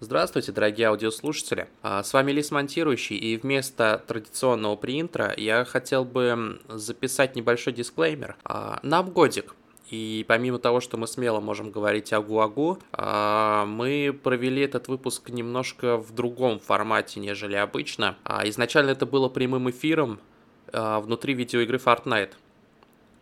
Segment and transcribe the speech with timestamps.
[0.00, 1.66] Здравствуйте, дорогие аудиослушатели.
[1.82, 8.36] А, С вами Лис Монтирующий, и вместо традиционного приинтра я хотел бы записать небольшой дисклеймер.
[8.44, 9.56] А, Нам годик,
[9.90, 15.96] и помимо того, что мы смело можем говорить агу-агу, а, мы провели этот выпуск немножко
[15.96, 18.16] в другом формате, нежели обычно.
[18.44, 20.20] Изначально это было прямым эфиром
[20.72, 22.34] внутри видеоигры Fortnite.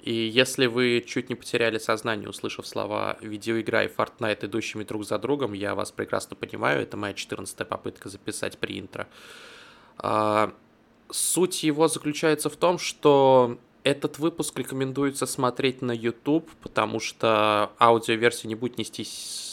[0.06, 5.18] И если вы чуть не потеряли сознание, услышав слова видеоигра и Fortnite, идущими друг за
[5.18, 9.08] другом, я вас прекрасно понимаю, это моя 14 попытка записать при интро.
[9.98, 10.54] А,
[11.10, 18.46] Суть его заключается в том, что этот выпуск рекомендуется смотреть на YouTube, потому что аудиоверсия
[18.46, 19.04] не будет нести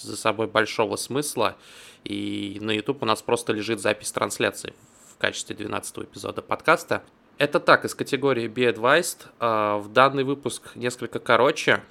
[0.03, 1.57] за собой большого смысла,
[2.03, 4.75] и на YouTube у нас просто лежит запись трансляции
[5.15, 7.01] в качестве 12 эпизода подкаста.
[7.37, 9.27] Это так, из категории Be Advised.
[9.39, 11.83] А, В данный выпуск несколько короче,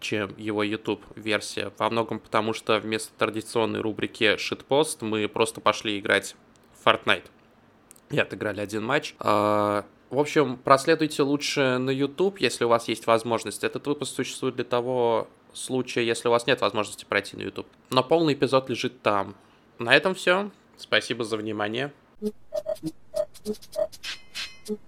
[0.00, 1.72] чем его YouTube-версия.
[1.78, 6.36] Во многом потому, что вместо традиционной рубрики Shitpost мы просто пошли играть
[6.80, 7.24] в Fortnite.
[8.10, 9.14] И отыграли один матч.
[9.18, 13.64] А, В общем, проследуйте лучше на YouTube, если у вас есть возможность.
[13.64, 17.66] Этот выпуск существует для того случая, если у вас нет возможности пройти на YouTube.
[17.90, 19.34] Но полный эпизод лежит там.
[19.78, 20.50] На этом все.
[20.76, 21.92] Спасибо за внимание.
[24.64, 24.80] Into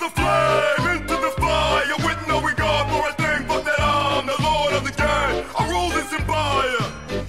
[0.00, 4.36] the flame, into the fire, with no regard for a thing but that I'm the
[4.40, 5.44] lord of the game.
[5.52, 6.80] I rule this empire.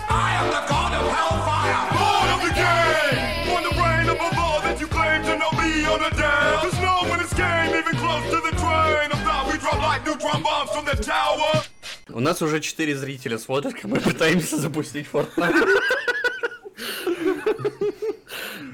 [0.08, 1.84] I am the god of hellfire.
[2.00, 3.52] Lord of the game.
[3.58, 6.62] On the reign above all that you claim to know me on a down.
[6.64, 9.52] There's no one escape, even close to the train of thought.
[9.52, 11.66] We drop like neutron bombs from the tower.
[12.08, 15.68] У нас уже четыре зрителя смотрят, как мы пытаемся запустить Fortnite.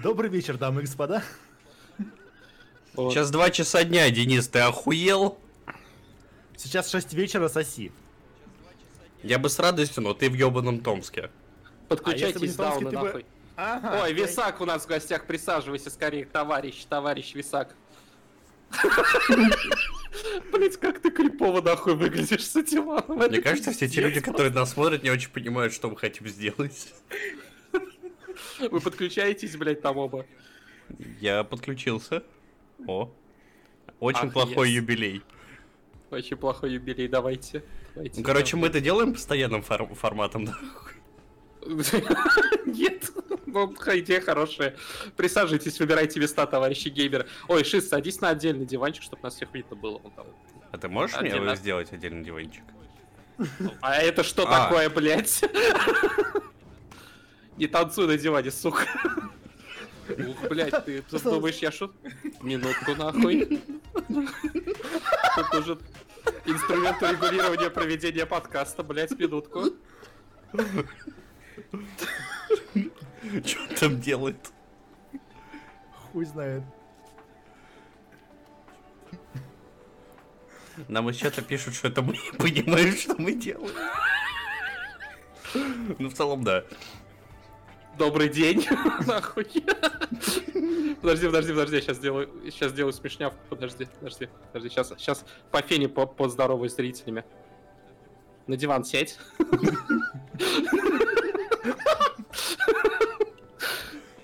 [0.04, 1.24] Добрый вечер, дамы и господа.
[2.96, 5.38] Сейчас два часа дня, Денис, ты охуел?
[6.56, 7.92] Сейчас 6 вечера, соси.
[9.24, 11.24] Я бы с радостью, но ты в ебаном Томске.
[11.24, 11.30] А
[11.90, 13.26] Подключайтесь не дауны ты бы- нахуй.
[13.56, 14.04] Ага.
[14.04, 17.76] Ой, Висак у нас в гостях, присаживайся скорее, товарищ, товарищ Висак.
[20.52, 22.86] Блять, как ты крипово нахуй выглядишь с этим.
[23.08, 26.94] Мне кажется, все те люди, которые нас смотрят, не очень понимают, что мы хотим сделать.
[28.60, 30.26] Вы подключаетесь, блять, там оба.
[31.20, 32.24] Я подключился.
[32.88, 33.12] О.
[34.00, 34.74] Очень Ах, плохой yes.
[34.74, 35.22] юбилей.
[36.12, 37.64] Очень плохой юбилей, давайте.
[37.96, 40.54] давайте Ну, короче, мы это делаем постоянным фор- форматом, да?
[42.66, 43.12] Нет,
[43.46, 44.76] ну, идея хорошая.
[45.16, 47.28] Присаживайтесь, выбирайте места, товарищи геймеры.
[47.48, 50.02] Ой, Шиз, садись на отдельный диванчик, чтобы нас всех видно было.
[50.72, 52.64] А ты можешь мне сделать отдельный диванчик?
[53.82, 54.66] А это что А.
[54.66, 55.44] такое, блядь?
[57.58, 58.86] Не танцуй на диване, сука.
[60.10, 61.94] Ух, блядь, ты думаешь, я шут?
[62.42, 63.62] Минутку, нахуй.
[65.36, 65.80] Тут нужен
[66.46, 69.72] инструмент регулирования проведения подкаста, блядь, минутку.
[73.46, 74.52] Что он там делает?
[75.94, 76.64] Хуй знает.
[80.88, 83.76] Нам из чата пишут, что это мы не понимаем, что мы делаем.
[86.00, 86.64] Ну, в целом, да.
[87.98, 88.66] Добрый день,
[89.08, 89.48] нахуй.
[91.04, 95.90] Подожди, подожди, подожди, сейчас сделаю, сейчас сделаю смешнявку, подожди, подожди, подожди, сейчас, сейчас по фене
[95.90, 97.26] по поздороваюсь с зрителями.
[98.48, 99.20] На диван сядь.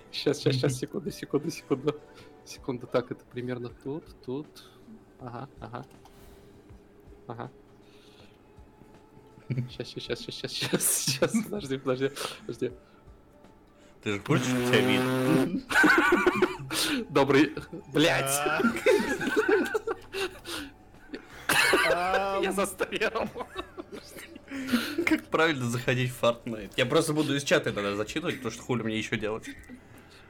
[0.09, 2.00] Сейчас, сейчас, сейчас, секунду, секунду, секунду.
[2.45, 4.47] Секунду, так, это примерно тут, тут.
[5.19, 5.85] Ага, ага.
[7.28, 7.51] Ага.
[9.50, 12.12] Сейчас, сейчас, сейчас, сейчас, сейчас, сейчас, подожди, подожди,
[12.47, 12.72] подожди.
[14.01, 16.39] Ты же хочешь, что тебя?
[17.09, 17.56] Добрый...
[17.88, 18.31] Блять,
[21.90, 23.29] я застрял.
[25.06, 26.73] Как правильно заходить в Fortnite?
[26.75, 29.50] Я просто буду из чата иногда зачитывать, потому что хули мне еще делать.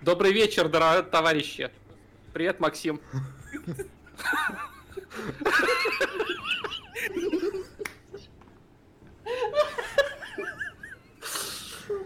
[0.01, 1.71] Добрый вечер, дорогие товарищи.
[2.33, 3.01] Привет, Максим.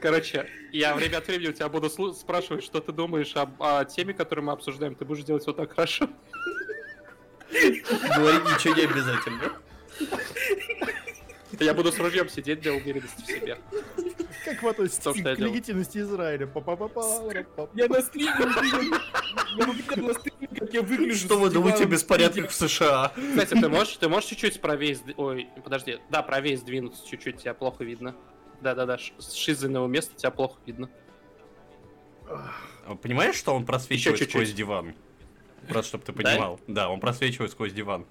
[0.01, 4.13] Короче, я время от времени у тебя буду спрашивать, что ты думаешь об о теме,
[4.13, 4.95] которую мы обсуждаем.
[4.95, 6.09] Ты будешь делать вот так хорошо.
[7.51, 9.53] Говорить ничего не обязательно.
[11.59, 13.59] Я буду с ружьем сидеть для уверенности в себе.
[14.43, 16.49] Как вы относитесь То, что я к легитимности Израиля?
[17.75, 18.33] Я на стриме
[19.95, 21.25] на стриме, как я выгляжу.
[21.25, 23.13] Что вы думаете о беспорядках в США?
[23.15, 24.97] Кстати, ты можешь, ты можешь чуть-чуть правее...
[25.15, 25.99] Ой, подожди.
[26.09, 28.15] Да, правее сдвинуться чуть-чуть, тебя плохо видно.
[28.63, 30.89] Да-да-да, с шизанного места тебя плохо видно.
[32.85, 34.31] А Понимаешь, что он просвечивает чуть-чуть.
[34.31, 34.95] сквозь диван?
[35.67, 36.23] Просто чтобы ты Да?
[36.23, 36.59] понимал.
[36.67, 38.05] Да, он просвечивает сквозь диван.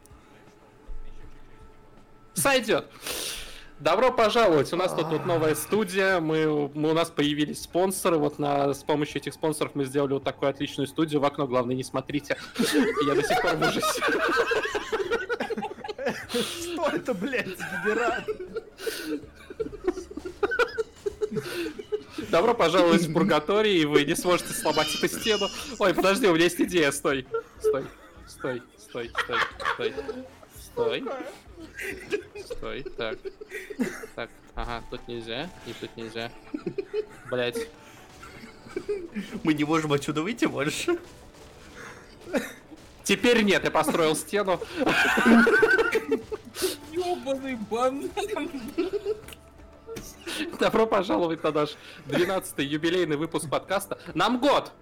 [2.34, 2.87] Сойдет.
[3.78, 4.72] Добро пожаловать!
[4.72, 8.84] У нас тут вот новая студия, мы, мы- у нас появились спонсоры, вот на, с
[8.84, 12.37] помощью этих спонсоров мы сделали вот такую отличную студию, в окно, главное, не смотрите.
[13.06, 14.02] Я до сих пор в ужасе.
[16.31, 17.46] Что это, блядь,
[17.84, 18.25] генерат?
[22.31, 25.49] Добро пожаловать в Пургаторий, и вы не сможете сломать эту стену.
[25.79, 27.26] Ой, подожди, у меня есть идея, стой.
[27.61, 27.84] Стой,
[28.29, 29.38] стой, стой, стой,
[29.75, 29.94] стой.
[30.61, 31.05] Стой.
[32.44, 33.19] Стой, так.
[34.14, 36.31] Так, ага, тут нельзя, и тут нельзя.
[37.31, 37.69] Блять.
[39.43, 40.99] Мы не можем отсюда выйти больше.
[43.05, 44.61] Теперь нет, я построил стену.
[46.93, 48.11] Ёбаный банан.
[50.60, 51.76] Добро пожаловать на наш
[52.06, 53.99] 12-й юбилейный выпуск подкаста.
[54.14, 54.72] Нам год!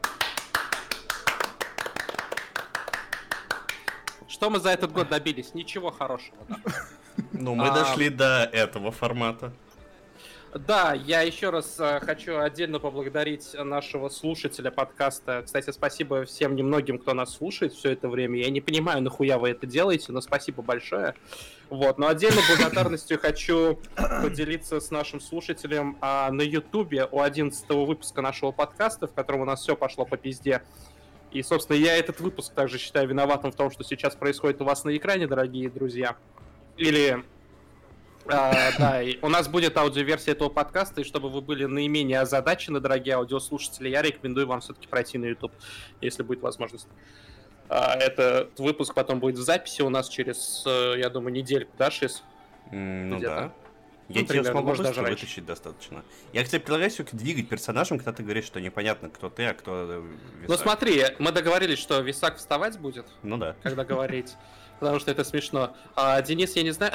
[4.28, 5.54] Что мы за этот год добились?
[5.54, 6.36] Ничего хорошего.
[6.48, 6.56] да.
[7.32, 7.74] Ну, мы А.
[7.74, 9.52] дошли до этого формата.
[10.52, 15.42] Да, я еще раз э, хочу отдельно поблагодарить нашего слушателя подкаста.
[15.44, 18.40] Кстати, спасибо всем немногим, кто нас слушает все это время.
[18.40, 21.14] Я не понимаю, нахуя вы это делаете, но спасибо большое.
[21.68, 28.20] Вот, но отдельно благодарностью хочу поделиться с нашим слушателем а, на Ютубе у 11 выпуска
[28.20, 30.62] нашего подкаста, в котором у нас все пошло по пизде.
[31.30, 34.82] И, собственно, я этот выпуск также считаю виноватым в том, что сейчас происходит у вас
[34.82, 36.16] на экране, дорогие друзья.
[36.76, 37.22] Или
[38.32, 42.80] а, да, и у нас будет аудиоверсия этого подкаста, и чтобы вы были наименее озадачены,
[42.80, 45.52] дорогие аудиослушатели, я рекомендую вам все-таки пройти на YouTube,
[46.00, 46.88] если будет возможность.
[47.68, 51.90] А, Этот выпуск потом будет в записи у нас через, э, я думаю, недельку, да,
[51.90, 52.22] Шис?
[52.72, 53.52] М, Ну да.
[54.08, 55.22] Ну, Я тебя примерно, смогу даже раньше.
[55.22, 56.02] вытащить достаточно.
[56.32, 59.72] Я, кстати, предлагаю все-таки двигать персонажем, когда ты говоришь, что непонятно, кто ты, а кто
[59.88, 60.58] э, Ну Висак.
[60.62, 63.54] смотри, мы договорились, что Висак вставать будет, Ну да.
[63.62, 64.34] когда говорить,
[64.80, 65.76] потому что это смешно.
[65.94, 66.92] А Денис, я не знаю...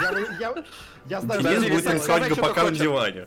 [0.00, 0.64] Я, я,
[1.06, 3.26] я знаю, Денис будет что пока на диване.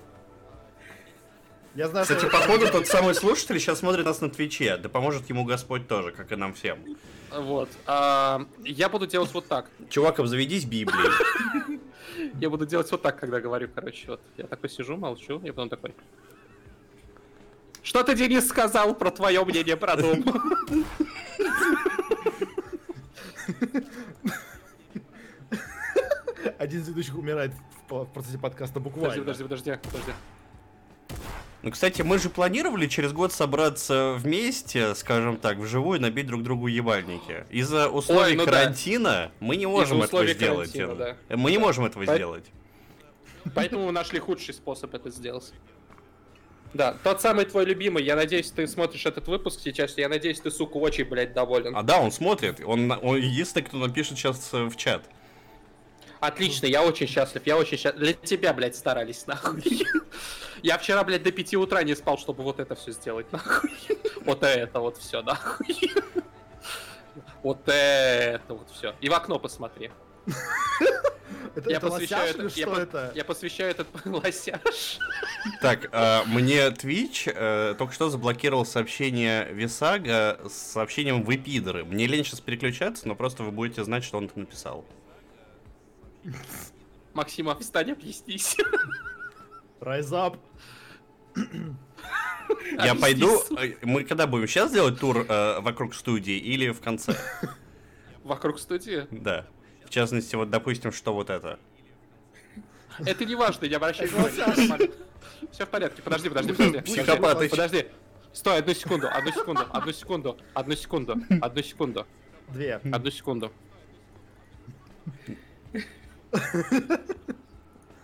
[1.75, 4.77] я знаю, Кстати, что- походу, тот самый слушатель сейчас смотрит нас на Твиче.
[4.77, 6.79] Да поможет ему Господь тоже, как и нам всем.
[7.31, 7.69] Вот.
[7.85, 9.69] А, Я буду делать вот так.
[9.89, 11.81] Чувак, обзаведись Библией.
[12.39, 14.21] Я буду делать вот так, когда говорю, короче, вот.
[14.37, 15.93] Я такой сижу, молчу, и потом такой...
[17.83, 20.23] Что ты, Денис, сказал про твое мнение про дом?
[26.57, 27.51] один из ведущих умирает
[27.89, 29.21] в, процессе подкаста Подожди, буквально.
[29.24, 30.12] подожди, подожди, подожди.
[31.62, 36.68] Ну, кстати, мы же планировали через год собраться вместе, скажем так, вживую, набить друг другу
[36.68, 37.45] ебальники.
[37.50, 38.51] Из-за условий ну да.
[38.51, 40.71] карантина мы не можем этого сделать.
[40.71, 42.45] карантина, Мы не можем этого По- сделать.
[43.56, 45.53] Поэтому мы нашли худший способ это сделать.
[46.75, 50.51] Да, тот самый твой любимый, я надеюсь, ты смотришь этот выпуск сейчас, я надеюсь, ты,
[50.51, 51.74] сука, очень, блядь, доволен.
[51.74, 52.60] А да, он смотрит.
[52.66, 55.04] Он, он единственный, кто напишет сейчас э, в чат.
[56.19, 58.01] Отлично, я очень счастлив, я очень счастлив.
[58.01, 59.63] Для тебя, блядь, старались, нахуй.
[60.63, 63.69] Я вчера, блядь, до 5 утра не спал, чтобы вот это все сделать, нахуй.
[64.25, 65.68] Вот это вот все, нахуй.
[67.42, 68.95] Вот это вот все.
[69.00, 69.92] И в окно посмотри.
[71.56, 73.12] Это, Я это посвящаю лосяш или это, я, что по- это?
[73.16, 75.00] я посвящаю этот лосяж.
[75.62, 81.86] Так, э, мне Twitch э, только что заблокировал сообщение Висага с сообщением «Вы пидоры».
[81.86, 84.83] Мне лень сейчас переключаться, но просто вы будете знать, что он там написал.
[87.13, 88.57] Максима, встань, объяснись.
[89.80, 90.38] Rise up.
[91.38, 93.01] Я Объяснись.
[93.01, 93.42] пойду...
[93.57, 94.48] э, Мы когда будем?
[94.48, 97.15] Сейчас делать тур э, вокруг студии или в конце?
[98.24, 99.08] Вокруг студии.
[99.12, 99.46] Да.
[99.86, 101.60] В частности, вот, допустим, что вот это.
[103.06, 104.92] Это не важно, не обращай внимания.
[105.51, 106.82] Все в порядке, подожди, подожди, подожди.
[106.82, 107.51] Психопатыч.
[107.51, 107.88] Подожди.
[108.34, 112.08] Стой, одну секунду, одну секунду, одну секунду, одну секунду, одну секунду,
[112.50, 112.82] Две.
[112.92, 113.51] одну секунду.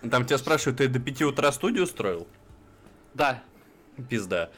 [0.09, 2.27] Там тебя спрашивают, ты до 5 утра студию устроил?
[3.13, 3.43] Да.
[4.09, 4.49] Пизда.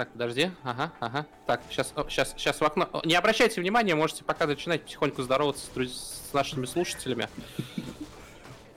[0.00, 0.50] Так, подожди.
[0.64, 1.26] Ага, ага.
[1.46, 2.88] Так, сейчас, сейчас, сейчас в окно.
[2.90, 7.28] О, Не обращайте внимания, можете пока начинать потихоньку здороваться с, друз- с нашими слушателями.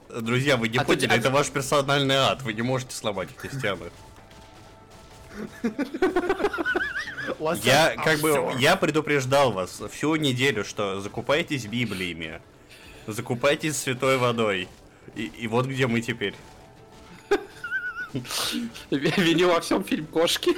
[0.10, 2.94] Друзья, вы не А ты- поняли, а это ты- ваш персональный ад, вы не можете
[2.94, 3.90] сломать эти стены.
[7.64, 12.42] Я А, как бы, я предупреждал вас всю неделю, что закупайтесь библиями,
[13.08, 14.68] закупайтесь святой водой.
[15.16, 16.36] И, и вот где мы теперь.
[18.92, 20.52] Виню во всем фильм кошки.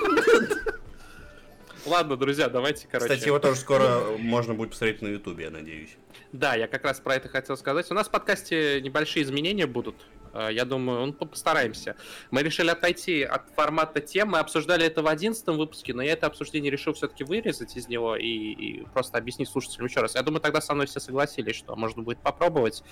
[1.85, 3.13] Ладно, друзья, давайте, короче.
[3.13, 5.97] Кстати, его тоже скоро можно будет посмотреть на ютубе, я надеюсь.
[6.31, 7.89] Да, я как раз про это хотел сказать.
[7.91, 9.95] У нас в подкасте небольшие изменения будут.
[10.33, 11.95] Э, Я думаю, ну, по- постараемся.
[12.31, 14.29] Мы решили отойти от формата тем.
[14.29, 18.15] Мы обсуждали это в одиннадцатом выпуске, но я это обсуждение решил все-таки вырезать из него
[18.15, 20.15] и, и просто объяснить слушателям еще раз.
[20.15, 22.83] Я думаю, тогда со мной все согласились, что можно будет попробовать.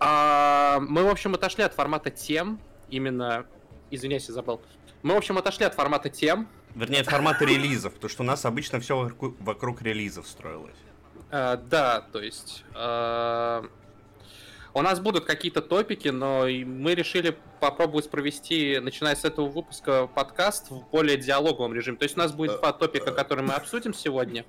[0.00, 3.46] А, мы, в общем, отошли от формата тем, именно...
[3.90, 4.60] Извиняюсь, я забыл.
[5.02, 6.48] Мы, в общем, отошли от формата тем.
[6.74, 10.76] Вернее, от формата релизов, потому что у нас обычно все вокруг, релизов строилось.
[11.30, 12.64] А, да, то есть...
[12.74, 13.64] а,
[14.72, 20.70] у нас будут какие-то топики, но мы решили попробовать провести, начиная с этого выпуска, подкаст
[20.70, 21.96] в более диалоговом режиме.
[21.96, 24.44] То есть у нас будет два топика, которые мы обсудим сегодня.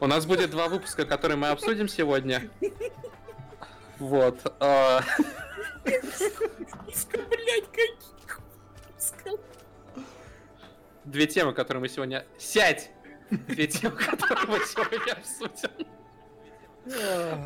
[0.00, 2.48] У нас будет два выпуска, которые мы обсудим сегодня.
[3.98, 4.40] Вот.
[4.60, 5.00] а,
[5.84, 8.40] Блять, каких?
[11.04, 12.26] Две темы, которые мы сегодня...
[12.38, 12.90] Сядь!
[13.30, 15.70] Две темы, которые мы сегодня обсудим.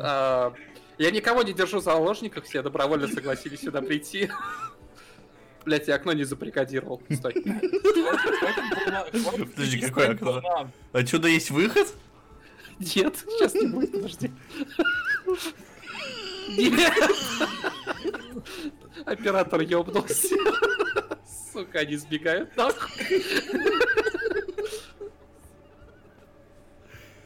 [0.01, 0.53] А,
[0.97, 4.29] Я никого не держу в заложниках, все добровольно согласились сюда прийти.
[5.65, 7.01] Блять, я окно не заприкодировал.
[7.09, 7.33] Стой.
[9.55, 10.41] Подожди, какое окно?
[10.91, 11.87] Отсюда есть выход?
[12.79, 14.31] Нет, сейчас не будет, подожди.
[16.49, 16.93] Нет.
[19.05, 20.35] Оператор ёбнулся.
[21.51, 23.23] Сука, они сбегают нахуй.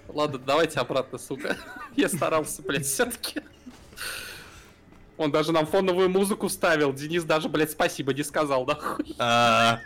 [0.07, 1.57] Ладно, давайте обратно, сука.
[1.95, 3.41] Я старался, блядь, все-таки.
[5.17, 6.93] Он даже нам фоновую музыку вставил.
[6.93, 9.15] Денис даже, блядь, спасибо не сказал, нахуй.
[9.19, 9.79] А.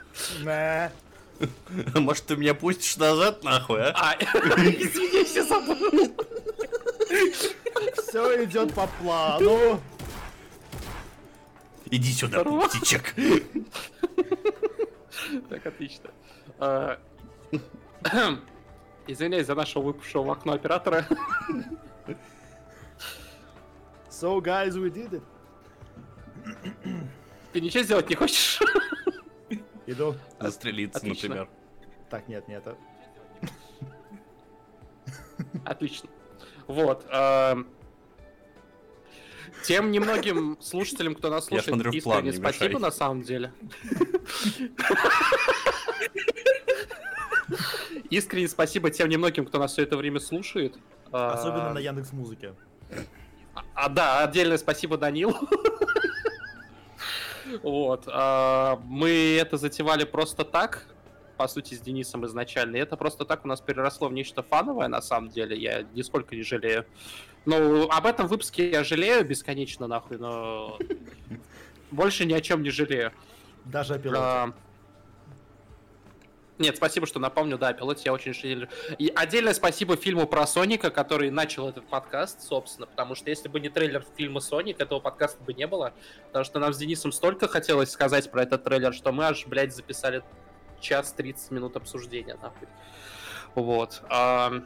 [1.95, 3.93] Может, ты меня пустишь назад, нахуй, а?
[3.95, 6.15] А, извините, я забыл.
[8.11, 9.79] Все идет по плану.
[11.85, 12.67] Иди сюда, Здорово.
[12.67, 13.15] птичек.
[15.49, 16.09] Так, отлично.
[16.59, 16.99] А,
[19.07, 21.07] Извиняюсь за нашего выпавшего в окно оператора.
[24.09, 25.23] So, guys, we did it.
[27.53, 28.59] Ты ничего сделать не хочешь?
[29.85, 30.15] Иду.
[30.37, 31.29] Застрелиться, Отлично.
[31.29, 31.49] например.
[32.09, 32.67] Так, нет, нет.
[32.67, 32.75] а-
[35.63, 36.09] Отлично.
[36.67, 37.05] Вот.
[37.09, 37.67] эм,
[39.63, 42.81] Тем немногим слушателям, кто нас Я слушает, смотрю искренне не спасибо мешай.
[42.81, 43.53] на самом деле.
[48.10, 50.77] Искренне спасибо тем немногим, кто нас все это время слушает.
[51.12, 52.53] Особенно А, на Яндекс Музыке.
[53.74, 55.36] А, да, отдельное спасибо Данилу.
[57.63, 58.05] Вот.
[58.08, 60.88] а, Мы это затевали просто так,
[61.41, 62.75] по сути, с Денисом изначально.
[62.75, 65.57] И это просто так у нас переросло в нечто фановое, на самом деле.
[65.57, 66.86] Я нисколько не жалею.
[67.45, 70.77] Ну, об этом выпуске я жалею бесконечно, нахуй, но...
[71.91, 73.12] Больше ни о чем не жалею.
[73.65, 74.21] Даже о пилоте.
[74.21, 74.53] А,
[76.60, 78.69] Нет, спасибо, что напомнил, да, о пилоте я очень жалею.
[79.00, 83.60] И отдельное спасибо фильму про Соника, который начал этот подкаст, собственно, потому что если бы
[83.60, 85.91] не трейлер фильма Соник, этого подкаста бы не было,
[86.27, 89.75] потому что нам с Денисом столько хотелось сказать про этот трейлер, что мы аж, блядь,
[89.75, 90.21] записали
[90.81, 92.67] час 30 минут обсуждения, нахуй.
[93.55, 94.01] Вот.
[94.09, 94.63] а.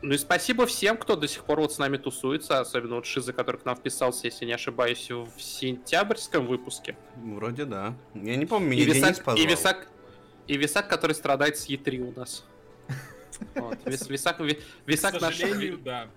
[0.00, 3.32] Ну и спасибо всем, кто до сих пор вот с нами тусуется, особенно вот Шиза,
[3.32, 6.96] который к нам вписался, если не ошибаюсь, в сентябрьском выпуске.
[7.16, 7.94] Вроде да.
[8.14, 9.44] Я не помню, И меня Денис Висак, позвал.
[9.44, 9.88] и Висак,
[10.46, 12.44] и Висак, который страдает с Е3 у нас.
[13.56, 13.76] Вот.
[13.84, 14.38] Вис- Висак,
[14.86, 15.36] Висак наш,
[15.82, 16.08] да.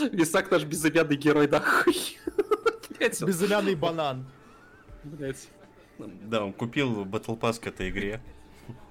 [0.12, 2.18] Висак наш безымянный герой, нахуй.
[2.98, 4.26] Блять, Безымянный банан.
[5.98, 8.20] Да, он купил Battle Pass к этой игре.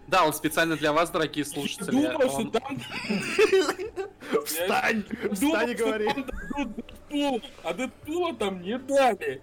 [0.08, 1.92] Да, он специально для вас, дорогие Я слушатели.
[1.92, 2.80] думал, что там...
[4.46, 5.04] Встань!
[5.04, 6.10] Думал, Встань и что говори.
[6.56, 9.42] Дэдпул, а Дэдпула там не дали.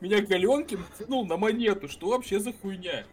[0.00, 1.88] Меня Галенкин тянул на монету.
[1.88, 3.04] Что вообще за хуйня?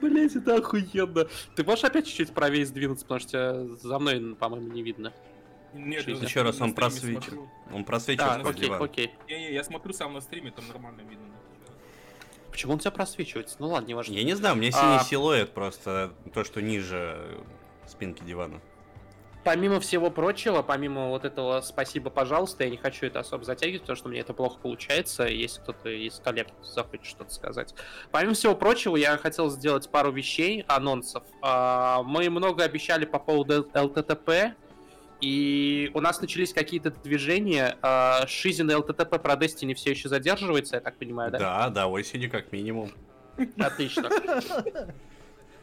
[0.00, 1.26] Блять, это охуенно.
[1.56, 5.12] Ты можешь опять чуть-чуть правее сдвинуться, потому что тебя за мной, по-моему, не видно.
[5.72, 6.20] Нет, Жизнь.
[6.20, 7.22] я Еще раз он просвечен.
[7.22, 7.48] смотрю.
[7.72, 8.82] Он просвечивает А, под окей, диван.
[8.82, 9.10] окей.
[9.28, 11.26] Не-не, я смотрю сам на стриме, там нормально видно.
[12.50, 13.56] Почему он тебя просвечивается?
[13.60, 14.12] Ну ладно, не важно.
[14.14, 15.04] Я не знаю, у меня синий А.
[15.04, 17.38] силуэт просто, то, что ниже
[17.86, 18.60] спинки дивана.
[19.42, 23.96] Помимо всего прочего, помимо вот этого спасибо, пожалуйста, я не хочу это особо затягивать, потому
[23.96, 27.74] что мне это плохо получается, если кто-то из коллег захочет что-то сказать.
[28.10, 31.24] Помимо всего прочего, я хотел сделать пару вещей, анонсов.
[31.40, 34.54] А, Мы много обещали по поводу ЛТТП,
[35.22, 37.78] и у нас начались какие-то движения.
[37.80, 41.38] А, Шизин и ЛТТП про Destiny все еще задерживается, я так понимаю, да?
[41.38, 42.90] Да, да, осенью как минимум.
[43.58, 44.10] Отлично.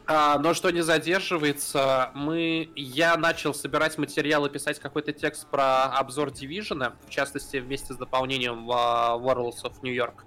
[0.09, 6.29] А, но что не задерживается, мы, я начал собирать материалы, писать какой-то текст про обзор
[6.29, 10.25] Division, в частности, вместе с дополнением в а, Warlords of New York.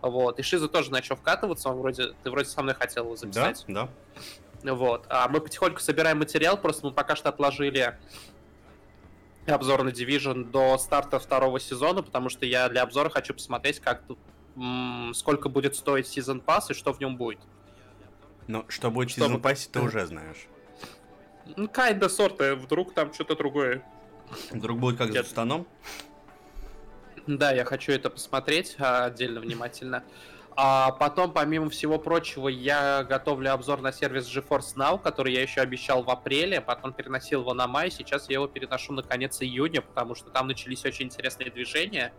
[0.00, 0.38] Вот.
[0.38, 3.64] И Шиза тоже начал вкатываться, он вроде, ты вроде со мной хотел его Да, записать.
[3.68, 3.88] да.
[4.62, 5.04] Вот.
[5.10, 7.98] А мы потихоньку собираем материал, просто мы пока что отложили
[9.46, 14.02] обзор на Division до старта второго сезона, потому что я для обзора хочу посмотреть, как
[15.12, 17.40] сколько будет стоить сезон пасс и что в нем будет.
[18.48, 20.46] Но что будет в Чтобы- сезон пассе, ты уже знаешь.
[21.56, 23.82] Ну, kinda сорта, вдруг там что-то другое.
[24.50, 25.66] Вдруг будет как Я- с Тустаном?
[27.26, 30.02] Да, я хочу это посмотреть а, отдельно внимательно.
[30.56, 35.60] А потом, помимо всего прочего, я готовлю обзор на сервис GeForce Now, который я еще
[35.60, 39.82] обещал в апреле, потом переносил его на май, сейчас я его переношу на конец июня,
[39.82, 42.12] потому что там начались очень интересные движения.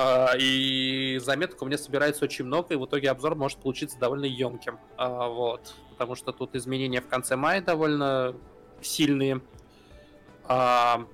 [0.00, 4.26] А, И заметок у меня собирается очень много, и в итоге обзор может получиться довольно
[4.26, 4.78] емким.
[4.96, 5.74] А, Вот.
[5.90, 8.36] Потому что тут изменения в конце мая довольно
[8.80, 9.40] сильные.
[10.44, 11.04] А,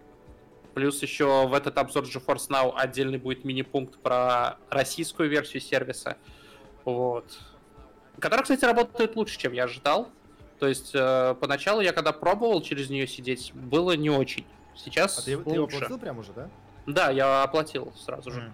[0.74, 6.18] Плюс еще в этот обзор GeForce Now отдельный будет мини-пункт про российскую версию сервиса.
[6.84, 7.24] Вот.
[8.20, 10.10] Которая, кстати, работает лучше, чем я ожидал.
[10.58, 14.44] То есть, э, поначалу я когда пробовал через нее сидеть, было не очень.
[14.76, 15.76] Сейчас А ты, ты его лучше.
[15.76, 16.50] оплатил прям уже, да?
[16.86, 18.52] Да, я оплатил сразу же.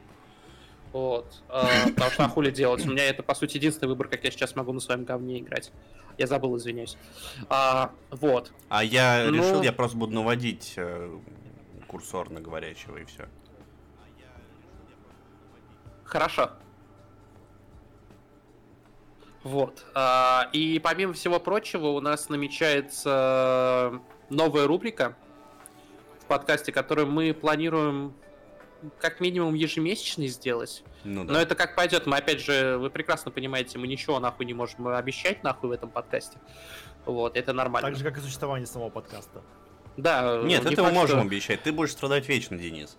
[0.92, 1.42] Вот.
[1.48, 2.84] Э, потому что а хули делать?
[2.86, 5.70] У меня это, по сути, единственный выбор, как я сейчас могу на своем говне играть.
[6.18, 6.96] Я забыл, извиняюсь.
[7.48, 8.52] А, вот.
[8.68, 11.16] А я Ну- решил, я просто буду наводить э,
[11.86, 13.26] курсор на говорящего и все.
[16.04, 16.50] Хорошо.
[19.44, 19.86] Вот.
[19.94, 25.16] А, И помимо всего прочего, у нас намечается новая рубрика
[26.20, 28.12] в подкасте, которую мы планируем
[28.98, 30.82] как минимум ежемесячно сделать.
[31.04, 31.32] Ну да.
[31.34, 32.06] Но это как пойдет.
[32.06, 35.90] Мы, опять же, вы прекрасно понимаете, мы ничего нахуй не можем обещать нахуй в этом
[35.90, 36.38] подкасте.
[37.06, 37.88] Вот, это нормально.
[37.90, 39.42] Так же, как и существование самого подкаста.
[39.96, 41.62] Да, Нет, не это мы можем что- обещать.
[41.62, 42.96] Ты будешь страдать вечно, Денис.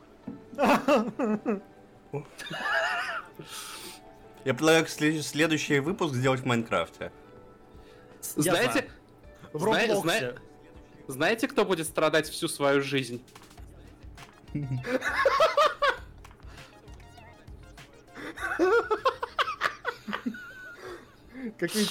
[4.43, 7.11] Я предлагаю след- следующий выпуск сделать в Майнкрафте.
[8.21, 8.89] Знаете,
[9.53, 10.01] В Зна- Роблоксе.
[10.01, 10.33] зна-
[11.07, 13.23] знаете, кто будет страдать всю свою жизнь?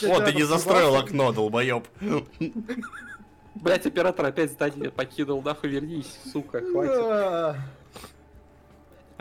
[0.08, 1.86] О, ты не застроил окно, долбоеб.
[3.56, 7.60] Блять, оператор опять здание покинул, нахуй вернись, сука, хватит.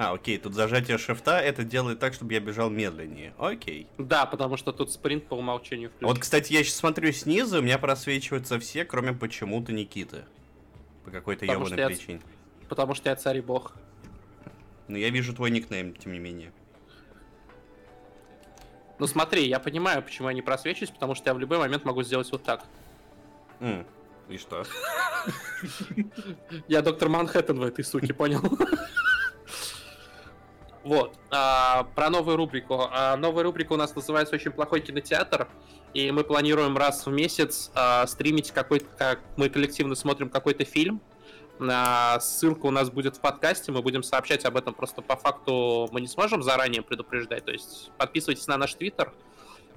[0.02, 3.34] А, окей, тут зажатие шифта это делает так, чтобы я бежал медленнее.
[3.38, 3.86] Окей.
[3.98, 6.08] Да, потому что тут спринт по умолчанию включен.
[6.08, 10.24] Вот, кстати, я сейчас смотрю снизу, у меня просвечиваются все, кроме почему-то Никиты.
[11.04, 12.22] По какой-то ебаной что я- причине.
[12.70, 13.74] Потому что я царь и бог.
[14.88, 16.54] Но я вижу твой никнейм, тем не менее.
[19.00, 22.04] Ну смотри, я понимаю, почему я не просвечусь, потому что я в любой момент могу
[22.04, 22.66] сделать вот так.
[23.60, 23.86] М,
[24.30, 24.64] И что?
[26.68, 28.42] Я доктор Манхэттен в этой суке, понял?
[30.82, 31.20] Вот.
[31.30, 32.88] а, про новую рубрику.
[32.92, 35.48] А, новая рубрика у нас называется «Очень плохой кинотеатр».
[35.94, 38.86] И мы планируем раз в месяц а, стримить какой-то...
[38.98, 41.02] Как мы коллективно смотрим какой-то фильм.
[41.60, 43.72] А, ссылка у нас будет в подкасте.
[43.72, 45.90] Мы будем сообщать об этом просто по факту.
[45.92, 47.46] Мы не сможем заранее предупреждать.
[47.46, 49.14] То есть подписывайтесь на наш твиттер.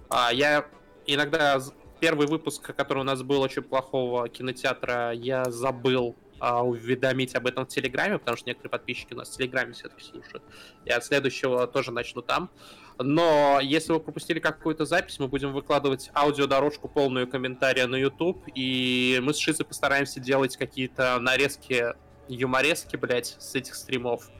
[0.09, 0.67] А, я
[1.07, 1.61] иногда...
[2.01, 7.65] Первый выпуск, который у нас был очень плохого кинотеатра, я забыл а, уведомить об этом
[7.65, 10.43] в Телеграме, потому что некоторые подписчики у нас в Телеграме все-таки слушают.
[10.85, 12.51] И от следующего тоже начну там.
[12.99, 19.21] Но если вы пропустили какую-то запись, мы будем выкладывать аудиодорожку полную комментария на YouTube, и
[19.23, 21.95] мы с Шизой постараемся делать какие-то нарезки,
[22.29, 24.31] юморески, блять, с этих стримов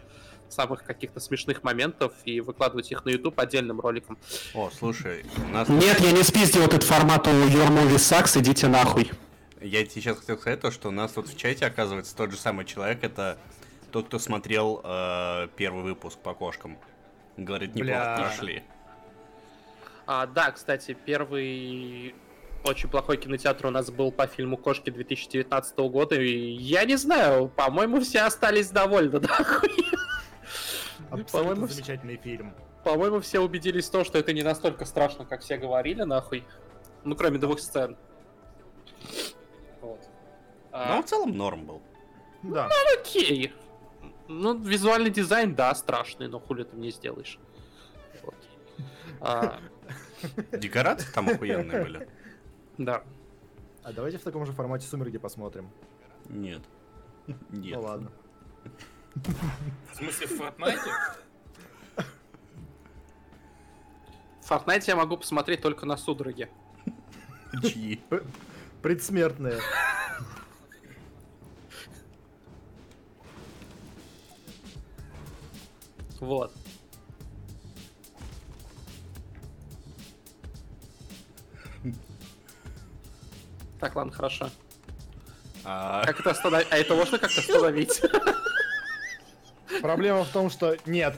[0.53, 4.19] самых каких-то смешных моментов и выкладывать их на YouTube отдельным роликом.
[4.55, 5.69] О, слушай, у нас...
[5.69, 9.11] Нет, я не спиздил этот формат у Your Movie Sucks, идите нахуй.
[9.61, 12.37] Я тебе сейчас хотел сказать то, что у нас тут в чате оказывается тот же
[12.37, 13.39] самый человек, это
[13.93, 16.79] тот, кто смотрел э, первый выпуск по кошкам.
[17.37, 18.17] Говорит, неплохо Бля.
[18.17, 18.63] прошли.
[20.07, 22.15] А, да, кстати, первый
[22.65, 27.49] очень плохой кинотеатр у нас был по фильму «Кошки» 2019 года, и я не знаю,
[27.49, 29.71] по-моему, все остались довольны, нахуй.
[31.11, 32.55] Абсолютно По-моему, замечательный фильм.
[32.85, 36.45] По-моему, все убедились в том, что это не настолько страшно, как все говорили, нахуй.
[37.05, 37.97] Ну, кроме двух сцен.
[39.81, 40.01] Вот.
[40.71, 41.83] А, Но в целом норм был.
[42.43, 42.69] Да.
[42.99, 43.53] окей.
[44.33, 47.39] Ну, визуальный дизайн, да, страшный, но хули ты мне сделаешь.
[48.23, 48.35] Вот.
[49.21, 49.61] А,
[50.53, 52.09] Декорации там охуенные были.
[52.79, 53.03] да.
[53.83, 55.71] А давайте в таком же формате сумерки посмотрим.
[56.29, 56.63] Нет.
[57.51, 57.75] Нет.
[57.77, 58.13] Ну ладно.
[59.15, 60.91] В смысле, в Фортнайте?
[64.41, 66.49] В Fortnite я могу посмотреть только на судороги.
[67.63, 68.01] Чьи?
[68.83, 69.59] Предсмертные.
[76.23, 76.53] Вот.
[83.81, 84.49] Так, ладно, хорошо.
[85.65, 86.69] А, Как это остановить?
[86.71, 88.01] А это можно как-то остановить?
[89.83, 91.17] Проблема в том, что нет.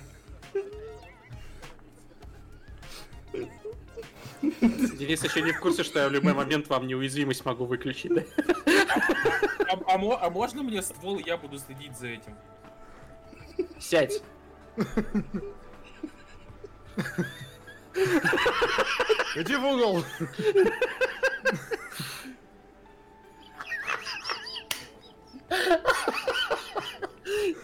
[4.41, 8.13] Денис еще не в курсе, что я в любой момент вам неуязвимость могу выключить?
[9.69, 12.35] А, а а можно мне ствол, я буду следить за этим?
[13.79, 14.23] Сядь.
[19.37, 20.05] Иди в угол.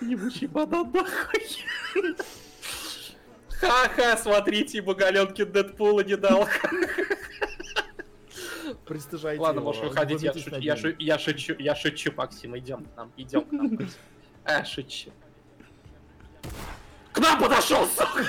[0.00, 1.46] Ебучий банан нахуй.
[3.60, 6.48] Ха-ха, смотрите, ему Галенкин Дэдпула не дал.
[8.86, 10.82] Пристыжайте Ладно, можешь выходить, я шучу, я, ним.
[10.82, 13.78] шу- я шучу, я шучу, Максим, идем к нам, идем к нам.
[14.44, 15.10] А, шучу.
[17.12, 18.24] К нам подошел, сука!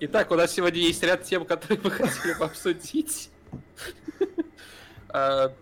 [0.00, 3.30] Итак, у нас сегодня есть ряд тем, которые мы хотели бы обсудить.
[5.14, 5.52] А,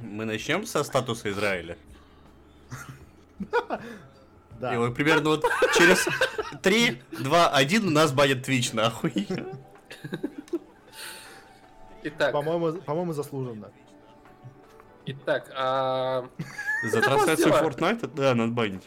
[0.00, 1.78] Мы начнем со статуса Израиля.
[4.58, 4.74] Да.
[4.74, 5.44] И вот примерно вот
[5.76, 6.06] через
[6.62, 9.28] 3, 2, 1 нас банит Twitch, нахуй.
[12.02, 13.70] Итак, По-моему, по-моему, заслуженно.
[15.06, 16.28] Итак, а,
[16.84, 17.52] За трансляцию?
[17.52, 18.82] Fortnite, да, надо банить.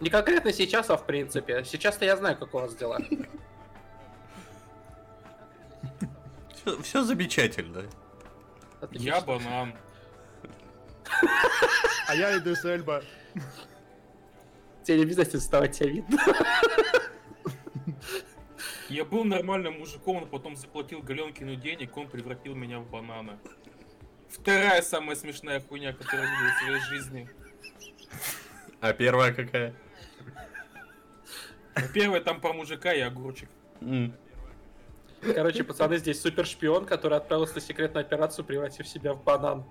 [0.00, 1.64] не конкретно сейчас, а в принципе.
[1.64, 2.98] Сейчас-то я знаю, как у вас дела.
[6.82, 7.84] Все, замечательно.
[8.80, 9.06] Отлично.
[9.06, 9.74] Я банан.
[12.08, 13.02] А я иду с Эльба.
[14.84, 16.18] Тебе не обязательно вставать, тебя видно.
[18.88, 23.38] Я был нормальным мужиком, но потом заплатил Галенкину денег, он превратил меня в банана.
[24.40, 27.28] Вторая самая смешная хуйня, которую я видел в своей жизни.
[28.80, 29.74] А первая какая?
[31.92, 33.48] Первая там про мужика и огурчик.
[35.20, 39.64] Короче, пацаны, здесь супер шпион, который отправился на секретную операцию, превратив себя в банан.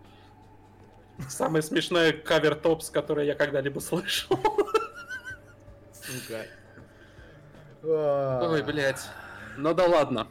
[1.29, 4.37] Самый смешной кавер топс, который я когда-либо слышал.
[5.93, 6.45] Сука.
[7.83, 9.07] Ой, блядь.
[9.57, 10.27] Ну да ладно.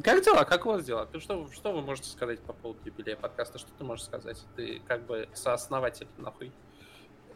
[0.00, 0.44] А, Как дела?
[0.44, 1.06] Как у вас дела?
[1.06, 3.58] Ты Что, что вы можете сказать по поводу юбилея подкаста?
[3.58, 4.42] Что ты можешь сказать?
[4.56, 6.52] Ты как бы сооснователь, нахуй.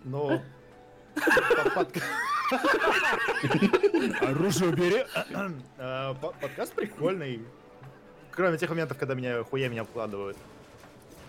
[0.04, 0.40] Ну...
[1.74, 1.96] под-
[4.22, 5.04] Оружие убери.
[5.76, 7.42] По- Подкаст прикольный.
[8.32, 10.36] Кроме тех моментов, когда меня хуя меня обкладывают.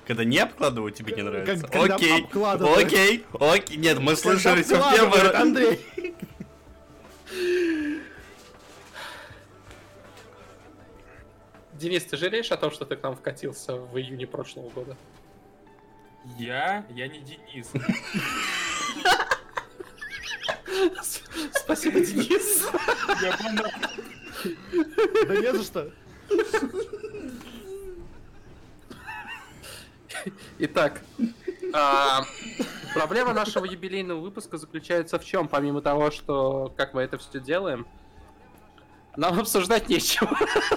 [0.08, 1.68] Когда не обкладывают, тебе не нравится?
[1.68, 3.78] Окей, окей, окей.
[3.78, 5.36] Нет, мы слышали все первый раз.
[5.36, 5.80] Андрей!
[11.86, 14.98] Денис, ты жалеешь о том, что ты к нам вкатился в июне прошлого года?
[16.36, 16.84] Я?
[16.90, 17.72] Я не Денис.
[21.54, 22.68] Спасибо, Денис.
[23.22, 23.72] Я банан.
[25.28, 25.92] Да не за что.
[30.58, 31.02] Итак,
[31.72, 32.26] а,
[32.96, 35.48] проблема нашего юбилейного выпуска заключается в чем?
[35.48, 37.86] Помимо того, что как мы это все делаем,
[39.18, 40.30] нам обсуждать нечего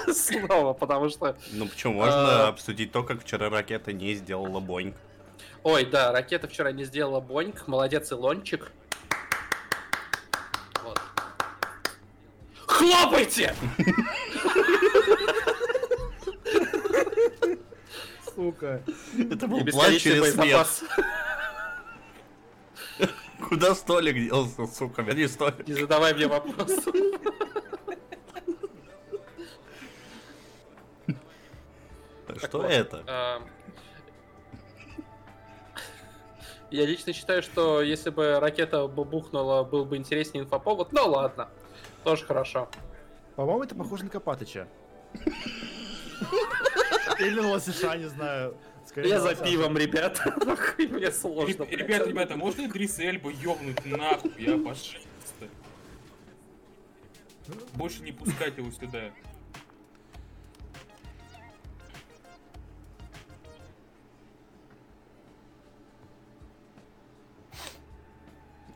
[0.12, 1.36] снова, потому что...
[1.52, 2.48] Ну почему, можно А.
[2.48, 4.96] обсудить то, как вчера ракета не сделала Боинг.
[5.64, 8.70] Ой, да, ракета вчера не сделала боньк, молодец Илончик.
[10.84, 11.00] Вот.
[12.66, 13.54] Хлопайте!
[18.34, 18.82] Сука.
[19.30, 20.66] Это был план через смех.
[23.48, 25.02] Куда столик делся, сука?
[25.02, 25.66] Верни столик.
[25.66, 26.70] Не задавай мне вопрос.
[32.38, 32.70] Что вот.
[32.70, 33.04] это?
[33.06, 33.42] А,
[36.70, 40.92] Я лично считаю, что если бы ракета бы бухнула, был бы интереснее инфоповод.
[40.92, 41.48] Ну ладно,
[42.04, 42.68] тоже хорошо.
[43.36, 44.68] По-моему, это похоже на Копатыча.
[47.18, 48.56] Или на Лосиша, не знаю.
[48.86, 50.20] Скорее Я за пивом, ребят.
[50.78, 51.64] Мне сложно.
[51.64, 55.48] Ребят, ребята, ребята, можно Идриса Эльба ёбнуть нахуй, я пожалуйста.
[57.74, 59.10] Больше не пускать его сюда.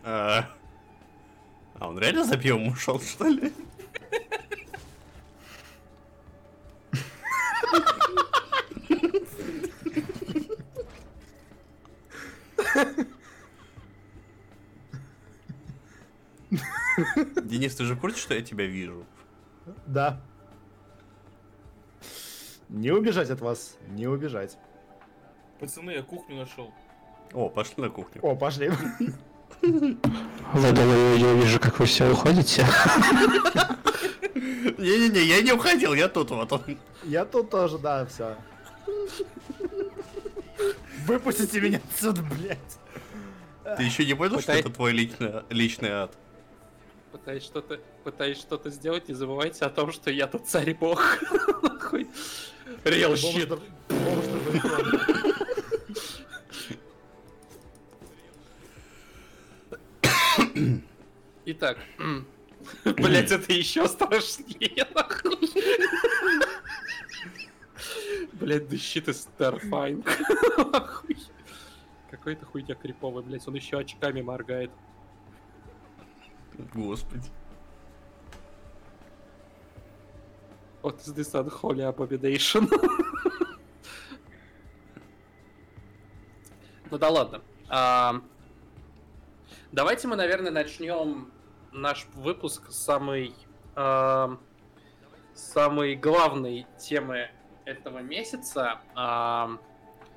[0.05, 0.49] А
[1.83, 3.53] а он реально за пивом ушел, что ли?
[17.43, 19.05] Денис, ты же в курсе, что я тебя вижу?
[19.87, 20.21] Да.
[22.69, 24.57] Не убежать от вас, не убежать.
[25.59, 26.73] Пацаны, я кухню нашел.
[27.33, 28.25] О, пошли на кухню.
[28.25, 28.71] О, пошли.
[29.63, 32.67] Ладно, я вижу, как вы все уходите.
[34.79, 36.53] Не-не-не, я не уходил, я тут вот.
[36.53, 36.79] он.
[37.05, 38.37] Я тут тоже, да, все.
[41.07, 42.59] Выпустите меня отсюда, блядь.
[43.77, 46.13] Ты еще не понял, что это твой личный, личный ад?
[47.13, 51.01] Пытаюсь что-то, пытаюсь что-то сделать, не забывайте о том, что я тут царь бог.
[52.85, 53.61] Real shit.
[61.45, 61.77] Итак,
[62.85, 65.51] блять, это еще страшнее, нахуй.
[68.35, 70.07] Блять, shit is terrifying.
[70.73, 71.17] Нахуй.
[72.11, 74.71] Какой-то хуйня криповый, блять, он еще очками моргает.
[76.73, 77.29] Господи.
[80.83, 82.69] What is this unholy abomination?
[86.91, 87.41] ну да ладно.
[87.69, 88.21] А,
[89.73, 91.33] давайте мы, наверное, начнем
[91.73, 93.35] наш выпуск с самой,
[93.75, 94.37] а,
[95.35, 97.31] самой главной темы
[97.65, 98.81] этого месяца.
[98.95, 99.51] А,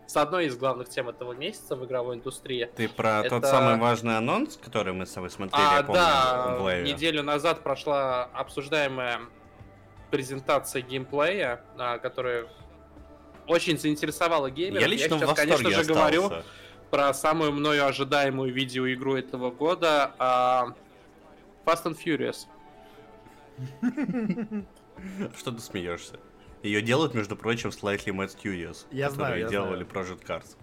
[0.08, 2.70] с одной из главных тем этого месяца в игровой индустрии.
[2.76, 6.02] Ты про тот Это- самый важный анонс, который мы с тобой смотрели, А, я помню,
[6.02, 6.92] да, в лайве?
[6.94, 9.22] неделю назад прошла обсуждаемая
[10.12, 12.46] презентация геймплея, а, которая
[13.48, 14.82] очень заинтересовала геймеров.
[14.82, 16.48] Я лично в сейчас, восторге конечно же, говорю остался.
[16.96, 20.68] Про самую мною ожидаемую видеоигру этого года а,
[21.66, 22.48] Fast and Furious.
[25.38, 26.18] Что ты смеешься?
[26.64, 29.88] Ее делают, между прочим, Slightly Mad Studios, Я которые знаю, я делали знаю.
[30.08, 30.56] Project Cars.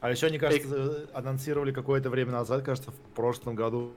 [0.00, 3.92] А еще, мне кажется, анонсировали какое-то время назад, кажется, в прошлом году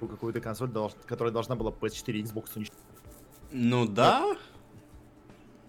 [0.00, 2.72] какую-то консоль, долж- которая должна была PS4 и Xbox уничтожить.
[3.52, 4.36] Ну да,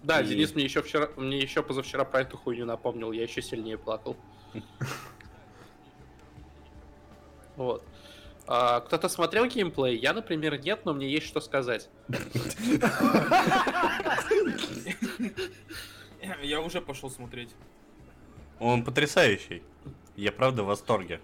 [0.02, 3.42] Да, И- Денис мне еще вчера, мне еще позавчера про эту хуйню напомнил, я еще
[3.42, 4.16] сильнее плакал.
[7.56, 7.84] Вот.
[8.46, 9.96] А, кто-то смотрел геймплей?
[9.98, 11.88] Я, например, нет, но мне есть что сказать.
[16.42, 17.50] Я уже пошел смотреть.
[18.58, 19.62] он потрясающий.
[20.16, 21.20] Я правда в восторге.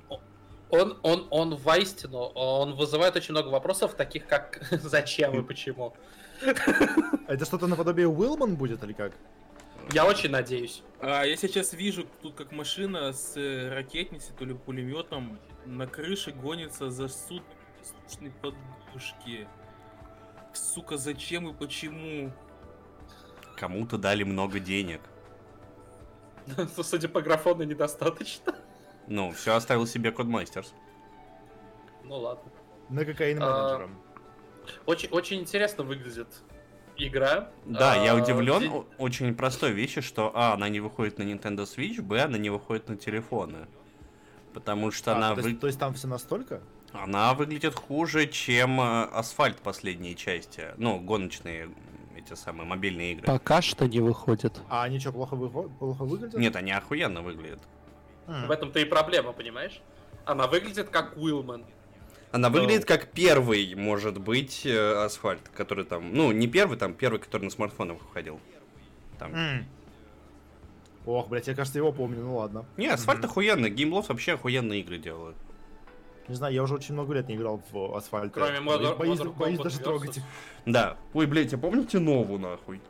[0.70, 5.94] Он, он, он воистину, он вызывает очень много вопросов, таких как зачем и почему.
[7.26, 9.12] Это что-то наподобие Уилман будет или как?
[9.92, 10.82] Я очень надеюсь.
[11.00, 16.32] А, я сейчас вижу тут как машина с э, ракетницей, то ли пулеметом на крыше
[16.32, 17.42] гонится за суд
[17.82, 19.48] суточной подушки.
[20.52, 22.32] Сука, зачем и почему?
[23.56, 25.00] Кому-то дали много денег.
[26.82, 28.54] Судя по графону, недостаточно.
[29.06, 30.74] Ну, все оставил себе Кодмастерс.
[32.04, 32.50] Ну ладно.
[32.88, 34.02] На кокаин менеджером.
[34.86, 36.28] Очень, очень интересно выглядит
[36.98, 37.48] игра.
[37.64, 41.22] Да, я А, удивлен де- о- очень простой вещи, что А, она не выходит на
[41.22, 43.66] Nintendo Switch, Б, она не выходит на телефоны.
[44.52, 46.61] Потому что А, она, то, вы- то есть там все настолько?
[46.92, 50.68] она выглядит хуже, чем э, Асфальт последние части.
[50.78, 51.68] Ну, гоночные
[52.16, 53.26] эти самые мобильные игры.
[53.26, 54.61] Пока что не выходит.
[54.68, 56.40] А они что, плохо, выхо- плохо выглядят?
[56.40, 57.61] Нет, они охуенно выглядят.
[58.26, 58.48] М.
[58.48, 59.80] В этом-то и проблема, понимаешь?
[60.24, 61.64] Она выглядит как Уилман.
[62.30, 66.12] Она выглядит как первый, может быть, э, асфальт, который там.
[66.12, 68.38] Ну, не первый, там первый, который на смартфонах выходил.
[69.18, 69.34] Там.
[69.34, 69.66] М.
[71.06, 72.66] Ох, блядь, я, кажется, его помню, ну ладно.
[72.76, 75.36] Не, асфальт охуенно, геймлов вообще охуенные игры делают.
[76.28, 78.34] Не знаю, я уже очень много лет не играл в асфальт.
[78.34, 80.20] Кроме Modern- боюсь, Modern боюсь даже трогать.
[80.66, 80.98] Да.
[81.14, 82.82] Ой, блядь, а помните нову нахуй?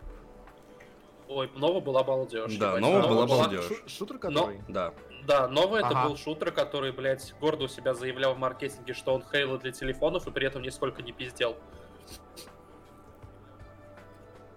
[1.28, 2.56] Ой, Нова была балдеж.
[2.56, 2.78] Да.
[2.78, 3.64] Нова была балдеж.
[3.66, 4.60] Шу- Шутер который?
[4.66, 4.92] Да.
[5.28, 6.08] Да, это Ага.
[6.08, 10.26] был шутер, который, блядь, гордо у себя заявлял в маркетинге, что он Хейла для телефонов
[10.26, 11.56] и при этом нисколько не пиздел.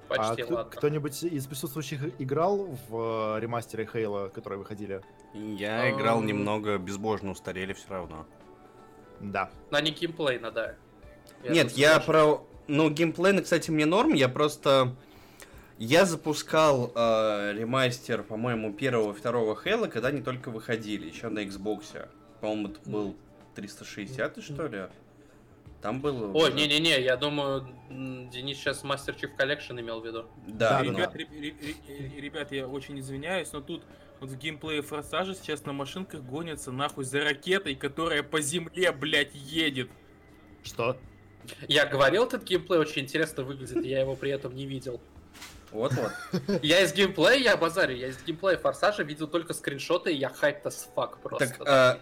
[0.08, 0.72] А Почти, кто- ладно.
[0.72, 5.02] кто-нибудь из присутствующих играл в э, ремастере Хейла, которые выходили?
[5.34, 6.26] Я играл Ам.
[6.26, 8.26] немного, безбожно устарели все равно.
[9.20, 9.50] Да.
[9.72, 10.76] На не геймплейно, да.
[11.44, 12.46] Нет, тут я про...
[12.68, 14.96] Ну, геймплейно, кстати, мне норм, я просто...
[15.84, 21.39] Я запускал э, ремастер, по-моему, первого и второго Хейла, когда они только выходили, еще на
[21.44, 22.08] Xbox.
[22.39, 23.15] По-моему, это был
[23.56, 24.82] 360, что ли?
[25.82, 26.32] Там было...
[26.34, 30.26] Уже- не-не-не, я думаю, Денис сейчас Master Chief Collection имел в виду.
[30.46, 31.56] Да, Да, ребят, ре- ре-
[31.88, 33.82] ре- ребят, я очень извиняюсь, но тут
[34.20, 39.34] вот в геймплее Форсажа сейчас на машинках гонятся нахуй за ракетой, которая по земле, блядь,
[39.34, 39.89] едет.
[40.63, 40.96] Что?
[41.67, 45.02] Я говорил, этот геймплей очень интересно выглядит, я его при этом не видел.
[45.72, 46.12] Вот-вот.
[46.62, 50.66] Я из геймплея, я базарю, я из геймплея Форсажа видел только скриншоты, и я хайп
[50.66, 51.48] as fuck просто.
[51.48, 52.00] Так, а,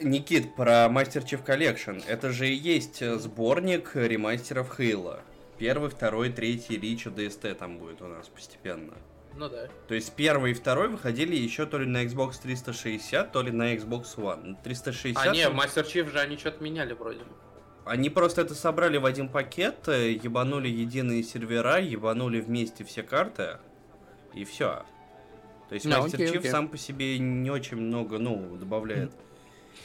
[0.00, 2.02] Никит, про Master Chief Collection.
[2.06, 5.20] Это же и есть э, сборник ремастеров Хейла.
[5.58, 8.94] Первый, второй, третий, Рич и DST там будет у нас постепенно.
[9.36, 9.68] Ну да.
[9.88, 13.74] То есть первый и второй выходили еще то ли на Xbox 360, то ли на
[13.74, 14.40] Xbox One.
[14.44, 15.26] Ну, 360...
[15.26, 17.20] А не, Master Chief же они что-то меняли вроде.
[17.90, 23.58] Они просто это собрали в один пакет, э, ебанули единые сервера, ебанули вместе все карты,
[24.32, 24.84] и все.
[25.68, 26.50] То есть Ну, Master Chief окей.
[26.52, 29.10] сам по себе не очень много, ну, добавляет.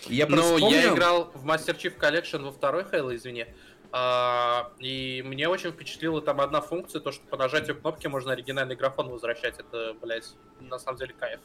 [0.05, 3.47] Я просто Ну, я вспомнил- играл в Master Chief Collection во второй Halo, извини.
[3.91, 8.75] А, и мне очень впечатлила там одна функция, то, что по нажатию кнопки можно оригинальный
[8.75, 9.55] графон возвращать.
[9.57, 11.39] Это, блядь, на самом деле кайф.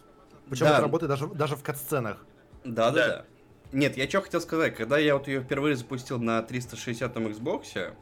[0.51, 0.73] Причем Да.
[0.75, 2.23] это работает даже, даже в катсценах.
[2.65, 3.09] Да, да, Да.
[3.09, 3.25] да.
[3.73, 7.95] Нет, я что хотел сказать, когда я вот ее впервые запустил на 360 Xbox,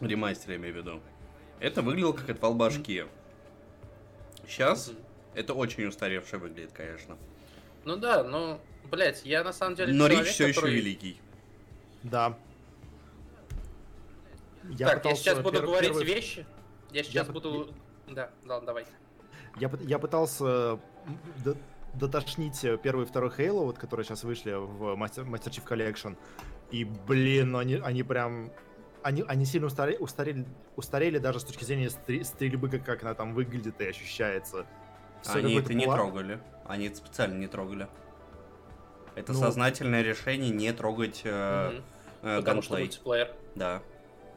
[0.00, 1.00] ремастер я имею в виду,
[1.60, 3.04] это выглядело как отвал башки.
[4.46, 4.92] Сейчас
[5.34, 7.18] это очень устаревшее выглядит, конечно.
[7.84, 11.20] Ну да, ну, блядь, я на самом деле Но Рич человек, все еще который- великий.
[12.02, 12.38] Да.
[14.70, 16.46] Я так, я сейчас буду пер- говорить первый- вещи.
[16.92, 17.74] Я сейчас пы- буду...
[18.06, 18.86] Да, да, давай.
[19.58, 20.78] Я, пыт- я пытался
[21.94, 26.16] дотошнить э, первый и второй Halo, вот, которые сейчас вышли в Master, Master Chief Collection.
[26.70, 28.50] И, блин, они, они прям...
[29.02, 30.44] Они, они сильно устаре- устарели,
[30.76, 34.66] устарели даже с точки зрения стри- стрельбы, как, как она там выглядит и ощущается.
[35.22, 36.40] Всё Они это не пла- трогали.
[36.66, 37.88] Они это специально не трогали.
[39.14, 41.84] Это Ну- сознательное решение не трогать э, Мгм.
[42.22, 42.86] э, Потому что ганплей.
[42.86, 43.34] мультиплеер.
[43.54, 43.82] Да.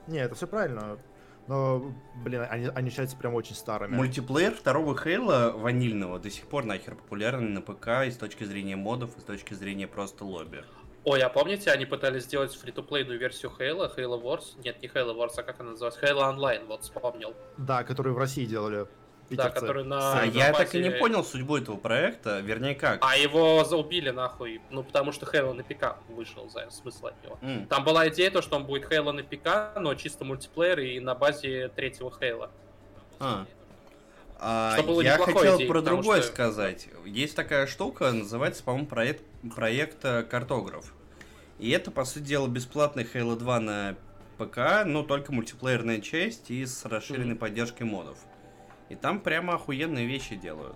[0.08, 0.98] Не, это все правильно.
[1.48, 3.96] Но, блин, они, они считаются прям очень старыми.
[3.96, 8.76] Мультиплеер второго Хейла ванильного до сих пор нахер популярный на ПК и с точки зрения
[8.76, 10.64] модов, и с точки зрения просто лобби.
[11.04, 14.54] Ой, а помните, они пытались сделать фри-то-плейную версию Halo, Halo Wars?
[14.64, 16.00] Нет, не Halo Wars, а как она называется?
[16.00, 17.34] Halo Online, вот вспомнил.
[17.58, 18.86] Да, которые в России делали.
[19.32, 19.60] Да, питерцы.
[19.60, 20.14] который на...
[20.14, 23.00] А на я так и не понял судьбу этого проекта, вернее как.
[23.04, 27.38] А его заубили нахуй, ну потому что Halo на ПК вышел, за смысл от него.
[27.42, 31.00] М, Там была идея, то, что он будет Halo на ПК, но чисто мультиплеер и
[31.00, 32.50] на базе третьего Halo.
[33.20, 33.46] а.
[34.44, 36.88] А, я хотел идеей, про другое что- сказать.
[37.06, 39.24] Есть такая штука, называется, по-моему, проект,
[39.56, 40.96] проект э, Картограф.
[41.60, 43.96] И это, по сути дела, бесплатный Halo 2 на
[44.40, 47.38] ПК, но только мультиплеерная часть и с расширенной Мгм.
[47.38, 48.18] поддержкой модов.
[48.92, 50.76] И там прямо охуенные вещи делают.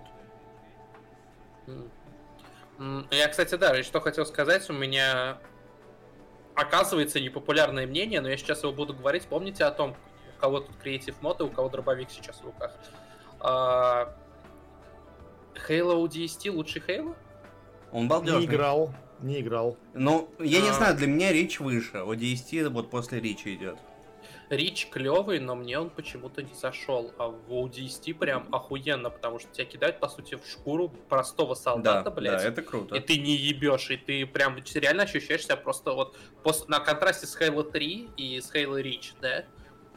[3.11, 5.37] Я, кстати, да, и что хотел сказать, у меня
[6.53, 9.23] оказывается непопулярное мнение, но я сейчас его буду говорить.
[9.25, 9.97] Помните о том,
[10.37, 12.73] у кого тут креатив мод и у кого дробовик сейчас в руках?
[13.41, 14.15] А,
[15.67, 17.17] Halo ODST лучший Halo?
[17.91, 18.41] Он балдежный.
[18.41, 19.77] Не играл, не играл.
[19.93, 20.73] Ну, я не А.
[20.73, 21.97] знаю, для меня Рич выше.
[21.97, 23.77] ODST вот после Рича идет.
[24.49, 27.13] Рич клевый, но мне он почему-то не зашел.
[27.17, 31.61] А в ODST прям охуенно, потому что тебя кидают, по сути, в шкуру простого Да,
[31.61, 32.41] солдата, блядь.
[32.41, 32.95] да, это круто.
[32.95, 37.25] И ты не ебешь, и ты прям реально ощущаешь себя просто вот пос- на контрасте
[37.27, 39.45] с Halo 3 и с Halo Reach, да?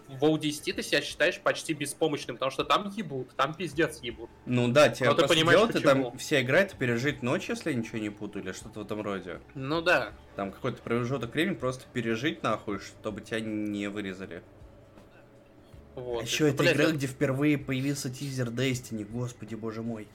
[0.09, 4.31] В ODST ты себя считаешь почти беспомощным, потому что там ебут, там пиздец ебут.
[4.47, 7.23] Ну да, тебе Но ты по сути понимаешь, дела, ты там вся игра это пережить
[7.23, 9.40] ночь, если я ничего не путаю, или что-то в этом роде.
[9.55, 10.12] Ну да.
[10.35, 14.42] Там какой-то промежуток времени просто пережить нахуй, чтобы тебя не вырезали.
[15.94, 16.21] Вот.
[16.21, 20.07] А еще это блядь, игра, где впервые появился тизер Destiny, господи боже мой.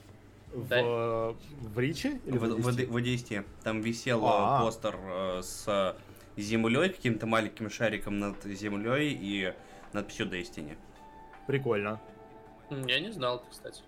[0.52, 0.78] В, Да.
[0.80, 2.20] э, в Риче?
[2.26, 2.86] Или В, в, в, ODST?
[2.86, 3.44] в ODST.
[3.62, 4.60] Там висел А.
[4.60, 5.96] э, постер э, с
[6.36, 9.52] землей, каким-то маленьким шариком над землей и
[9.94, 10.76] надписью Destiny.
[11.46, 12.00] Прикольно.
[12.70, 13.82] Я не знал это, кстати.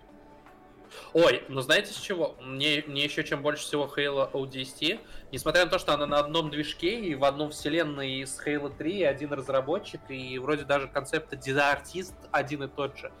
[1.13, 2.35] Ой, ну знаете с чего?
[2.41, 4.99] Мне, мне еще чем больше всего Halo ODST,
[5.31, 9.03] несмотря на то, что она на одном движке и в одном вселенной с Halo 3
[9.03, 13.11] один разработчик, и вроде даже концепт артист один и тот же.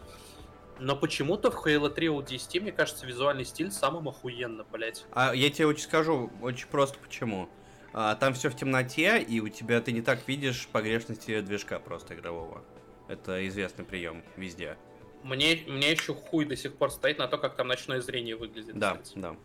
[0.79, 5.05] Но почему-то в Halo 3 ODST, мне кажется, визуальный стиль самым охуенно, блять.
[5.11, 7.49] А я тебе очень скажу, очень просто почему.
[7.93, 12.13] А, там все в темноте, и у тебя ты не так видишь погрешности движка просто
[12.13, 12.63] игрового.
[13.07, 14.77] Это известный прием везде.
[15.23, 18.77] Мне, мне еще хуй до сих пор стоит на то, как там ночное зрение выглядит.
[18.77, 19.19] Да, кстати.
[19.19, 19.35] да.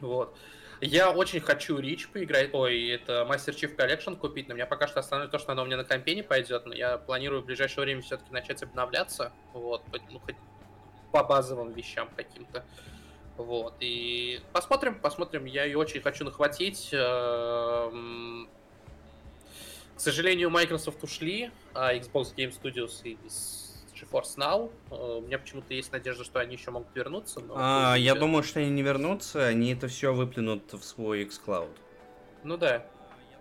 [0.00, 0.36] Вот.
[0.80, 2.50] Я очень хочу Рич поиграть.
[2.52, 5.66] Ой, это Master Chief Collection купить, но меня пока что остановит то, что она у
[5.66, 9.32] меня на компе не пойдет, но я планирую в ближайшее время все-таки начать обновляться.
[9.52, 10.34] Вот, ну, хоть
[11.12, 12.64] по базовым вещам каким-то.
[13.36, 15.44] Вот, и посмотрим, посмотрим.
[15.44, 16.92] Я ее очень хочу нахватить.
[19.96, 24.72] К сожалению, Microsoft ушли, а Xbox Game Studios из GeForce Now.
[24.90, 27.40] Э, У меня почему-то есть надежда, что они еще могут вернуться.
[27.40, 31.70] но А, я думаю, что они не вернутся, они это все выплюнут в свой xCloud.
[32.42, 32.84] Ну да.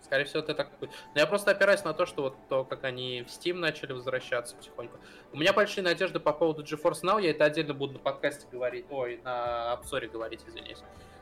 [0.03, 0.91] Скорее всего, это так будет.
[1.15, 4.55] Но я просто опираюсь на то, что вот то, как они в Steam начали возвращаться
[4.57, 4.97] потихоньку.
[5.31, 7.21] У меня большие надежды по поводу GeForce Now.
[7.21, 8.85] Я это отдельно буду на подкасте говорить.
[8.89, 10.79] Ой, на обзоре говорить, извиняюсь.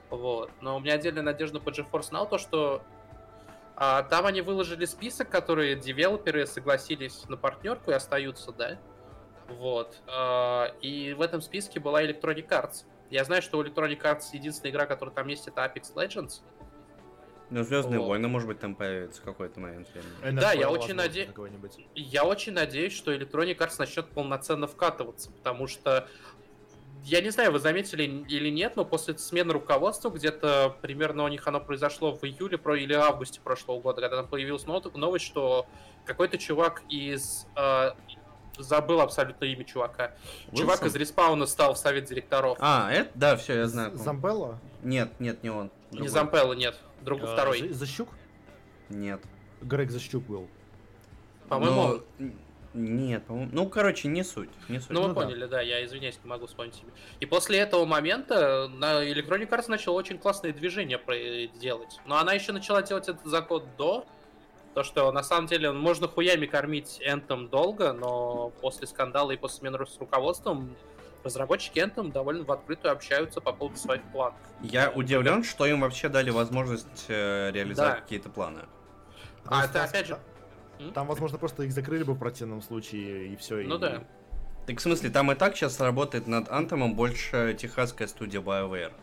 [0.10, 0.50] Вот.
[0.60, 2.82] Но у меня отдельная надежда по GeForce Now, то, что
[3.80, 8.78] а, там они выложили список, которые девелоперы согласились на партнерку и остаются, да?
[9.48, 9.96] Вот.
[10.08, 12.84] А, и в этом списке была Electronic Arts.
[13.10, 16.42] Я знаю, что у Electronic Arts единственная игра, которая там есть, это Apex Legends.
[17.50, 18.10] Ну, Звездные Вот.
[18.10, 20.40] войны, может быть, там появится какой-то момент времени.
[20.40, 21.78] Да, я очень возможно, наде- какой-нибудь.
[21.96, 26.08] Я очень надеюсь, что Electronic Arts начнет полноценно вкатываться, потому что
[27.04, 31.48] я не знаю, вы заметили или нет, но после смены руководства, где-то примерно у них
[31.48, 35.66] оно произошло в июле про, или августе прошлого года, когда там появилась новость, что
[36.06, 37.46] какой-то чувак из...
[37.56, 37.92] э,
[38.58, 40.14] забыл абсолютно имя чувака.
[40.56, 40.88] Чувак Уилсон?
[40.88, 42.58] из респауна стал в совет директоров.
[42.60, 43.96] А, это, да, все, я знаю.
[43.96, 44.60] Замбелла?
[44.84, 45.72] Нет, нет, не он.
[45.92, 46.08] не Другой.
[46.10, 46.76] Зампелло, нет.
[47.02, 47.68] Друг Э, второй.
[47.70, 48.10] За- Защук?
[48.90, 49.22] Нет.
[49.62, 50.48] Грег Защук был.
[51.48, 52.30] По-моему, Но-
[52.74, 53.50] Нет, по-моему.
[53.52, 54.50] Ну, короче, не суть.
[54.68, 54.92] Не суть.
[54.92, 55.22] Ну, вы Ну да.
[55.22, 55.60] поняли, да.
[55.62, 56.92] я извиняюсь, не могу вспомнить имя.
[57.20, 62.00] И после этого момента на Electronic Arts начала очень классные движения про- делать.
[62.06, 64.06] Но она еще начала делать это за год до.
[64.76, 69.58] То, что на самом деле можно хуями кормить Anthem долго, но после скандала и после
[69.60, 70.76] смены с руководством
[71.24, 74.38] разработчики Anthem довольно в открытую общаются по поводу своих планов.
[74.62, 78.02] Я удивлен, что им вообще дали возможность э, реализовать Да.
[78.02, 78.62] какие-то планы.
[79.46, 80.20] А Просто это опять же...
[80.94, 83.58] Там, возможно, просто их закрыли бы в противном случае, и все.
[83.68, 84.04] Ну да.
[84.66, 88.94] Так в смысле, там и так сейчас работает над Антомом больше техасская студия BioWare,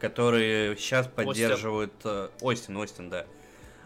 [0.00, 1.92] которые сейчас поддерживают...
[2.04, 3.26] э, Остин, Остин, да.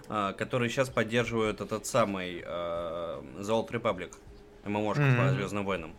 [0.09, 4.14] А, которые сейчас поддерживают этот самый э, The Old Republic.
[4.64, 5.30] ММОшку по Мгм.
[5.34, 5.95] Звездным войнам.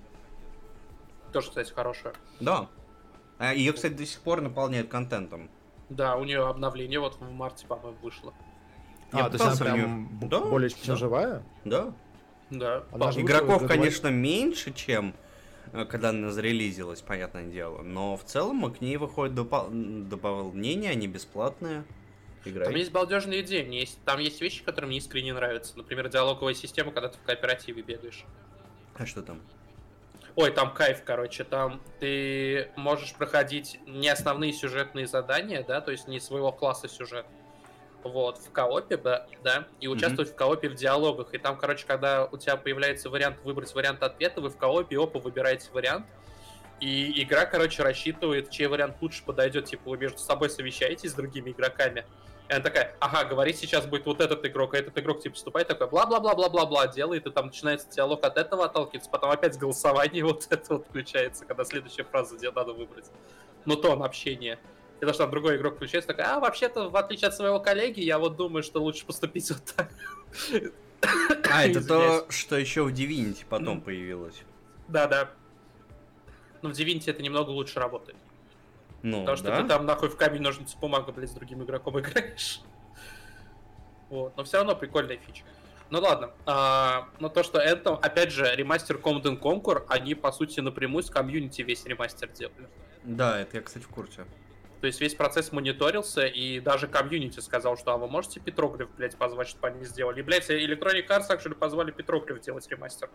[1.31, 2.13] Тоже, кстати, хорошая.
[2.39, 2.67] Да.
[3.37, 5.49] А ее, кстати, до сих пор наполняют контентом.
[5.89, 8.33] Да, у нее обновление вот в марте, по-моему, вышло.
[9.14, 10.95] Я А, то есть она прям Да, более чем да.
[10.95, 11.43] живая?
[11.64, 11.93] Да.
[12.49, 12.84] Да.
[12.91, 15.14] Она же Игроков, конечно, меньше, чем
[15.74, 17.82] э, когда она зарелизилась, понятное дело.
[17.82, 19.70] Но в целом к ней выходит допол-
[20.08, 21.84] дополнение, они бесплатные.
[22.45, 22.66] Играй.
[22.66, 25.76] Там есть балдежные идеи, мне есть, там есть вещи, которые мне искренне нравятся.
[25.78, 28.24] Например, диалоговая система, когда ты в кооперативе бегаешь.
[28.95, 29.41] А что там?
[30.36, 36.08] Ой, там кайф, короче, там ты можешь проходить не основные сюжетные задания, да, то есть
[36.08, 37.26] не своего класса сюжет,
[38.06, 41.34] вот, в коопе, да, да, и участвовать в коопе в диалогах.
[41.34, 45.20] И там, короче, когда у тебя появляется вариант выбрать вариант ответа, вы в коопе, опа,
[45.20, 46.06] выбираете вариант,
[46.80, 51.49] и игра, короче, рассчитывает, чей вариант лучше подойдет, типа вы между собой совещаетесь с другими
[51.49, 52.06] игроками,
[52.47, 55.68] и она такая, ага, говорить сейчас будет вот этот игрок, а этот игрок типа вступает
[55.68, 60.76] такой, бла-бла-бла-бла-бла-бла, делает, и там начинается диалог от этого отталкивается, потом опять голосование вот это
[60.76, 63.06] вот включается, когда следующая фраза, где надо выбрать.
[63.66, 64.60] Ну, тон общения.
[65.01, 68.01] И то, что там другой игрок включается, такой, а, вообще-то, в отличие от своего коллеги,
[68.01, 69.89] я вот думаю, что лучше поступить вот так.
[71.51, 74.41] А, это то, что еще в Divinity потом появилось.
[74.87, 75.31] Да-да.
[76.61, 78.17] Но в Divinity это немного лучше работает.
[79.03, 79.61] Ну, Потому что да.
[79.61, 82.61] ты там нахуй в камень, ножницы, бумага, блядь, с другим игроком играешь.
[84.07, 85.43] Вот, но все равно прикольная фича.
[85.89, 90.59] Ну ладно, а, но то, что это, опять же, ремастер Command Conquer, они, по сути,
[90.59, 92.67] напрямую с комьюнити весь ремастер делали.
[93.03, 94.25] Да, это я, кстати, в курсе.
[94.86, 99.17] То есть весь процесс мониторился, и даже комьюнити сказал, что а вы можете Петроглиф, блядь,
[99.17, 100.19] позвать, чтобы они сделали.
[100.19, 103.09] И, блядь, Electronic Arts actually позвали Петроглиф делать ремастер.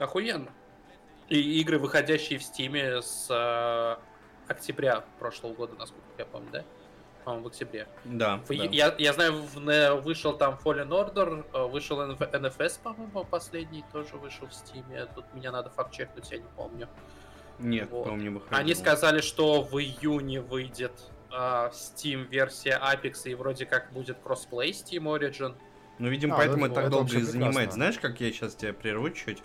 [0.00, 0.50] Охуенно.
[1.28, 6.64] И игры, выходящие в Стиме с э, октября прошлого года, насколько я помню, да?
[7.22, 7.86] По-моему, в октябре.
[8.04, 8.38] Да.
[8.38, 8.54] В- да.
[8.72, 14.16] Я, я знаю, в- вышел там Fallen Order, э, вышел NF NFS, по-моему, последний тоже
[14.16, 15.06] вышел в Стиме.
[15.14, 16.88] Тут меня надо факт-чекнуть, я не помню.
[17.58, 18.04] Нет, Вот.
[18.04, 18.60] по-моему, не выходило.
[18.60, 20.92] Они сказали, что в июне выйдет
[21.30, 25.54] а, Steam версия Apex и вроде как будет кроссплей Steam Origin.
[25.98, 27.72] Ну, видимо, А, поэтому это- так это долго вообще и занимает.
[27.72, 29.42] Знаешь, как я сейчас тебя прерву чуть?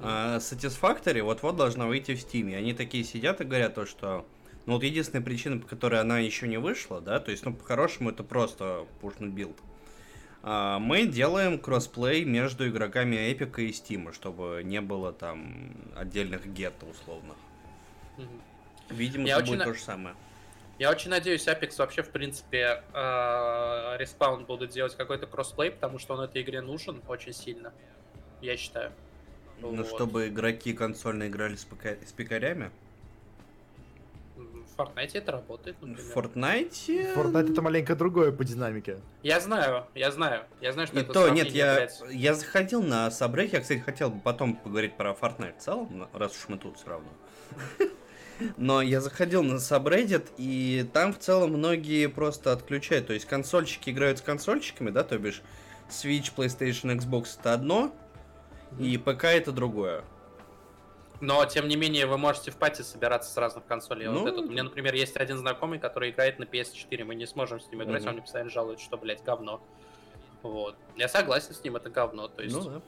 [0.00, 2.50] А, Satisfactory вот-вот должна выйти в Steam.
[2.50, 4.24] И они такие сидят и говорят то, что...
[4.66, 8.10] Ну, вот единственная причина, по которой она еще не вышла, да, то есть, ну, по-хорошему,
[8.10, 9.56] это просто пушный билд.
[9.58, 9.69] А,
[10.42, 17.34] мы делаем кроссплей между игроками Epic и Steam, чтобы не было там отдельных гетто условно.
[18.16, 18.40] Мгм.
[18.88, 20.16] Видимо, Я это будет на- то же самое.
[20.78, 26.14] Я очень надеюсь, Apex вообще, в принципе, а, Respawn будут делать какой-то кроссплей, потому что
[26.14, 27.72] он этой игре нужен очень сильно.
[28.40, 28.90] Я считаю.
[29.60, 29.86] Ну, Вот.
[29.86, 32.70] чтобы игроки консольно играли с, ПК с пикарями.
[34.80, 36.12] В Fortnite это работает, В например.
[36.14, 37.14] Fortnite...
[37.14, 38.98] Fortnite это маленько другое по динамике.
[39.22, 40.44] Я знаю, я знаю.
[40.60, 44.10] Я знаю, что И это то, нет, я, я заходил на Сабрейк, я, кстати, хотел
[44.10, 47.08] бы потом поговорить про Fortnite в целом, раз уж мы тут все равно.
[48.56, 53.08] Но я заходил на Subreddit, и там в целом многие просто отключают.
[53.08, 55.42] То есть консольщики играют с консольщиками, да, то бишь
[55.90, 57.94] Switch, PlayStation, Xbox это одно,
[58.78, 60.04] и ПК это другое.
[61.20, 64.08] Но, тем не менее, вы можете в пати собираться с разных консолей.
[64.08, 67.04] Ну, вот этот, у меня, например, есть один знакомый, который играет на PS4.
[67.04, 68.08] Мы не сможем с ним играть, Мгм.
[68.08, 69.62] он мне постоянно жалует, что, блядь, говно.
[70.42, 70.76] Вот.
[70.96, 72.28] Я согласен с ним, это говно.
[72.28, 72.82] То есть, Ну да.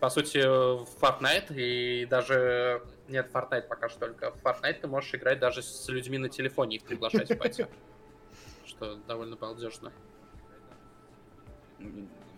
[0.00, 2.82] по сути, в Fortnite и даже...
[3.08, 4.30] Нет, Fortnite пока что только.
[4.30, 7.66] В Fortnite ты можешь играть даже с людьми на телефоне, их приглашать в пати.
[8.64, 9.92] Что довольно балдежно.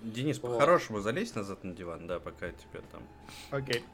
[0.03, 3.03] Денис, по-хорошему залезь назад на диван, да, пока тебе там.
[3.51, 3.85] Окей.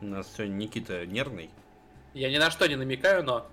[0.00, 1.50] У нас сегодня Никита нервный.
[2.14, 3.46] Я ни на что не намекаю, но...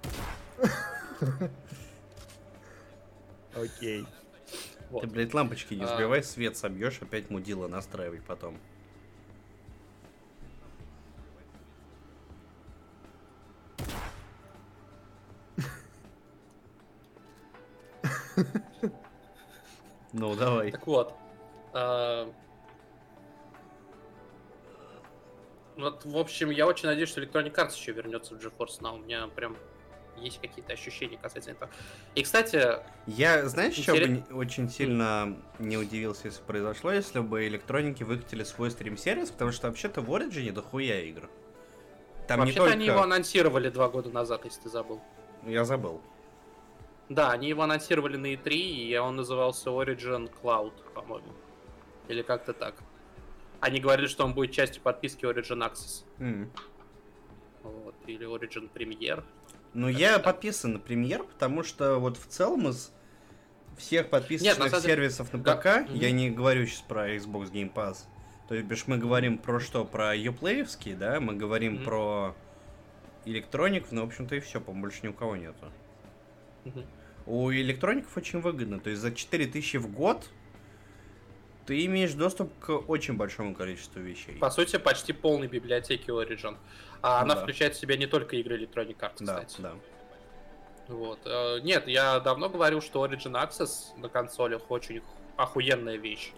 [3.56, 4.06] Окей.
[4.92, 5.02] Вот.
[5.02, 5.88] Ты, блядь, лампочки не А.
[5.88, 8.60] сбивай, свет собьешь, опять мудила настраивай потом.
[20.14, 20.72] Ну, давай.
[20.72, 21.14] Так вот.
[21.74, 22.32] а,
[25.78, 28.96] Вот, в общем, я очень надеюсь, что Electronic Arts еще вернется в GeForce Now.
[28.96, 29.58] У меня прям
[30.18, 31.72] есть какие-то ощущения касательно этого.
[32.16, 37.46] И, кстати, Я, знаешь, бы Интерес- не- очень сильно не удивился, если произошло, если бы
[37.48, 41.30] электроники выкатили свой стрим-сервис, потому что вообще-то в Origin дохуя игр.
[42.28, 42.74] Там не вообще-то только...
[42.74, 45.02] они его анонсировали два года назад, если ты забыл.
[45.46, 46.02] Я забыл.
[47.10, 51.34] Да, они его анонсировали на E3, и он назывался Origin Cloud, по-моему.
[52.08, 52.76] Или как-то так.
[53.66, 56.04] Они говорили, что он будет частью подписки Origin Access.
[56.20, 56.52] М.
[57.64, 57.96] Вот.
[58.06, 59.24] Или Origin Premier.
[59.74, 62.92] Ну, я подписан на премьер, потому что вот в целом из
[63.76, 65.56] всех подписанных Нет, на самом сервисов на Да.
[65.56, 65.96] ПК, Мгм.
[65.96, 68.04] я не говорю сейчас про Xbox Game Pass,
[68.48, 69.84] то есть мы говорим про что?
[69.84, 71.20] Про Uplay, да?
[71.20, 71.84] Мы говорим Мгм.
[71.86, 72.36] про
[73.26, 75.72] электроников, но, в общем-то, и все, по больше ни у кого нету.
[76.66, 76.86] Мгм.
[77.26, 80.30] У электроников очень выгодно, то есть за 4000 в год
[81.66, 84.38] ты имеешь доступ к очень большому количеству вещей.
[84.38, 86.58] По сути, почти полной библиотеки Origin.
[87.02, 87.42] А она Да.
[87.42, 89.62] включает в себя не только игры Electronic Arts, Да, кстати.
[89.62, 89.74] да.
[90.88, 91.20] Вот.
[91.26, 95.02] Э, Нет, я давно говорил, что Origin Access на консолях очень
[95.38, 96.32] охуенная вещь.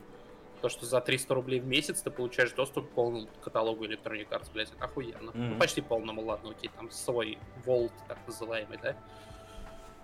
[0.62, 4.50] То, что за 300 рублей в месяц ты получаешь доступ к полному каталогу Electronic Arts,
[4.54, 5.32] блядь, это охуенно.
[5.34, 5.60] Ну, Мгм.
[5.60, 8.96] почти полному, ладно, окей, там свой Vault, так называемый, да?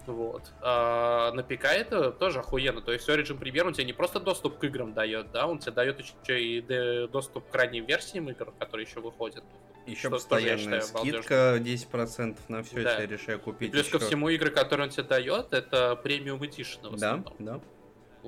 [0.05, 0.51] Вот.
[0.61, 2.81] А на ПК это тоже охуенно.
[2.81, 5.71] То есть Origin Premier он тебе не просто доступ к играм дает, да, он тебе
[5.71, 9.43] дает еще и доступ к ранним версиям игр, которые еще выходят.
[9.85, 11.21] Еще Что тоже, постоянная считаю, балдежно.
[11.23, 12.81] скидка 10% на все, Да.
[12.89, 13.71] если я решаю купить.
[13.71, 14.05] Плюс ко ещё.
[14.07, 17.59] всему игры, которые он тебе дает, это премиум Edition Да, да.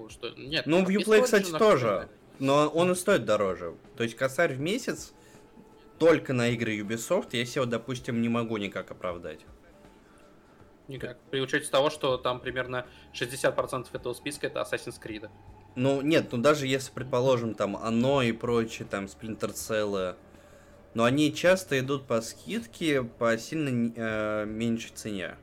[0.09, 0.29] Что...
[0.31, 2.09] Нет, Ну, в Uplay, кстати, тоже.
[2.39, 3.75] Но он и стоит дороже.
[3.95, 5.13] То есть косарь в месяц
[5.99, 9.39] только на игры Ubisoft я себе, допустим, не могу никак оправдать.
[10.87, 11.17] Никак.
[11.31, 15.29] При учете того, что там примерно 60% этого списка это Assassin's Creed.
[15.75, 20.15] Ну, нет, ну даже если, предположим, там оно и прочее, там Splinter Cell,
[20.93, 25.35] но они часто идут по скидке по сильно э, меньшей цене.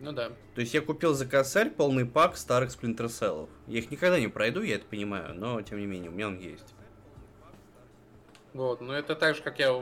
[0.00, 0.30] Ну да.
[0.54, 3.48] То есть я купил за косарь полный пак старых Splinter Cell.
[3.66, 6.38] Я их никогда не пройду, я это понимаю, но тем не менее, у меня он
[6.38, 6.74] есть.
[8.52, 9.72] Вот, ну это так же, как я,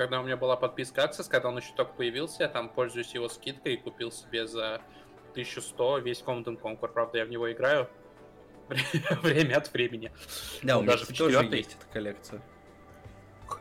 [0.00, 3.28] когда у меня была подписка Access, когда он еще только появился, я там пользуюсь его
[3.28, 4.80] скидкой и купил себе за
[5.32, 6.88] 1100 весь Command Conquer.
[6.88, 7.86] Правда, я в него играю
[9.22, 10.10] время от времени.
[10.62, 12.40] Да, у меня даже в тоже есть эта коллекция.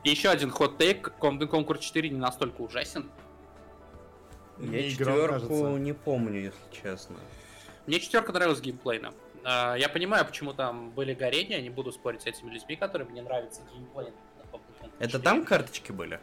[0.05, 1.11] Еще один хот-тейк.
[1.19, 3.11] Command Conquer 4 не настолько ужасен.
[4.59, 7.17] Я Не четверку не помню, если честно.
[7.85, 9.13] Мне четверка нравилась геймплейно.
[9.43, 13.21] А, Я понимаю, почему там были горения, не буду спорить с этими людьми, которым мне
[13.21, 14.13] нравится геймплей.
[14.99, 15.23] Это 4.
[15.23, 16.19] там карточки были?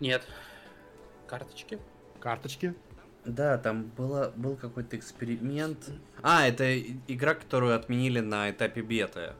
[0.00, 0.26] Нет.
[1.26, 1.78] Карточки?
[2.20, 2.74] Карточки.
[3.24, 5.90] Да, там было, был какой-то эксперимент.
[6.22, 9.32] А, это игра, которую отменили на этапе беты.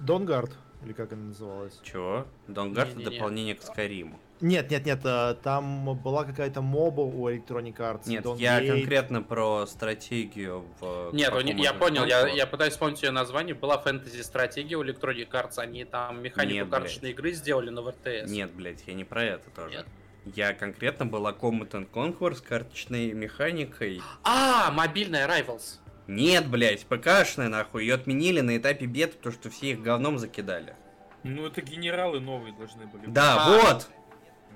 [0.00, 0.50] Донгард,
[0.84, 1.78] или как она называлась?
[1.82, 2.26] Чего?
[2.48, 3.16] Донгард Не-не-не.
[3.16, 4.18] дополнение к Скайриму.
[4.40, 8.02] Нет, нет, нет, э, там была какая-то моба у Electronic Arts.
[8.06, 8.68] Нет, Don't я Gate.
[8.72, 11.10] конкретно про стратегию в...
[11.12, 13.54] Нет, каком не- я это понял, я, я пытаюсь вспомнить ее название.
[13.54, 18.28] Была фэнтези-стратегия у Electronic Arts, они там механику Нет, карточной игры сделали на ВРТС.
[18.30, 19.76] Нет, блядь, я не про это тоже.
[19.76, 19.86] Нет?
[20.34, 24.00] Я конкретно была Combat and Conquer с карточной механикой.
[24.24, 25.78] А, мобильная Rivals.
[26.06, 27.82] Нет, блядь, ПКшная нахуй.
[27.82, 30.74] Ее отменили на этапе бет, потому что все их говном закидали.
[31.22, 33.06] Ну, это генералы новые должны были.
[33.06, 33.50] Да, А.
[33.50, 33.88] вот!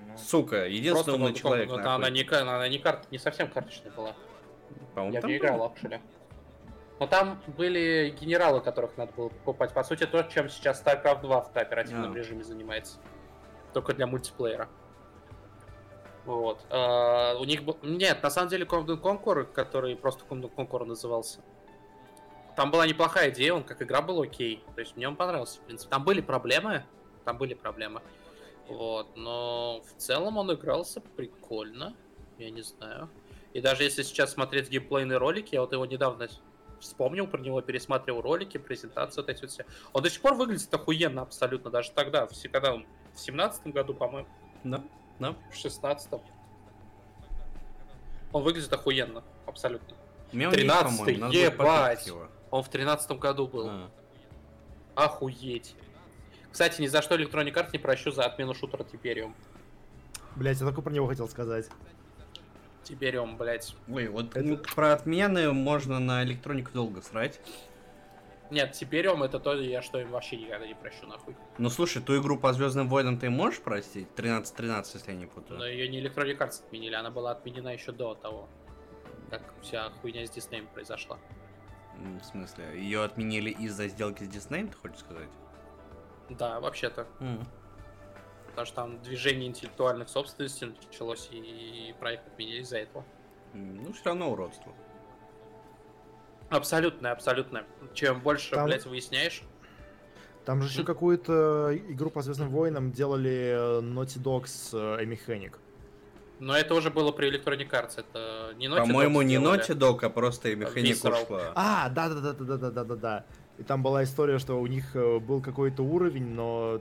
[0.08, 1.92] Ну, Сука, единственный умный человек, но нахуй.
[1.94, 4.14] она не, она не, карт, не совсем карточная была.
[4.94, 5.36] По-моему, Я там был.
[5.36, 6.00] играл, actually.
[6.98, 9.72] Но там были генералы, которых надо было покупать.
[9.74, 12.16] По сути, то, чем сейчас StarCraft 2 в кооперативном А.
[12.16, 12.96] режиме занимается.
[13.74, 14.68] Только для мультиплеера.
[16.26, 16.66] Вот.
[16.70, 17.78] А, у них был...
[17.82, 21.40] Нет, на самом деле Command Conquer, который просто Command Conquer назывался,
[22.56, 24.62] там была неплохая идея, он как игра был окей.
[24.74, 25.90] То есть мне он понравился, в принципе.
[25.90, 26.84] Там были проблемы,
[27.24, 28.02] там были проблемы.
[28.68, 31.94] Вот, но в целом он игрался прикольно,
[32.38, 33.08] я не знаю.
[33.52, 36.28] И даже если сейчас смотреть геймплейные ролики, я вот его недавно
[36.80, 39.64] вспомнил про него, пересматривал ролики, презентации вот эти вот все.
[39.92, 44.28] Он до сих пор выглядит охуенно абсолютно, даже тогда, когда он в семнадцатом году, по-моему,
[44.64, 44.82] Да,
[45.18, 45.34] да.
[45.50, 46.20] в шестнадцатом.
[48.32, 49.96] Он выглядит охуенно, абсолютно.
[50.32, 51.58] У меня он есть, 13-й, по-моему, надо будет ебать!
[51.58, 52.28] потыкать его.
[52.50, 53.68] Он в тринадцатом году был.
[53.68, 53.90] А.
[54.94, 55.74] Охуеть.
[56.50, 59.34] Кстати, ни за что Electronic Arts не прощу за отмену шутера Тибериум.
[60.36, 61.68] Блять, я только про него хотел сказать.
[62.82, 63.74] Тибериум, блядь.
[63.88, 67.40] Ой, вот Это- м, про отмены можно на электронику долго срать.
[68.50, 71.36] Нет, Тибериум это то, я что им вообще никогда не прощу, нахуй.
[71.58, 74.08] Ну слушай, ту игру по Звездным войнам ты можешь простить?
[74.16, 75.58] 13-13, если я не путаю.
[75.58, 78.48] Но ее не Electronic Arts отменили, она была отменена еще до того,
[79.30, 81.18] как вся хуйня с Диснеем произошла.
[81.96, 85.30] В смысле, ее отменили из-за сделки с Диснеем, ты хочешь сказать?
[86.28, 87.06] Да, вообще-то.
[87.20, 87.46] М.
[88.48, 93.04] Потому что там движение интеллектуальных собственностей началось, и проект отменили из-за этого.
[93.52, 94.72] Ну, все равно уродство.
[96.50, 97.64] Абсолютно, абсолютно.
[97.94, 98.66] Чем больше, Там...
[98.66, 99.42] блядь, выясняешь,
[100.46, 100.84] там же еще mm.
[100.84, 105.56] какую-то игру по Звездным войнам делали э, Naughty Dog с э, Mechanic.
[106.38, 109.60] Но это уже было при Electronic Arts, это не Naughty По-моему, Dog не делали.
[109.60, 111.24] Naughty Dog, а просто Mechanic а, Visceral.
[111.24, 111.52] ушла.
[111.56, 113.24] А, да-да-да-да-да-да-да-да.
[113.58, 116.80] И там была история, что у них э, был какой-то уровень, но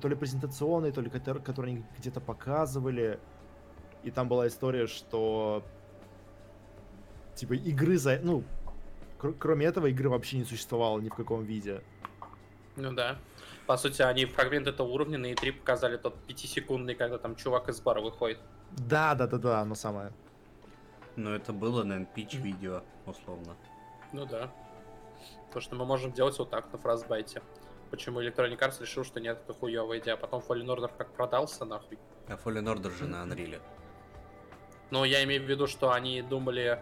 [0.00, 3.20] то ли презентационный, то ли который они где-то показывали.
[4.04, 5.62] И там была история, что
[7.34, 8.44] типа игры за, ну,
[9.18, 11.82] кр- кроме этого игры вообще не существовало ни в каком виде.
[12.76, 13.18] Ну да.
[13.66, 17.80] По сути, они фрагмент этого уровня на E3 показали тот 5-секундный, когда там чувак из
[17.80, 18.38] бара выходит.
[18.72, 20.12] Да, да, да, да, оно самое.
[21.16, 23.54] Но это было, наверное, пич-видео, условно.
[24.12, 24.50] Ну да.
[25.52, 27.42] То, что мы можем делать вот так на фразбайте.
[27.90, 31.66] Почему Electronic Arts решил, что нет, это хуёвая идея, а потом Fallen Order как продался,
[31.66, 31.98] нахуй.
[32.26, 33.60] А Fallen Order же на Unreal.
[34.90, 36.80] Но я имею в виду, что они думали...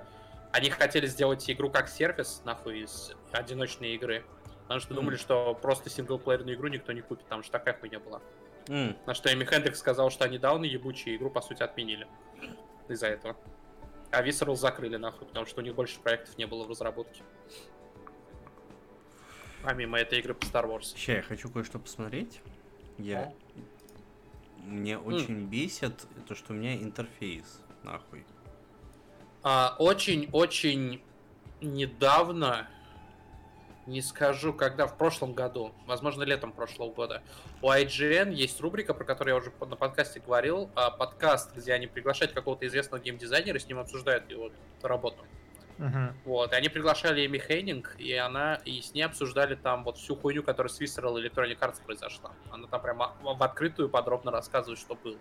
[0.52, 4.24] Они хотели сделать игру как сервис, нахуй, из одиночной игры.
[4.62, 5.20] Потому что думали, Мгм.
[5.22, 8.20] что просто синглплеерную игру никто не купит, там же такая хуйня была.
[8.68, 12.06] М, На что Эми Хендрикс сказал, что они дауны ебучие, игру, по сути, отменили.
[12.88, 13.36] Из-за этого.
[14.12, 17.22] А Visceral закрыли, нахуй, потому что у них больше проектов не было в разработке.
[19.62, 20.96] Помимо этой игры по Star Wars.
[20.96, 22.40] Ща, я хочу кое-что посмотреть.
[22.98, 23.32] Я...
[24.58, 28.24] Мне очень бесит то, что у меня интерфейс, нахуй.
[29.42, 31.02] А, Очень-очень
[31.60, 32.68] недавно,
[33.86, 37.22] не скажу, когда, в прошлом году, возможно, летом прошлого года,
[37.62, 41.86] у IGN есть рубрика, про которую я уже на подкасте говорил, а, подкаст, где они
[41.86, 44.50] приглашают какого-то известного геймдизайнера, и с ним обсуждают его
[44.82, 45.24] работу.
[46.26, 50.14] Вот, и они приглашали Эми Хейнинг, и она, и с ней обсуждали там вот всю
[50.14, 52.32] хуйню, которая с Visceral Electronic Arts произошла.
[52.50, 55.16] Она там прямо в открытую подробно рассказывает, что было.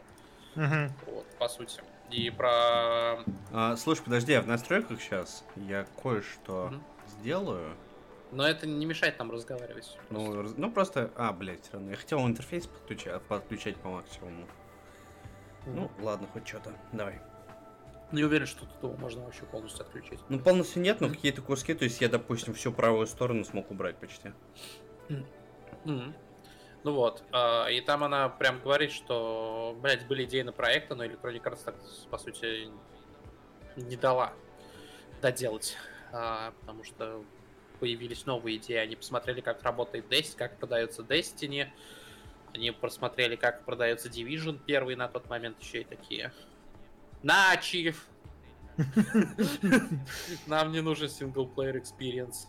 [0.55, 0.91] Мгм.
[1.05, 1.81] Вот, по сути.
[2.11, 3.19] И про...
[3.51, 6.83] А, слушай, подожди, а в настройках сейчас я кое-что Мгм.
[7.07, 7.75] сделаю.
[8.31, 9.97] Но это не мешает нам разговаривать.
[10.09, 11.11] Ну, раз- ну просто...
[11.15, 11.91] А, блядь, все равно.
[11.91, 14.45] Я хотел интерфейс подключать, подключать по максимуму.
[15.65, 16.73] Ну, ладно, хоть что-то.
[16.91, 17.19] Давай.
[18.11, 20.19] Не уверен, что тут его можно вообще полностью отключить.
[20.29, 23.97] Ну, полностью нет, но какие-то куски, то есть я, допустим, всю правую сторону смог убрать
[23.97, 24.31] почти.
[25.85, 26.13] Мгм.
[26.83, 31.03] Ну вот, а, и там она прям говорит, что, блядь, были идеи на проекты, но
[31.03, 31.75] Electronic Arts так,
[32.09, 32.69] по сути,
[33.75, 34.33] не дала
[35.21, 35.75] доделать,
[36.11, 37.23] А, потому что
[37.79, 41.67] появились новые идеи, они посмотрели, как работает Destiny, как продается Destiny,
[42.53, 46.31] они просмотрели, как продается Division первый на тот момент еще и такие.
[47.21, 48.07] Nah, chief!
[50.47, 52.47] Нам не нужен single-player experience.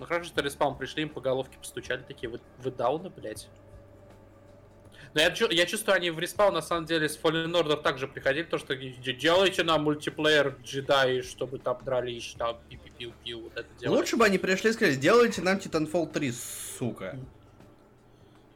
[0.00, 3.48] Ну хорошо, что Respawn пришли, им по головке постучали, такие, вы, вы дауны, блядь.
[5.12, 8.44] Но я, я чувствую, они в Respawn на самом деле с Fallen Order также приходили,
[8.44, 13.98] то что «Де- делайте нам мультиплеер джедаи, чтобы там дрались, там пи-пи-пиу-пиу, вот это делать.
[13.98, 17.18] Лучше бы они пришли и сказали, сделайте нам Titanfall 3, сука.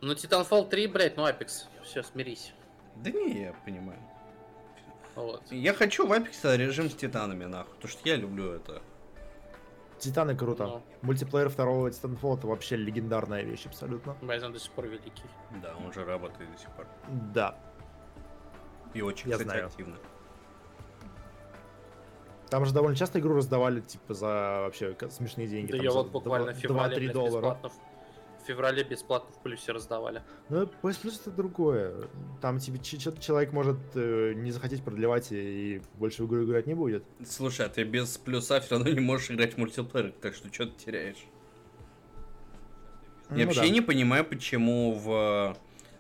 [0.01, 2.55] Ну Titanfall 3, блядь, ну Apex, все, смирись.
[2.97, 3.99] Да не, я понимаю.
[5.15, 5.43] Вот.
[5.51, 8.81] Я хочу в Apex режим с титанами, нахуй, потому что я люблю это.
[10.05, 10.67] Титаны круто.
[10.67, 10.83] Ну.
[11.03, 14.15] Мультиплеер второго Titanfall это вообще легендарная вещь абсолютно.
[14.21, 15.25] Байзон до сих пор великий.
[15.63, 16.87] Да, он же работает до сих пор.
[17.33, 17.57] Да.
[18.93, 19.67] И очень, Я кстати, знаю.
[19.67, 19.97] активно.
[22.51, 24.27] Там же довольно часто игру раздавали, типа, за
[24.65, 25.73] вообще смешные деньги.
[25.73, 27.33] Да там я вот буквально в феврале, 2-3 блядь, доллара.
[27.55, 27.84] бесплатно, в-
[28.45, 30.23] в феврале бесплатно в плюсе раздавали.
[30.51, 32.09] Ну, PS Plus это другое.
[32.43, 37.05] Там тебе человек может э, не захотеть продлевать и больше в игру играть не будет.
[37.27, 40.67] Слушай, а ты без плюса все равно не можешь играть в мультиплеер, так что что
[40.67, 41.25] ты теряешь?
[43.31, 43.69] Я Ну вообще да.
[43.69, 45.57] не понимаю, почему в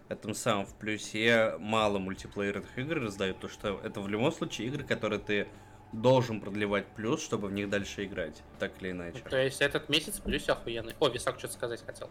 [0.08, 4.84] этом самом в плюсе мало мультиплеерных игр раздают, то что это в любом случае игры,
[4.84, 5.48] которые ты
[5.92, 9.20] должен продлевать плюс, чтобы в них дальше играть, так или иначе.
[9.30, 10.94] То есть этот месяц в плюсе охуенный.
[11.00, 12.10] О, Висак что-то сказать хотел.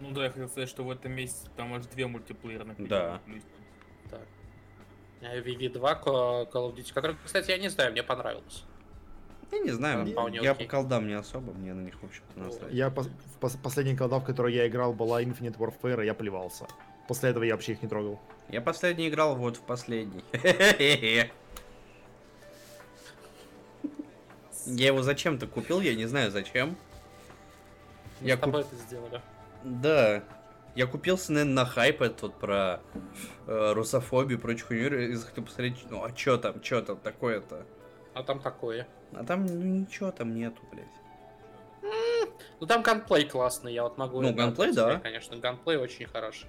[0.00, 2.76] Ну да, я хотел сказать, что в этом месяце там аж две мультиплеерных.
[2.88, 3.20] Да.
[4.10, 4.22] Так.
[5.20, 5.74] VV2
[6.04, 8.64] Call of Duty, который, кстати, я не знаю, мне понравилось.
[9.52, 10.66] Я не знаю, Да, вполне я окей.
[10.66, 12.72] по колдам не особо, мне на них, в общем-то, насрать.
[12.72, 12.94] Я в
[13.40, 16.66] пос- последняя колда, в которой я играл, была Infinite Warfare, и я плевался.
[17.08, 18.20] После этого я вообще их не трогал.
[18.48, 20.22] Я последний играл вот в последний.
[24.66, 26.76] Я его зачем-то купил, я не знаю зачем.
[28.20, 29.20] Мы Я с тобой это сделали.
[29.64, 30.22] Да.
[30.74, 32.80] Я купился, наверное, на хайп этот вот про
[33.46, 34.98] э, русофобию и прочую хуйню.
[34.98, 37.66] И захотел посмотреть, ну а чё там, чё там такое-то?
[38.14, 38.86] А там такое.
[39.12, 40.86] А там ну, ничего там нету, блядь.
[42.60, 44.20] Ну там ганплей классный, я вот могу...
[44.20, 45.00] Ну, ганплей, да.
[45.00, 46.48] Конечно, ганплей очень хороший.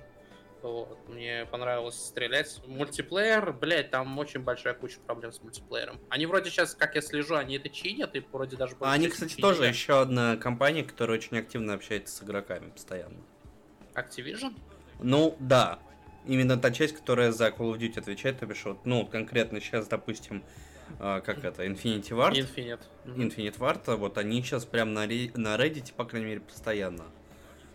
[0.62, 0.98] Вот.
[1.08, 2.62] Мне понравилось стрелять.
[2.68, 6.00] Мультиплеер, блять, там очень большая куча проблем с мультиплеером.
[6.10, 8.76] Они вроде сейчас, как я слежу, они это чинят, и вроде даже...
[8.80, 9.42] А они, кстати, чинили.
[9.42, 13.18] тоже еще одна компания, которая очень активно общается с игроками постоянно.
[13.96, 14.54] Activision?
[15.00, 15.80] Ну, да.
[16.28, 19.88] Именно та часть, которая за Call of Duty отвечает, то бишь, вот, ну, конкретно сейчас,
[19.88, 20.44] допустим,
[21.00, 22.82] э, как это, Infinity Ward, Infinite.
[23.06, 27.06] Infinite Ward, вот они сейчас прям на, на Reddit, по крайней мере, постоянно.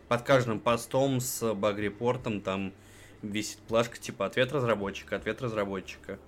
[0.09, 2.73] Под каждым постом с баг-репортом там
[3.23, 6.19] висит плашка типа ответ разработчика, ответ разработчика.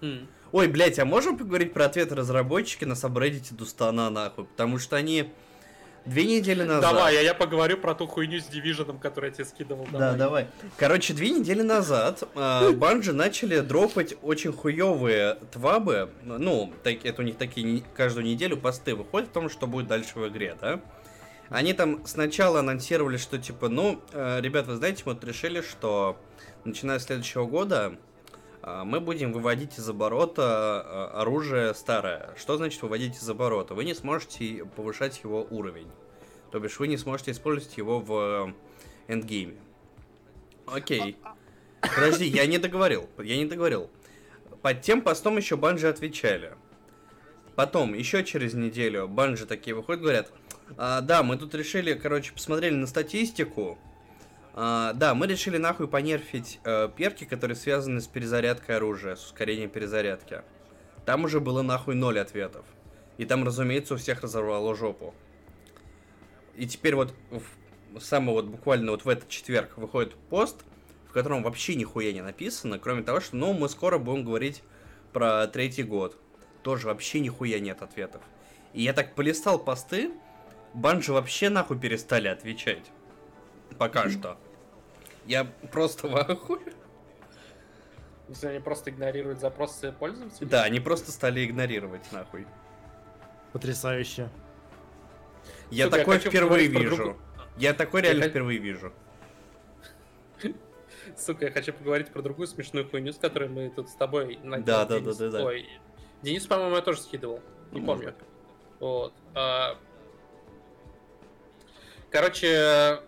[0.00, 0.26] М.
[0.50, 4.44] Ой, блять, а можем поговорить про ответ разработчика на сабреддите Дустана нахуй?
[4.44, 5.32] Потому что они
[6.04, 6.82] две недели назад...
[6.94, 9.86] Давай, а я поговорю про ту хуйню с Division, которую я тебе скидывал.
[9.92, 10.48] Да, давай.
[10.76, 16.10] Короче, две недели назад э, Банжи начали дропать очень хуевые твабы.
[16.24, 20.18] Ну, так- это у них такие каждую неделю посты выходят о том, что будет дальше
[20.18, 20.80] в игре, да?
[21.52, 26.18] Они там сначала анонсировали, что типа, ну, э, ребят, вы знаете, мы вот решили, что
[26.64, 27.98] начиная с следующего года
[28.62, 30.82] э, мы будем выводить из оборота
[31.14, 32.30] э, оружие старое.
[32.38, 33.74] Что значит выводить из оборота?
[33.74, 35.88] Вы не сможете повышать его уровень.
[36.50, 38.54] То бишь вы не сможете использовать его в
[39.08, 39.56] эндгейме.
[40.66, 41.18] Окей.
[41.82, 43.10] Подожди, я не договорил.
[43.18, 43.90] Я не договорил.
[44.62, 46.54] Под тем постом еще Банжи отвечали.
[47.56, 50.32] Потом, еще через неделю, Банжи такие выходят, говорят,
[50.76, 53.78] «А, да, мы тут решили, короче, посмотрели на статистику.
[54.54, 59.70] А, да, мы решили нахуй понерфить э, перки, которые связаны с перезарядкой оружия, с ускорением
[59.70, 60.42] перезарядки.
[61.06, 62.64] Там уже было нахуй ноль ответов.
[63.18, 65.14] И там, разумеется, у всех разорвало жопу.
[66.54, 70.64] И теперь вот в, самый вот буквально вот в этот четверг выходит пост,
[71.08, 74.62] в котором вообще нихуя не написано, кроме того, что ну мы скоро будем говорить
[75.12, 76.16] про третий год.
[76.62, 78.22] Тоже вообще нихуя нет ответов.
[78.72, 80.12] И я так полистал посты,
[80.74, 82.90] банжи вообще нахуй перестали отвечать.
[83.78, 84.36] Пока что.
[85.26, 86.72] Я просто в ахуе.
[88.28, 90.48] Если они просто игнорируют запросы пользователей.
[90.48, 92.46] Да, они просто стали игнорировать нахуй.
[93.52, 94.30] Потрясающе.
[95.70, 96.96] Я Сука, я такое хочу впервые вижу.
[96.96, 97.16] другую-
[97.58, 98.92] Я такой Я реально хот- впервые вижу.
[101.16, 104.58] Сука, я хочу поговорить про другую смешную хуйню, с которой мы тут с тобой на
[104.60, 105.44] Да, да, да, да, да.
[105.44, 105.68] Ой,
[106.22, 107.40] Денис, по-моему, я тоже скидывал.
[107.72, 108.14] Не помню.
[108.80, 109.12] Вот.
[112.12, 113.00] Короче,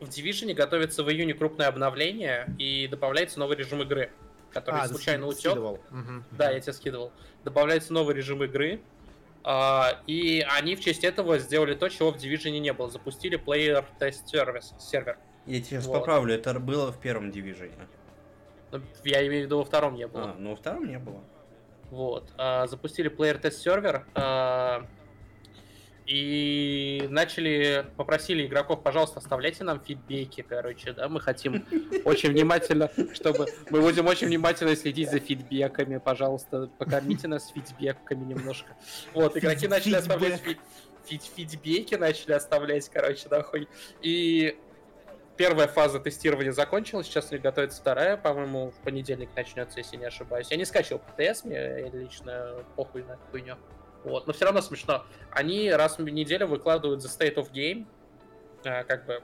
[0.00, 4.10] в Division готовится в июне крупное обновление и добавляется новый режим игры,
[4.52, 5.50] который А, ты случайно ски- утек.
[5.50, 5.80] скидывал.
[6.30, 7.12] Да, я тебе скидывал.
[7.44, 8.80] Добавляется новый режим игры.
[9.44, 12.90] а, и они в честь этого сделали то, чего в Division не было.
[12.90, 15.16] Запустили Player Test Service, сервер.
[15.46, 16.00] Я тебя сейчас Вот.
[16.00, 17.72] поправлю, это было в первом дивизионе.
[18.72, 20.32] Ну, Я имею в виду во втором не было.
[20.32, 21.22] А, ну во втором не было.
[21.90, 22.30] Вот.
[22.36, 24.04] а, запустили Player Test сервер.
[26.08, 31.66] И начали, попросили игроков, пожалуйста, оставляйте нам фидбэки, короче, да, мы хотим
[32.06, 38.74] очень внимательно, чтобы, мы будем очень внимательно следить за фидбэками, пожалуйста, покормите нас фидбэками немножко.
[39.12, 40.58] Вот, игроки начали оставлять фи-
[41.04, 43.68] фид- фидбэки, начали оставлять, короче, нахуй,
[44.00, 44.58] и
[45.36, 50.50] Первая фаза тестирования закончилась, сейчас готовится вторая, по-моему, в понедельник начнется, если не ошибаюсь.
[50.50, 53.54] Я не скачивал ПТС, мне лично похуй на хуйню.
[54.04, 55.04] Вот, но все равно смешно.
[55.30, 57.86] Они раз в неделю выкладывают The State of Game,
[58.64, 59.22] а, как бы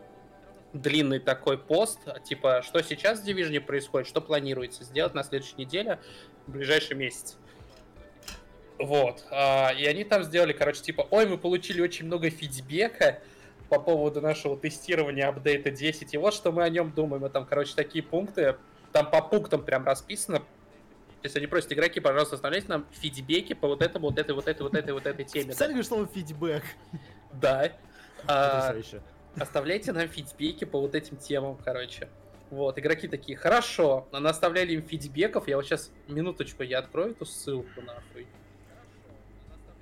[0.73, 6.01] длинный такой пост, типа, что сейчас в Division происходит, что планируется сделать на следующей неделе,
[6.47, 7.37] в ближайший месяц.
[8.79, 9.25] Вот.
[9.31, 13.21] а, И они там сделали, короче, типа, ой, мы получили очень много фидбэка
[13.69, 17.25] по поводу нашего тестирования апдейта 10, и вот что мы о нем думаем.
[17.25, 18.57] И там, короче, такие пункты,
[18.93, 20.43] там по пунктам прям расписано.
[21.25, 24.63] Есть они просят игроки, пожалуйста, оставляйте нам фидбэки по вот этому, вот этой, вот этой,
[24.63, 25.53] вот этой, вот этой теме.
[25.53, 26.63] Специально говорю слово фидбэк.
[27.33, 27.73] Да.
[28.27, 28.75] А,
[29.35, 32.11] оставляйте нам фидбэки по вот этим темам, короче.
[32.51, 37.25] Вот, игроки такие, хорошо, но оставляли им фидбэков, я вот сейчас, минуточку, я открою эту
[37.25, 38.27] ссылку, нахуй.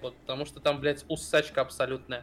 [0.00, 2.22] Вот, потому что там, блядь, усачка абсолютная.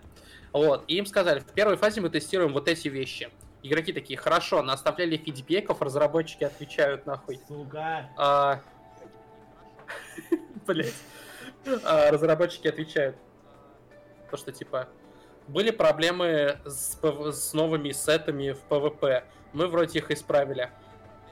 [0.54, 3.30] Вот, и им сказали, в первой фазе мы тестируем вот эти вещи.
[3.64, 7.38] Игроки такие, хорошо, наставляли фидбэков, разработчики отвечают, нахуй.
[7.50, 8.10] Сука.
[8.16, 8.62] А...
[10.68, 10.94] Блять.
[11.84, 13.16] а, разработчики отвечают.
[14.30, 14.88] То, что типа
[15.48, 16.98] были проблемы с,
[17.32, 19.24] с новыми сетами в PvP.
[19.54, 20.70] Мы вроде их исправили.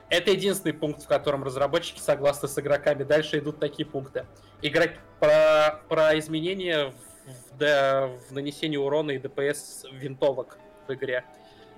[0.09, 3.03] Это единственный пункт, в котором разработчики согласны с игроками.
[3.03, 4.25] Дальше идут такие пункты.
[4.61, 4.91] Игрок...
[5.19, 11.25] Про, про изменения в, в в нанесении урона и ДПС винтовок в игре.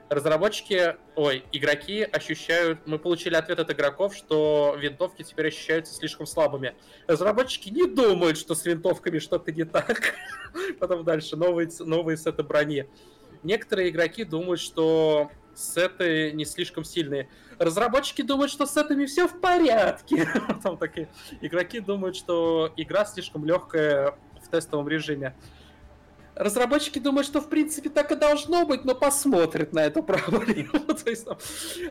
[0.10, 2.80] Разработчики, ой, игроки ощущают...
[2.88, 6.74] Мы получили ответ от игроков, что винтовки теперь ощущаются слишком слабыми.
[7.06, 10.16] Разработчики не думают, что с винтовками что-то не так.
[10.80, 12.88] Потом дальше новые, новые сеты брони.
[13.44, 17.30] Некоторые игроки думают, что сеты не слишком сильные.
[17.60, 20.28] Разработчики думают, что с сетами все в порядке.
[20.48, 21.10] Потом такие
[21.42, 25.36] игроки думают, что игра слишком легкая в тестовом режиме.
[26.40, 30.72] Разработчики думают, что в принципе так и должно быть, но посмотрят на эту проблему.
[31.04, 31.38] То есть, там,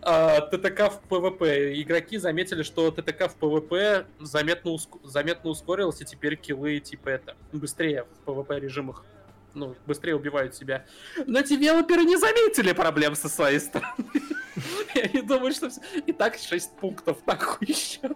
[0.01, 1.79] а, TTK в PvP.
[1.83, 7.37] Игроки заметили, что TTK в PvP заметно, уск- заметно ускорилось, и теперь киллы типа это
[7.53, 9.05] быстрее в PvP режимах.
[9.53, 10.87] Ну, быстрее убивают себя.
[11.27, 13.93] Но девелоперы не заметили проблем со своей стороны.
[14.95, 15.69] И они думают, что
[16.07, 18.01] и так 6 пунктов нахуй еще.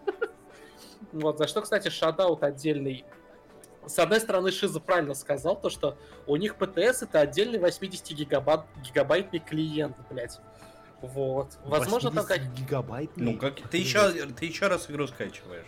[1.13, 3.05] Вот, за что, кстати, шатаут отдельный
[3.87, 8.63] с одной стороны, Шиза правильно сказал, то, что у них ПТС это отдельный 80 гигабайт,
[8.85, 10.41] гигабайтный клиент, блядь.
[11.01, 11.59] Вот.
[11.65, 12.39] Возможно, там как...
[12.39, 13.11] 80 гигабайт.
[13.17, 15.67] Ну, как ты еще, ты еще раз игру скачиваешь.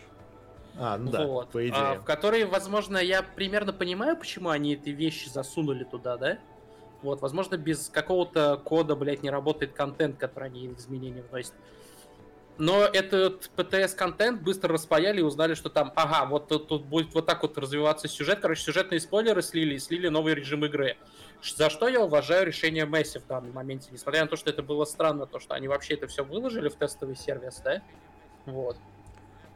[0.77, 2.01] А, ну да, вот, по а, идее.
[2.01, 6.39] в которой, возможно, я примерно понимаю, почему они эти вещи засунули туда, да?
[7.03, 11.53] Вот, возможно, без какого-то кода, блядь, не работает контент, который они изменения вносят.
[12.57, 17.27] Но этот ПТС-контент быстро распаяли и узнали, что там, ага, вот тут, тут будет вот
[17.27, 18.39] так вот развиваться сюжет.
[18.41, 20.97] Короче, сюжетные спойлеры слили и слили новый режим игры.
[21.43, 23.89] За что я уважаю решение Месси в данном моменте.
[23.91, 26.77] Несмотря на то, что это было странно, то, что они вообще это все выложили в
[26.77, 27.83] тестовый сервис, да?
[28.47, 28.77] Вот.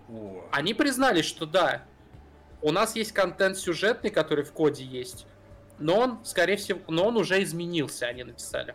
[0.09, 0.44] О.
[0.51, 1.84] Они признались, что да,
[2.62, 5.26] у нас есть контент сюжетный, который в коде есть,
[5.78, 8.74] но он, скорее всего, но он уже изменился, они написали.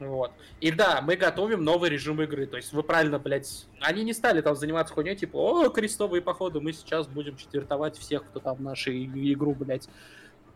[0.00, 0.32] Вот.
[0.60, 2.46] И да, мы готовим новый режим игры.
[2.46, 6.60] То есть вы правильно, блядь, они не стали там заниматься хуйней, типа, о, крестовые походы,
[6.60, 9.88] мы сейчас будем четвертовать всех, кто там в нашей игру, блядь.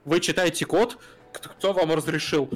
[0.05, 0.99] Вы читаете код,
[1.33, 2.49] кто, кто вам разрешил?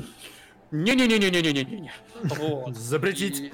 [0.71, 1.93] Не-не-не-не-не-не-не-не.
[2.23, 2.77] Вот.
[2.77, 3.53] Запретить.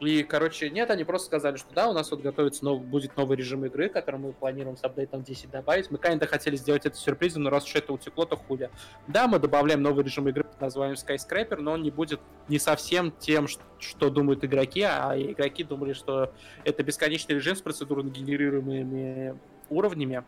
[0.00, 3.36] И, короче, нет, они просто сказали, что да, у нас вот готовится нов- будет новый
[3.36, 5.90] режим игры, который мы планируем с апдейтом 10 добавить.
[5.90, 8.70] Мы, конечно, хотели сделать это сюрпризом, но раз уж это утекло, то хуя.
[9.06, 13.12] Да, мы добавляем новый режим игры под названием Skyscraper, но он не будет не совсем
[13.12, 13.46] тем,
[13.78, 16.32] что думают игроки, а игроки думали, что
[16.64, 19.38] это бесконечный режим с процедурно генерируемыми
[19.68, 20.24] уровнями.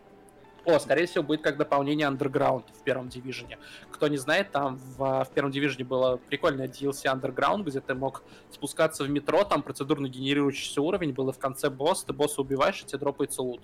[0.64, 3.58] О, скорее всего, будет как дополнение Underground в первом дивизионе.
[3.90, 8.22] Кто не знает, там в, в первом дивизионе было прикольное DLC Underground, где ты мог
[8.50, 12.82] спускаться в метро, там процедурно генерирующийся уровень был, и в конце босс, ты босса убиваешь,
[12.82, 13.62] и тебе дропается лут.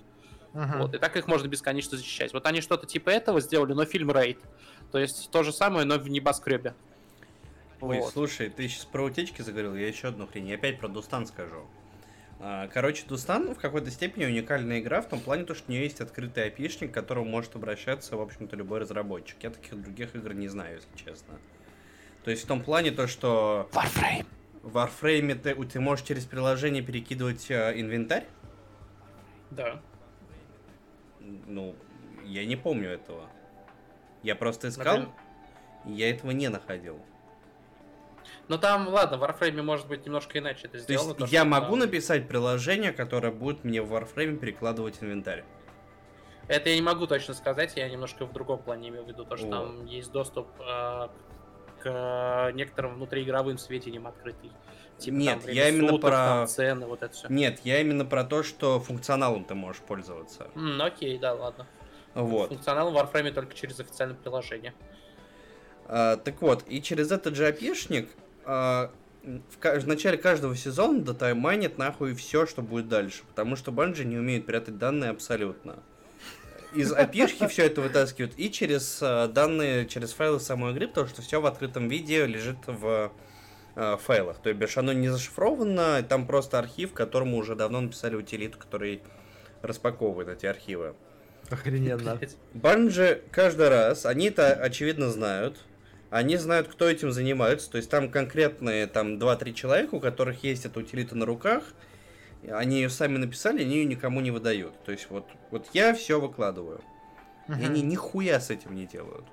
[0.55, 0.79] Мгм.
[0.79, 2.33] Вот, и так их можно бесконечно защищать.
[2.33, 4.39] Вот они что-то типа этого сделали, но фильм Рейд.
[4.91, 6.75] То есть то же самое, но в небоскребе.
[7.81, 8.13] Ой, Вот.
[8.13, 10.49] слушай, ты сейчас про утечки заговорил, я еще одну хрень.
[10.49, 11.65] Я опять про Дустан скажу.
[12.41, 15.83] А, Короче, Дустан в какой-то степени уникальная игра в том плане, то, что у нее
[15.85, 19.37] есть открытый опишник, к которому может обращаться, в общем-то, любой разработчик.
[19.43, 21.39] Я таких других игр не знаю, если честно.
[22.25, 24.27] То есть в том плане то, что Warframe.
[24.63, 28.27] в Warframe ты, ты можешь через приложение перекидывать э, инвентарь.
[29.51, 29.81] Да.
[31.47, 31.75] Ну,
[32.25, 33.29] я не помню этого.
[34.23, 35.15] Я просто искал, Например?
[35.87, 37.01] и я этого не находил.
[38.49, 41.15] Ну там, ладно, в Warframe может быть немножко иначе это То есть сделано.
[41.15, 45.45] то, я могу там- написать приложение, которое будет мне в Warframe перекладывать инвентарь.
[46.49, 49.37] Это я не могу точно сказать, я немножко в другом плане имею в виду, то,
[49.37, 49.51] что О.
[49.51, 51.09] там есть доступ э,
[51.83, 54.51] к некоторым внутриигровым сведениям открытый.
[54.97, 57.29] Типа, Нет, там, я именно суток, про- там, цены, вот это все.
[57.29, 60.51] Нет, я именно про то, что функционалом ты можешь пользоваться.
[60.81, 61.67] окей, да, ладно.
[62.15, 62.49] Вот.
[62.49, 64.73] Функционал в Warframe только через официальное приложение.
[65.87, 68.09] А, так вот, и через этот же API шник
[68.51, 68.91] а,
[69.23, 73.23] в, в начале каждого сезона датаймайнит нахуй все, что будет дальше.
[73.29, 75.77] Потому что Bungie не умеют прятать данные абсолютно.
[76.75, 81.09] Из API шки все это вытаскивают и через а, данные, через файлы самой игры, потому
[81.09, 83.13] что все в открытом виде лежит в
[83.77, 84.39] а, файлах.
[84.39, 89.03] То бишь оно не зашифровано, там просто архив, которому уже давно написали утилиту, который
[89.61, 90.95] распаковывает эти архивы.
[91.51, 92.19] Охрененно.
[92.55, 95.59] Банжи каждый раз, они это очевидно знают,
[96.11, 100.65] они знают, кто этим занимается, то есть там конкретные там 2-3 человека, у которых есть
[100.65, 101.65] эта утилита на руках,
[102.49, 104.75] они ее сами написали, они ее никому не выдают.
[104.85, 106.81] То есть вот, вот я все выкладываю.
[107.49, 109.25] И они нихуя с этим не делают.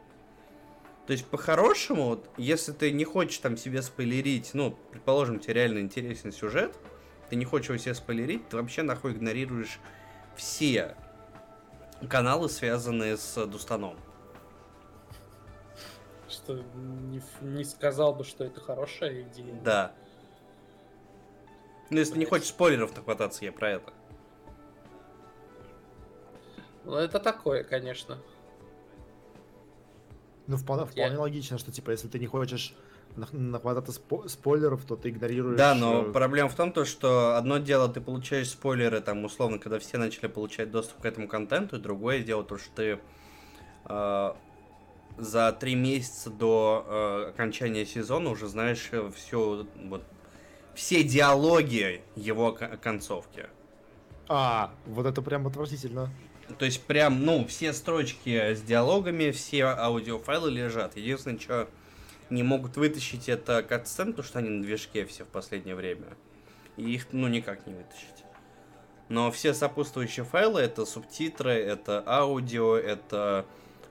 [1.05, 5.79] То есть, по-хорошему, вот, если ты не хочешь там себе спойлерить, ну, предположим, тебе реально
[5.79, 6.75] интересен сюжет,
[7.29, 9.79] ты не хочешь его себе спойлерить, ты вообще нахуй игнорируешь
[10.35, 10.95] все
[12.09, 13.97] каналы, связанные с Дустаном.
[16.35, 19.55] Что не, не сказал бы, что это хорошая идея.
[19.63, 19.93] Да.
[21.89, 23.93] Ну, если не хочешь спойлеров нахвататься, я про это.
[26.83, 28.17] Ну, это такое, конечно.
[30.47, 32.75] Ну, вполне, Я- вполне логично, что, типа, если ты не хочешь
[33.15, 35.57] нах- нахвататься спо- спойлеров, то ты игнорируешь...
[35.57, 39.57] Да, но э, проблема в том, то, что одно дело ты получаешь спойлеры, там, условно,
[39.57, 42.99] когда все начали получать доступ к этому контенту, и другое дело то, что ты
[43.85, 44.33] э,
[45.17, 50.03] за три месяца до э, окончания сезона уже знаешь все, вот,
[50.73, 53.47] все диалоги его ко- концовки.
[54.27, 56.09] А, вот это прям отвратительно.
[56.59, 60.95] То есть прям, ну, все строчки с диалогами, все аудиофайлы лежат.
[60.95, 61.67] Единственное, что
[62.29, 66.07] не могут вытащить, это катсцен, потому что они на движке все в последнее время.
[66.77, 68.25] И их, ну, никак не вытащить.
[69.09, 73.45] Но все сопутствующие файлы, это субтитры, это аудио, это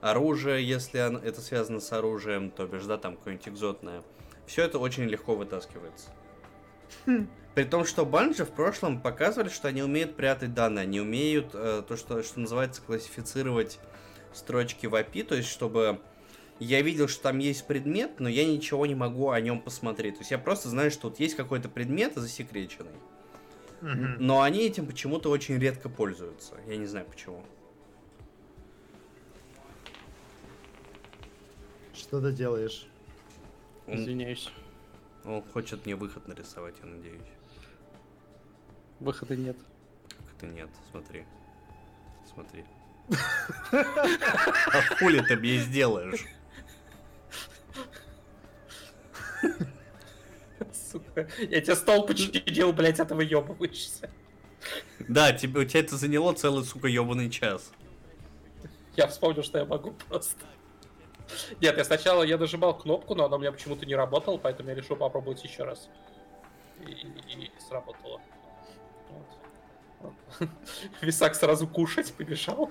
[0.04, 4.02] оружие, если это связано с оружием, то бишь, да, там какое-нибудь экзотное.
[4.46, 6.10] Все это очень легко вытаскивается.
[7.54, 11.82] При том, что банжи в прошлом показывали, что они умеют прятать данные, они умеют э,
[11.88, 13.78] то, что, что называется, классифицировать
[14.34, 16.00] строчки в API, то есть чтобы
[16.58, 20.14] я видел, что там есть предмет, но я ничего не могу о нем посмотреть.
[20.16, 22.90] То есть я просто знаю, что вот есть какой-то предмет засекреченный.
[23.80, 26.54] Но они этим почему-то очень редко пользуются.
[26.66, 27.42] Я не знаю почему.
[31.94, 32.86] Что ты делаешь?
[33.86, 34.50] Извиняюсь.
[35.24, 37.20] он хочет мне выход нарисовать, я надеюсь.
[39.00, 39.56] Выхода нет.
[40.08, 41.24] Как это нет, смотри.
[42.32, 42.64] Смотри.
[43.10, 46.24] А хули ты мне сделаешь?
[50.72, 51.28] Сука.
[51.38, 54.10] Я тебе стол починил, блять, этого ёбываешься.
[55.08, 57.70] Да, тебе, у тебя это заняло целый, сука, ебаный час.
[58.96, 60.46] Я вспомнил, что я могу просто.
[61.60, 64.74] Нет, я сначала я нажимал кнопку, но она у меня почему-то не работала, поэтому я
[64.74, 65.88] решил попробовать еще раз.
[66.80, 68.20] И, и сработало.
[69.08, 70.14] Вот.
[70.40, 70.48] Вот.
[71.00, 72.70] Висак сразу кушать побежал.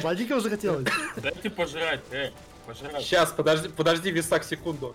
[0.00, 0.88] Сладенького захотелось?
[1.16, 2.30] Дайте пожрать, э,
[2.66, 3.02] пожрать.
[3.02, 4.94] Сейчас, подожди, подожди, Висак, секунду.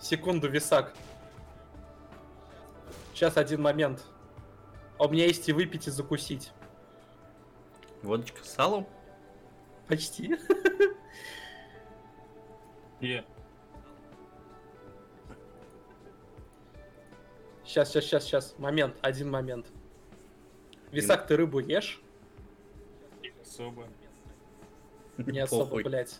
[0.00, 0.92] Секунду, Висак.
[3.14, 4.02] Сейчас один момент.
[4.98, 6.50] А у меня есть и выпить, и закусить.
[8.02, 8.88] Водочка с салом?
[9.92, 10.38] Почти.
[13.02, 13.20] Э,
[17.62, 18.58] Сейчас, сейчас, сейчас, сейчас.
[18.58, 19.66] Момент, один момент.
[20.92, 22.00] Висак, ты рыбу ешь?
[23.22, 23.86] не особо.
[25.18, 26.18] Не особо, блядь.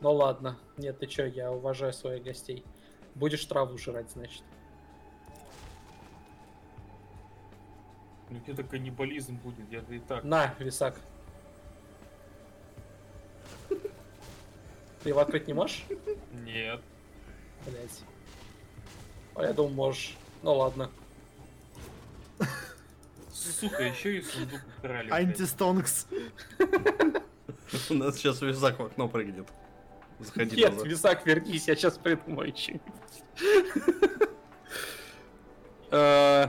[0.00, 0.58] Ну ладно.
[0.78, 2.64] Нет, ты чё, я уважаю своих гостей.
[3.14, 4.42] Будешь траву жрать, значит.
[8.30, 10.24] Ну где-то каннибализм будет, я и так.
[10.24, 10.98] На, Висак.
[15.02, 15.84] Ты его открыть не можешь?
[16.44, 16.80] Нет.
[17.66, 18.02] Блять.
[19.34, 20.16] А я думал, можешь.
[20.42, 20.90] Ну ладно.
[23.32, 25.08] Сука, еще и сундук украли.
[25.08, 25.20] блядь.
[25.20, 26.06] Антистонкс.
[27.90, 29.48] У нас сейчас визак в окно прыгнет.
[30.20, 30.86] Заходи Нет, назад.
[30.86, 32.54] Висак, вернись, я сейчас придумаю.
[35.94, 36.46] Э,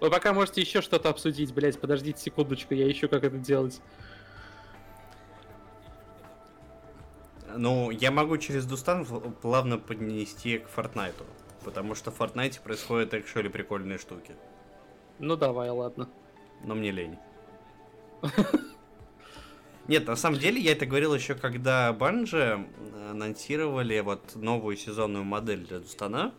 [0.00, 3.80] Вы пока можете еще что-то обсудить, блять, подождите секундочку, я ищу, как это делать.
[7.56, 9.04] Ну, я могу через Дустан
[9.42, 11.24] плавно поднести к Фортнайту.
[11.64, 14.34] Потому что в Фортнайте происходят экшуали прикольные штуки.
[15.18, 16.08] Ну давай, ладно.
[16.62, 17.16] Но мне лень.
[19.88, 22.66] Нет, на самом деле я это говорил еще, когда Банжи
[23.10, 26.32] анонсировали вот новую сезонную модель для Дустана.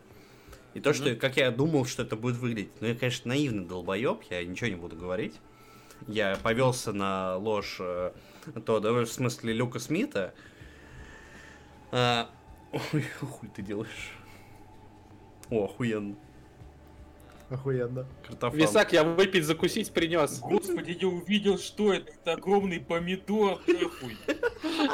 [0.74, 2.72] И то, что, как я думал, что это будет выглядеть.
[2.82, 5.36] Ну, я, конечно, наивный долбоеб, я ничего не буду говорить.
[6.08, 8.12] Я повелся на ложь э,
[8.66, 10.34] то, да, в смысле Люка Смита.
[11.92, 12.30] А,
[12.94, 14.12] Ой, хуй ты делаешь.
[15.50, 16.16] О, охуенно.
[17.50, 18.08] Охуенно.
[18.28, 18.60] Картофан.
[18.60, 20.40] Висак, я выпить, закусить принес.
[20.40, 22.12] Господи, я увидел, что это.
[22.12, 24.18] Это огромный помидор, нахуй.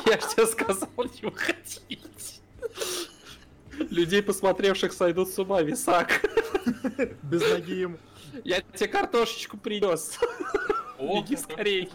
[0.06, 2.42] Я же тебе сказал не выходить.
[3.90, 6.22] Людей, посмотревших, сойдут с ума, Висак.
[7.24, 7.98] Без ноги им.
[8.44, 10.20] Я тебе картошечку принес.
[11.00, 11.90] Беги скорей.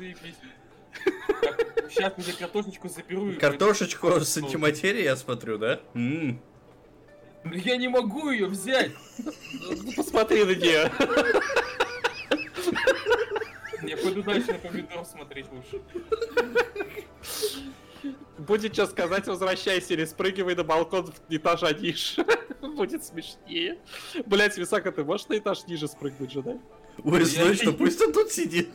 [1.89, 3.31] Сейчас я картошечку заберу.
[3.31, 5.81] и Картошечку с антиматерией, я смотрю, да?
[5.95, 6.41] М.
[7.45, 8.93] Ну, Я не могу ее взять.
[9.19, 10.91] Ну, Посмотри на нее.
[13.83, 15.81] Я пойду дальше на помидор смотреть лучше.
[18.39, 22.25] Будет что сказать, возвращайся или спрыгивай на балкон в этажа ниже.
[22.61, 23.79] Будет смешнее.
[24.27, 26.59] Блять, Висака, ты можешь на этаж ниже спрыгнуть же, да?
[26.99, 28.69] Уэсли, Я- что пусть он тут сидит.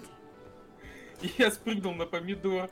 [1.37, 2.69] Я спрыгнул на помидор.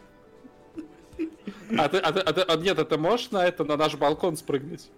[1.77, 3.95] А ты, а ты, а ты- а нет, а ты можешь на это, на наш
[3.95, 4.89] балкон спрыгнуть?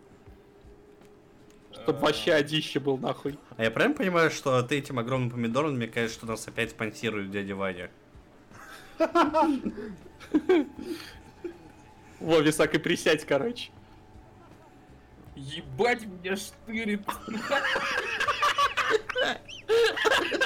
[1.73, 3.37] Чтоб вообще одище был нахуй.
[3.57, 7.55] А я правильно понимаю, что ты этим огромным помидором намекаешь, что нас опять спонсирует дядя
[7.55, 7.89] Ваня?
[12.19, 13.71] Во, висак и присядь, короче.
[15.35, 17.01] Ебать меня штырит.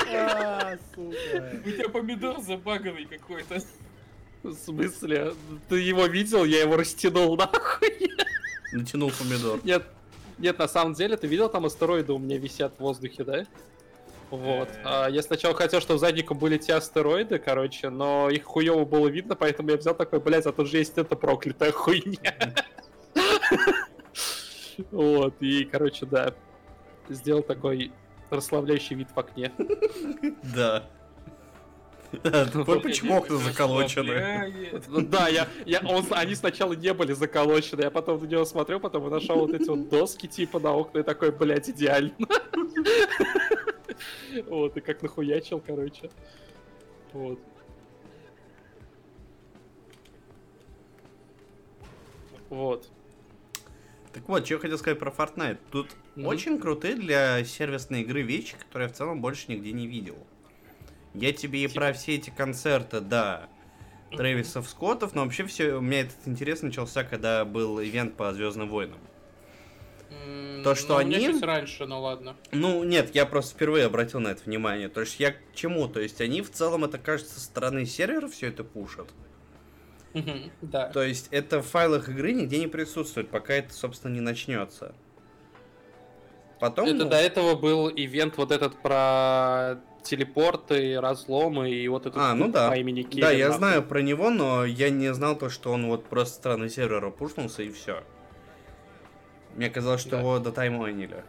[0.08, 1.60] А, сука.
[1.66, 3.60] У тебя помидор забаганный какой-то.
[4.46, 5.34] В смысле?
[5.70, 6.46] Ты его видел?
[6.46, 8.12] Я его растянул нахуй.
[8.72, 9.60] Натянул помидор.
[9.64, 9.88] Нет,
[10.38, 13.46] нет, на самом деле, ты видел, там астероиды у меня висят в воздухе, да?
[14.30, 14.70] Вот.
[14.84, 19.36] А, я сначала хотел, чтобы задником были те астероиды, короче, но их хуево было видно,
[19.36, 22.54] поэтому я взял такой, блядь, а тут же есть эта проклятая хуйня.
[24.92, 26.36] Вот, и, короче, да,
[27.10, 27.94] сделал такой
[28.30, 29.52] расслабляющий вид в окне.
[30.54, 30.90] Да.
[32.54, 34.72] Вот почему окна заколочены.
[34.88, 38.80] Ну Да, я, я, он, они сначала не были заколочены, я потом на него смотрел,
[38.80, 42.14] потом и нашел вот эти вот доски типа на окна и такой, блядь, идеально.
[44.48, 46.10] Вот, и как нахуячил, короче.
[47.14, 47.40] Вот.
[52.50, 52.90] Вот.
[54.14, 55.58] Так вот, что я хотел сказать про Fortnite.
[55.72, 56.28] Тут Мгм.
[56.28, 60.16] очень крутые для сервисной игры вещи, которые я в целом больше нигде не видел.
[61.16, 63.48] Я тебе и про все эти концерты, да,
[64.12, 68.70] Трэвисов Скоттов, но вообще все, у меня этот интерес начался, когда был ивент по Звездным
[68.70, 69.00] войнам.
[70.64, 72.36] То, что Ну, они- чуть раньше, ну ладно.
[72.52, 74.90] Ну, нет, я просто впервые обратил на это внимание.
[74.90, 75.88] То есть я к чему?
[75.88, 79.10] То есть они в целом, это кажется, со стороны сервера все это пушат.
[80.62, 80.88] Да.
[80.90, 84.96] То есть это в файлах игры нигде не присутствует, пока это, собственно, не начнется.
[86.60, 86.88] Потом...
[86.88, 92.34] Это ну, до этого был ивент вот этот про телепорты, разломы и вот этот А,
[92.34, 92.70] ну да.
[92.70, 93.58] по имени Да, Кевин, я нахуй.
[93.60, 97.64] знаю про него, но я не знал то, что он вот просто стороны сервера пушнулся
[97.64, 98.04] и все.
[99.56, 100.20] Мне казалось, что Да.
[100.20, 101.24] его до таймайнили.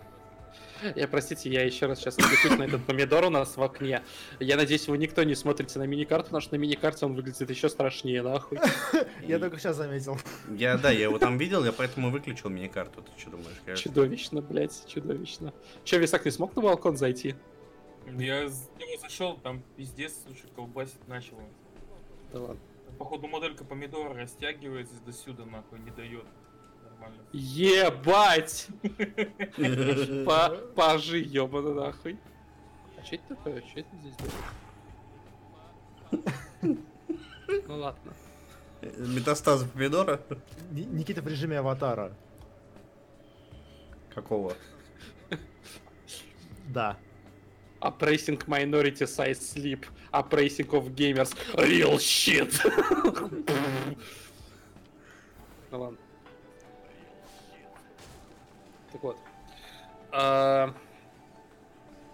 [0.94, 4.02] Я, простите, я еще раз сейчас напишусь на этот помидор у нас в окне.
[4.40, 7.70] Я надеюсь, вы никто не смотрите на миникарту, потому что на миникарте он выглядит еще
[7.70, 8.58] страшнее, нахуй.
[9.26, 10.18] Я только сейчас заметил.
[10.50, 13.00] Я, да, я его там видел, я поэтому выключил мини-карту.
[13.02, 13.80] Ты что думаешь?
[13.80, 15.54] Чудовищно, блядь, чудовищно.
[15.84, 17.36] Че, Висак не смог на балкон зайти?
[18.06, 21.36] Я с него зашел, там пиздец, слушай, колбасить начал.
[22.32, 22.60] Да ладно.
[22.98, 26.24] Походу моделька помидора растягивается до сюда, нахуй, не дает.
[26.84, 27.22] Нормально.
[27.32, 28.68] Ебать!
[30.76, 32.18] Пажи, ёбана нахуй.
[32.98, 33.60] А что это такое?
[33.62, 34.34] Что это здесь делает?
[37.68, 38.12] Ну ладно.
[38.82, 40.20] Метастазы помидора?
[40.72, 42.12] Ни- Никита в режиме аватара.
[44.12, 44.54] Какого?
[46.68, 46.96] Да.
[47.80, 49.86] Appraising minority size sleep.
[50.12, 51.34] Appraising of gamers.
[51.54, 52.52] Real shit.
[55.70, 55.98] ну ладно.
[58.92, 59.18] Так вот.
[60.12, 60.72] А,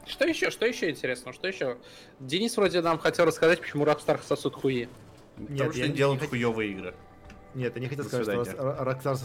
[0.07, 0.51] Что еще?
[0.51, 1.33] Что еще интересно?
[1.33, 1.79] Что еще?
[2.19, 4.89] Денис вроде нам хотел рассказать, почему Rockstar сосут хуи.
[5.37, 6.95] Потому Нет, что они делают хуевые игры.
[7.55, 9.17] Нет, я не хотел сказать, что Rockstar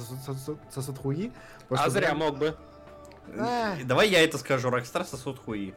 [0.72, 1.32] сосут- хуи.
[1.70, 2.56] А зря мог бы.
[3.86, 5.74] Давай я это скажу, Rockstar сосут хуи.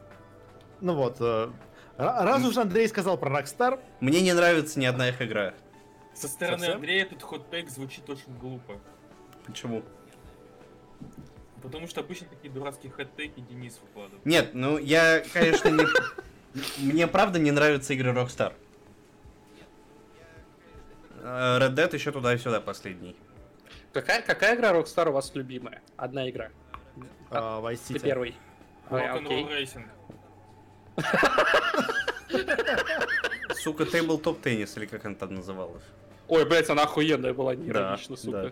[0.81, 1.49] Ну вот, э,
[1.97, 5.53] ра- раз уж Андрей сказал про Rockstar, Мне не нравится ни одна их игра.
[6.13, 6.75] Со стороны Совсем?
[6.77, 8.79] Андрея этот хот-тейк звучит очень глупо.
[9.45, 9.83] Почему?
[11.61, 14.25] Потому что обычно такие дурацкие хот-тейки Денис выкладывает.
[14.25, 15.85] Нет, ну я, конечно, не...
[16.79, 18.53] Мне правда не нравятся игры Rockstar.
[21.21, 23.15] Э, Red Dead еще туда и сюда последний.
[23.93, 25.81] Какая, какая игра Rockstar у вас любимая?
[25.97, 26.49] Одна игра.
[27.29, 27.99] э, Vice Ты City.
[28.01, 28.35] первый.
[28.89, 29.43] А, Rock'n'Roll окей.
[29.45, 29.85] Racing.
[33.55, 35.83] Сука, Tabletop Tennis, или как она там называлась.
[36.27, 38.41] Ой, блять, она охуенная была, Да, неиронично, сука.
[38.43, 38.51] да.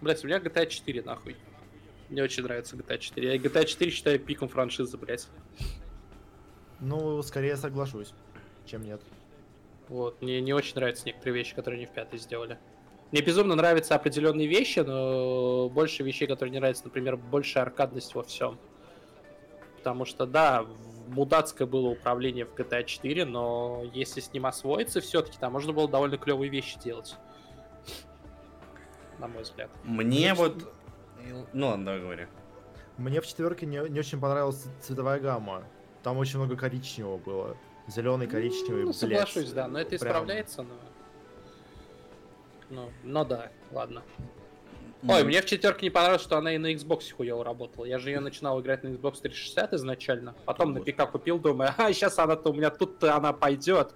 [0.00, 1.36] Блять, у меня GTA 4, нахуй.
[2.08, 3.32] Мне очень нравится GTA 4.
[3.34, 5.28] Я GTA 4 считаю пиком франшизы, блять.
[6.80, 8.12] Ну, скорее соглашусь,
[8.66, 9.00] чем нет.
[9.88, 12.58] Вот, мне не очень нравятся некоторые вещи, которые они в пятой сделали.
[13.10, 18.22] Мне безумно нравятся определенные вещи, но больше вещей, которые не нравятся, например, больше аркадность во
[18.22, 18.58] всем.
[19.82, 20.64] Потому что, да,
[21.08, 25.88] мудацкое было управление в GTA 4, но если с ним освоиться все-таки, там можно было
[25.88, 27.16] довольно клевые вещи делать.
[29.18, 29.70] На мой взгляд.
[29.82, 30.72] Мне вот...
[31.52, 32.26] Ну ладно, давай говори.
[32.96, 35.64] Мне в четверке не, не очень понравилась цветовая гамма.
[36.04, 37.56] Там очень много коричневого было.
[37.88, 38.96] Зеленый, коричневый, Ну, блядь.
[38.96, 40.74] соглашусь, да, но это Прям- исправляется, но...
[42.70, 44.04] Ну, но да, ладно.
[45.08, 47.84] Ой, мне в четверке не понравилось, что она и на Xbox хуево работала.
[47.84, 50.34] Я же ее начинал играть на Xbox 360 изначально.
[50.44, 53.94] Потом на ПК купил, думаю, а сейчас она-то у меня тут-то она пойдет.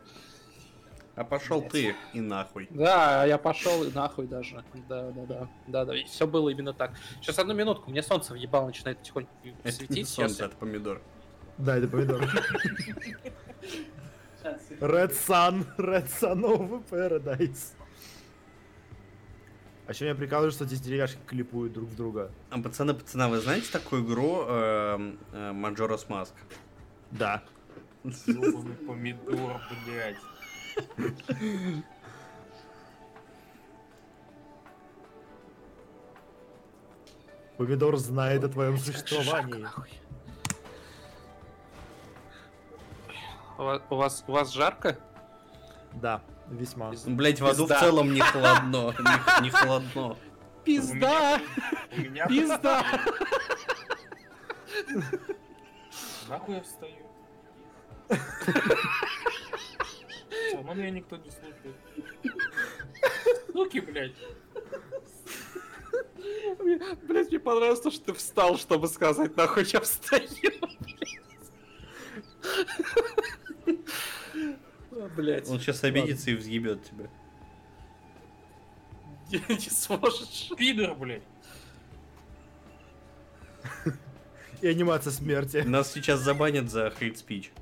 [1.14, 2.68] А пошел ты и нахуй.
[2.70, 4.62] Да, я пошел и нахуй даже.
[4.86, 5.48] Да, да, да.
[5.66, 5.94] Да, да.
[6.06, 6.92] Все было именно так.
[7.22, 10.08] Сейчас одну минутку, мне солнце въебало начинает потихоньку Это не светить.
[10.08, 11.00] Сейчас солнце, это помидор.
[11.56, 12.22] Да, это помидор.
[14.80, 17.75] Red Sun, Red Sun of Paradise.
[19.86, 22.32] А еще меня прикалывает, что здесь деревяшки клипуют друг в друга.
[22.50, 26.32] А пацаны, пацаны, вы знаете такую игру эм, э, Majora's Mask?
[27.12, 27.44] Да.
[28.26, 30.16] Ёбаный помидор, блядь.
[37.56, 39.66] Помидор знает о твоем существовании.
[43.56, 44.98] У вас, у вас, у вас жарко?
[45.94, 46.92] Да, весьма.
[47.06, 48.94] Блять, в аду в целом не холодно.
[49.42, 50.16] Не, холодно.
[50.64, 51.40] Пизда!
[52.28, 52.84] Пизда!
[56.28, 57.06] нахуй я встаю.
[60.48, 61.76] Все равно меня никто не слушает.
[63.52, 64.16] Суки, блядь.
[67.04, 70.26] Блять, мне понравилось то, что ты встал, чтобы сказать, нахуй я встаю.
[75.16, 77.08] Блять, Он сейчас обидится и взъебет тебя.
[79.30, 80.50] не, не сможешь.
[80.56, 81.22] Пидор, блядь.
[84.62, 85.58] И анимация смерти.
[85.58, 87.52] Нас сейчас забанят за hate speech.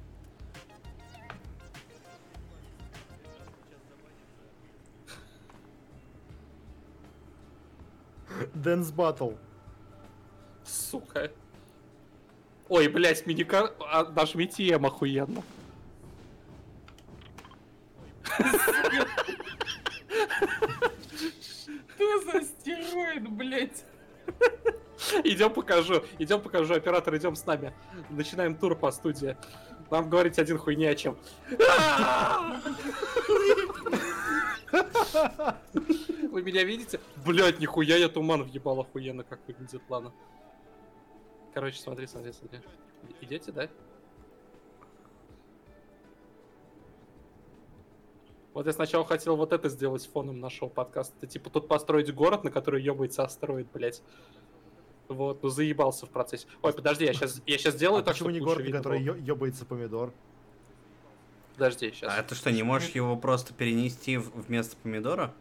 [8.55, 9.33] Dance battle.
[10.65, 11.31] Сука.
[12.69, 13.75] Ой, блять, миникар...
[13.81, 15.43] А, нажмите М охуенно.
[21.95, 23.85] Что за стероид, блядь?
[25.35, 27.75] Идем покажу, идем покажу, оператор, идем с нами.
[28.09, 29.37] Начинаем тур по студии.
[29.91, 31.19] Нам говорить один хуй не о чем.
[36.31, 37.01] Вы меня видите?
[37.27, 40.13] Блять, нихуя я туман въебал охуенно, как выглядит ладно.
[41.53, 42.61] Короче, смотри, смотри, смотри.
[43.21, 43.69] Идете, да?
[48.53, 51.27] Вот я сначала хотел вот это сделать фоном нашего подкаста.
[51.27, 54.01] Типа тут построить город, на который ебается астероид, блять.
[55.09, 56.47] Вот, ну заебался в процессе.
[56.63, 59.65] Ой, подожди, я сейчас, я сейчас сделаю А так, почему чтобы не видно который ёбается
[59.67, 60.13] помидор?
[61.55, 62.13] Подожди, сейчас.
[62.19, 65.33] А ты что, не можешь его просто перенести в- вместо помидора?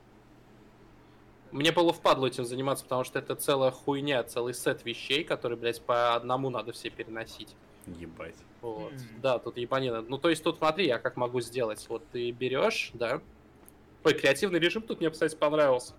[1.51, 5.81] Мне было впадло этим заниматься, потому что это целая хуйня, целый сет вещей, которые, блядь,
[5.81, 7.55] по одному надо все переносить.
[7.85, 8.35] Ебать.
[8.61, 8.93] Вот.
[8.93, 9.21] М.
[9.21, 10.01] Да, тут ебанина.
[10.01, 11.85] Ну, то есть тут смотри, я как могу сделать.
[11.89, 13.21] Вот ты берешь, да.
[14.03, 15.93] Ой, креативный режим тут мне, кстати, понравился.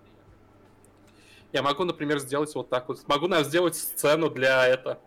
[1.55, 3.07] Я могу, например, сделать вот так вот.
[3.07, 4.99] Могу, наверное, сделать сцену для это.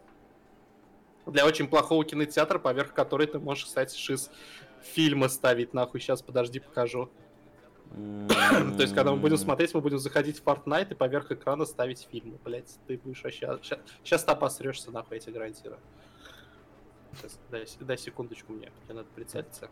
[1.26, 4.30] Для очень плохого кинотеатра, поверх которой ты можешь, кстати, шиз
[4.80, 6.00] фильмы ставить, нахуй.
[6.00, 7.10] Сейчас, подожди, покажу.
[7.90, 12.08] То есть, когда мы будем смотреть, мы будем заходить в Fortnite и поверх экрана ставить
[12.10, 12.38] фильмы.
[12.42, 13.58] Блять, ты будешь вообще...
[14.02, 15.80] Сейчас ты обосрешься, нахуй, я тебе гарантирую.
[17.18, 19.68] Сейчас, дай, дай секундочку мне, мне надо прицелиться.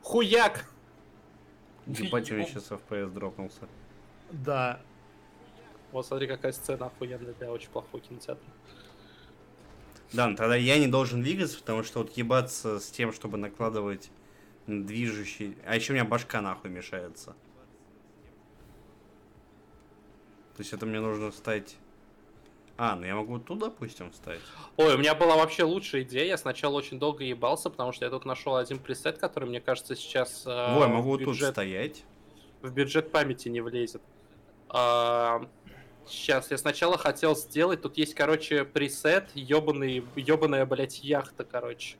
[0.00, 0.64] Хуяк!
[1.84, 3.68] Ебать, меня сейчас FPS дропнулся.
[4.30, 4.80] Да.
[5.92, 8.44] Вот смотри, какая сцена охуенная для очень плохого кинотеатра.
[10.12, 14.10] Да, ну тогда я не должен двигаться, потому что вот ебаться с тем, чтобы накладывать
[14.66, 15.56] движущий...
[15.66, 17.34] А еще у меня башка нахуй мешается.
[20.56, 21.76] То есть это мне нужно встать...
[22.76, 24.40] А, ну я могу тут, допустим, встать.
[24.78, 26.24] Ой, у меня была вообще лучшая идея.
[26.24, 29.94] Я сначала очень долго ебался, потому что я тут нашел один пресет, который, мне кажется,
[29.94, 32.04] сейчас э, в могу тут бюджет- стоять.
[32.62, 34.02] в бюджет памяти не влезет.
[36.06, 41.96] Сейчас, я сначала хотел сделать, тут есть, короче, пресет, ебаный, ебаная, блядь, яхта, короче.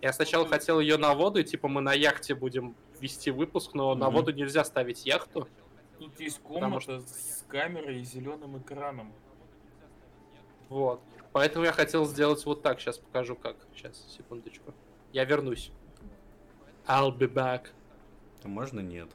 [0.00, 3.94] Я сначала хотел ее на воду, и типа мы на яхте будем вести выпуск, но
[3.94, 4.14] на Мгм.
[4.16, 5.46] воду нельзя ставить яхту.
[5.98, 9.12] Тут есть Потому комната с камерой и зеленым экраном.
[10.70, 11.02] Вот.
[11.32, 12.80] Поэтому я хотел сделать вот так.
[12.80, 13.56] Сейчас покажу как.
[13.74, 14.72] Сейчас, секундочку.
[15.12, 15.70] Я вернусь.
[16.86, 17.66] I'll be back.
[18.42, 19.10] А можно нет?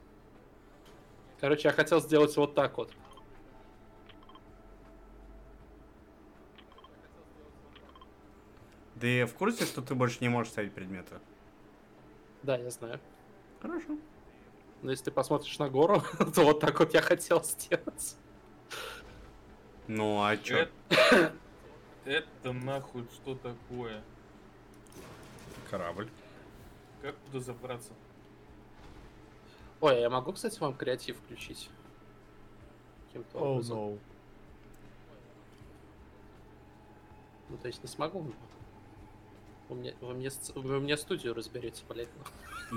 [1.39, 2.91] Короче, я хотел сделать вот так вот.
[8.99, 11.19] Ты в курсе, что ты больше не можешь ставить предметы?
[12.43, 12.99] Да, я знаю.
[13.61, 13.97] Хорошо.
[14.81, 16.01] Но если ты посмотришь на гору,
[16.35, 18.15] то вот так вот я хотел сделать.
[19.87, 20.67] Ну а чё?
[20.89, 21.33] Это...
[22.05, 24.03] Это нахуй что такое?
[25.69, 26.07] Корабль.
[27.01, 27.91] Как туда забраться?
[29.81, 31.69] Ой, а я могу, кстати, вам креатив включить?
[33.07, 33.77] Каким-то Oh образом.
[33.77, 33.99] no.
[37.49, 38.31] Ну, то есть не смогу.
[39.69, 42.09] Вы мне, вы мне, вы мне студию разберете, блядь.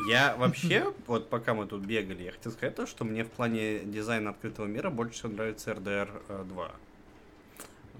[0.08, 3.80] Я вообще, вот пока мы тут бегали, я хотел сказать то, что мне в плане
[3.80, 6.72] дизайна открытого мира больше всего нравится RDR 2.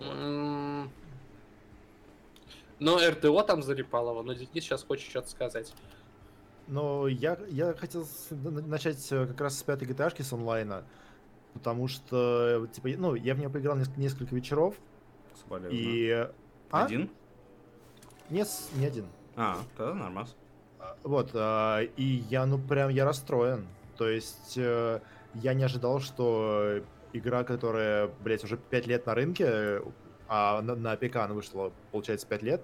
[0.00, 0.90] М,
[2.80, 5.74] Ну, РТО там залипалово, но Денис сейчас хочет что-то сказать.
[6.68, 10.84] Но я, я хотел начать э, как раз с пятой GTA с онлайна,
[11.54, 14.76] потому что, э, типа, ну, я в нее поиграл неск- несколько вечеров,
[15.42, 15.82] Соболезную.
[15.82, 16.06] и...
[16.08, 16.30] э,
[16.70, 16.84] А?
[16.84, 17.10] Один?
[18.30, 19.06] Не, с- не один.
[19.36, 20.34] А, тогда нормас.
[20.78, 23.66] А, Вот, а, и я, ну, прям, я расстроен.
[23.96, 25.00] То есть, э,
[25.34, 26.80] я не ожидал, что
[27.12, 29.80] игра, которая, блять, уже 5 лет на рынке, э,
[30.28, 32.62] а на, на ПК она вышла, получается, 5 лет,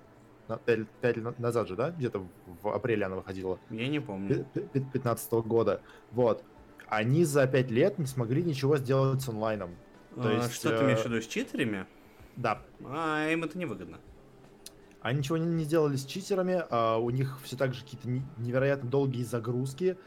[0.67, 1.91] 5, лет назад же, да?
[1.91, 2.27] Где-то
[2.63, 3.59] в, апреле она выходила.
[3.71, 4.47] Я не помню.
[4.55, 5.81] 2015 года.
[6.13, 6.45] Вот.
[6.87, 9.75] Они за 5 лет не смогли ничего сделать с онлайном.
[10.15, 11.87] То А, есть, что ты э, имеешь в виду с читерами?
[12.37, 12.61] Да.
[12.85, 13.99] А, им это невыгодно.
[15.05, 18.23] Они ничего не, не сделали с читерами, а у них все так же какие-то не-
[18.39, 19.99] невероятно долгие загрузки.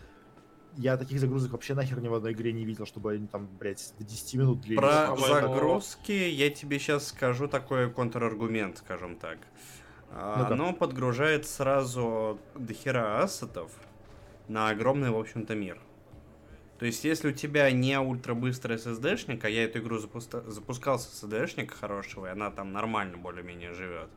[0.75, 3.93] Я таких загрузок вообще нахер ни в одной игре не видел, чтобы они там, блядь,
[3.99, 4.79] до 10 минут длились.
[4.79, 9.37] Про по-моему- загрузки я тебе сейчас скажу такой контраргумент, скажем так.
[10.09, 10.53] А, Ну-ка.
[10.53, 13.71] Оно подгружает сразу дохера ассетов
[14.47, 15.79] на огромный, в общем-то, мир.
[16.79, 21.23] То есть, если у тебя не ультрабыстрый SSD-шник, а я эту игру запуста- запускал с
[21.23, 24.09] SSD-шника хорошего, и она там нормально более-менее живет,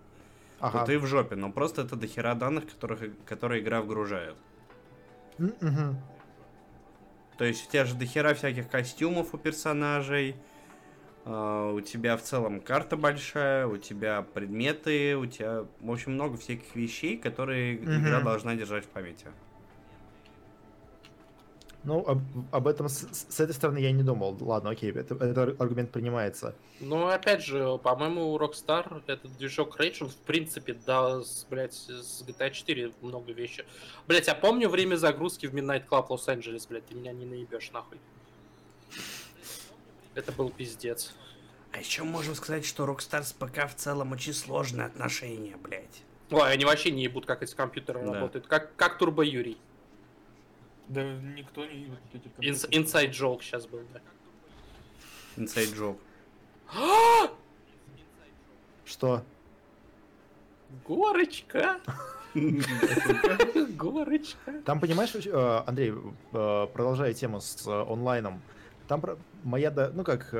[0.60, 0.80] Ага.
[0.80, 1.36] то ты в жопе.
[1.36, 4.36] Но просто это дохера данных, которых, которые игра вгружает.
[5.38, 5.98] Мгм.
[7.38, 10.36] То есть у тебя же дохера всяких костюмов у персонажей,
[11.24, 16.36] а, у тебя в целом карта большая, у тебя предметы, у тебя, в общем, много
[16.36, 18.24] всяких вещей, которые игра Мгм.
[18.24, 19.28] должна держать в памяти.
[21.82, 22.20] Ну, об,
[22.52, 24.36] об этом с, с- этой стороны я не думал.
[24.40, 26.54] Ладно, окей, это, этот аргумент принимается.
[26.80, 31.72] Ну, опять же, по-моему, у Rockstar этот движок Rage, он, в принципе, да, с, блядь,
[31.72, 33.64] с GTA 4 много вещей.
[34.06, 37.98] Блять, я помню время загрузки в Midnight Club Лос-Анджелес, блядь, ты меня не наебешь нахуй.
[40.14, 41.14] Это был пиздец.
[41.72, 46.02] А еще можем сказать, что Rockstar с ПК в целом очень сложные отношения, блядь.
[46.30, 48.12] Ой, они вообще не ебут, как эти компьютеры Да.
[48.14, 48.46] работают.
[48.46, 49.56] Как, как Турбо Юрий.
[50.90, 52.82] Да никто не видит эти Инс- компьютеры.
[52.82, 54.00] Inside joke сейчас был, да.
[55.36, 55.96] Inside job.
[58.84, 59.22] Что?
[60.84, 61.80] Горочка!
[63.76, 64.62] Горочка!
[64.64, 65.92] Там, понимаешь, э, Андрей,
[66.32, 68.42] э, продолжая тему с э, онлайном,
[68.88, 69.00] там
[69.44, 70.32] моя, ну как,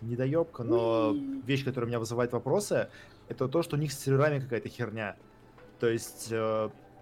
[0.00, 1.12] недоебка, но
[1.46, 2.88] вещь, которая у меня вызывает вопросы,
[3.28, 5.14] это то, что у них с серверами какая-то херня.
[5.78, 6.32] То есть,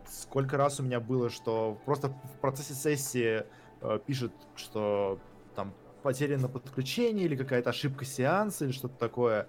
[0.09, 3.45] сколько раз у меня было, что просто в процессе сессии
[3.81, 5.19] э, пишет, что
[5.55, 5.73] там
[6.03, 9.49] потеряно подключение или какая-то ошибка сеанса или что-то такое,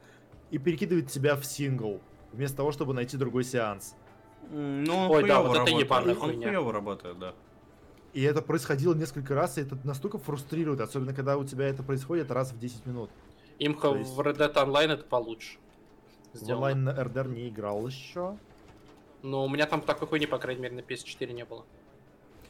[0.51, 2.01] и перекидывает тебя в сингл,
[2.31, 3.95] вместо того, чтобы найти другой сеанс.
[4.49, 5.79] Ну, он Ой, да, вот это работает.
[5.79, 6.47] ебаная Он хуйня.
[6.47, 7.33] хуёво работает, да.
[8.13, 12.31] И это происходило несколько раз, и это настолько фрустрирует, особенно когда у тебя это происходит
[12.31, 13.09] раз в 10 минут.
[13.59, 15.57] Имха То есть- в Red Dead Online это получше.
[16.33, 16.55] В Сделано.
[16.55, 18.37] онлайн на RDR не играл еще.
[19.23, 21.65] Но у меня там такой хуйни, по крайней мере, на PS4 не было.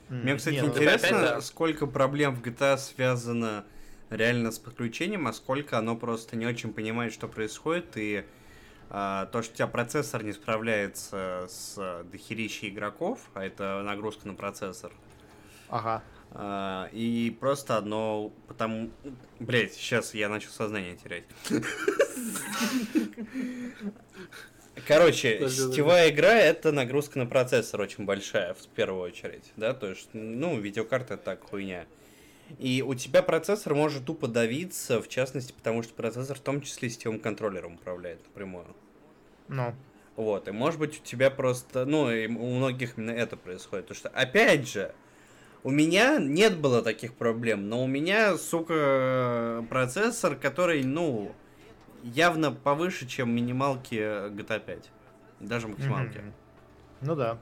[0.09, 1.41] Мне, кстати, не, ну, интересно, опять да.
[1.41, 3.65] сколько проблем в GTA связано
[4.09, 8.25] реально с подключением, а сколько оно просто не очень понимает, что происходит, и
[8.89, 14.33] а, то, что у тебя процессор не справляется с дохерищей игроков, а это нагрузка на
[14.33, 14.93] процессор,
[15.67, 16.01] Ага.
[16.31, 18.89] а, и просто одно потому...
[19.39, 21.25] Блять, сейчас я начал сознание терять.
[24.85, 30.09] Короче, сетевая игра это нагрузка на процессор очень большая, в первую очередь, да, то есть,
[30.13, 31.85] ну, видеокарта это так хуйня.
[32.59, 36.89] И у тебя процессор может тупо давиться, в частности, потому что процессор в том числе
[36.89, 38.67] сетевым контроллером управляет напрямую.
[39.47, 39.73] Ну.
[40.15, 43.87] Вот, и может быть у тебя просто, ну, и у многих именно это происходит.
[43.87, 44.93] Потому что, опять же,
[45.63, 51.35] у меня нет было таких проблем, но у меня, сука, процессор, который, ну,
[52.03, 53.95] явно повыше, чем минималки
[54.29, 54.91] GTA 5.
[55.39, 56.17] Даже максималки.
[56.17, 56.33] Мгм.
[57.01, 57.39] Ну да.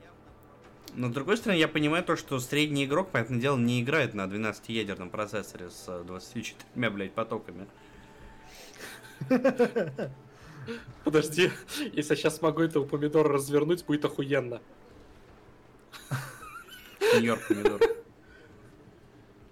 [0.93, 4.25] Но, с другой стороны, я понимаю то, что средний игрок, понятное дело, не играет на
[4.25, 7.67] 12-ядерном процессоре с э, 24, блядь, потоками.
[11.03, 11.51] Подожди,
[11.93, 14.61] если я сейчас смогу этого помидора развернуть, будет охуенно.
[16.99, 17.79] Нью-Йорк помидор.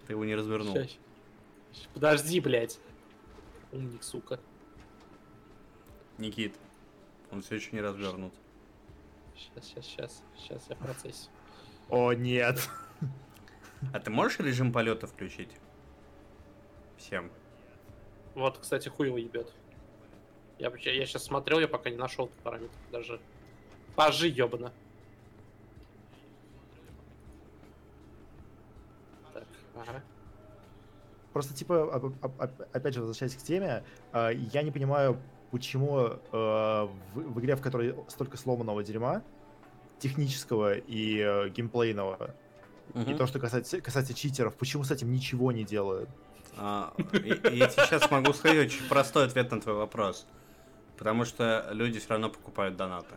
[0.08, 0.78] Ты его не развернул.
[1.94, 2.80] Подожди, блядь.
[3.72, 4.40] Умник, сука.
[6.18, 6.56] Никит,
[7.32, 8.34] он все еще не развернут.
[9.36, 10.24] Сейчас, сейчас, сейчас.
[10.38, 11.30] Сейчас я в процессе.
[11.90, 12.60] О, нет.
[13.94, 15.50] А ты можешь режим полета включить?
[16.98, 17.32] Всем.
[18.36, 19.52] Вот, кстати, хуй его ебет.
[20.60, 23.20] Я, вообще- я сейчас смотрел, я пока не нашел этот параметр даже.
[23.96, 24.72] Пажи, ёбана.
[29.34, 29.44] Так,
[29.76, 30.04] ага.
[31.34, 35.20] Просто, типа, оп- оп- оп- опять же, возвращаясь к теме, а, я не понимаю,
[35.54, 39.22] почему э, в, в игре, в которой столько сломанного дерьма,
[40.00, 42.36] технического и э, геймплейного,
[42.96, 43.18] и Мгм.
[43.18, 46.10] то, что касается, касается читеров, почему с этим ничего не делают?
[46.58, 50.26] А, и- и я сейчас могу сказать очень простой ответ на твой вопрос.
[50.98, 53.16] Потому что люди все равно покупают донаты.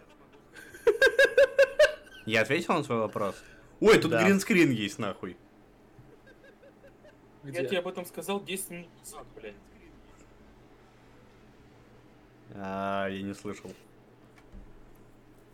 [2.26, 3.34] Я ответил на твой вопрос?
[3.80, 4.22] Ой, тут Да.
[4.24, 5.36] гринскрин есть, нахуй.
[7.44, 9.54] Я тебе об этом сказал 10 минут назад, блядь.
[12.59, 13.73] А, я не слышал.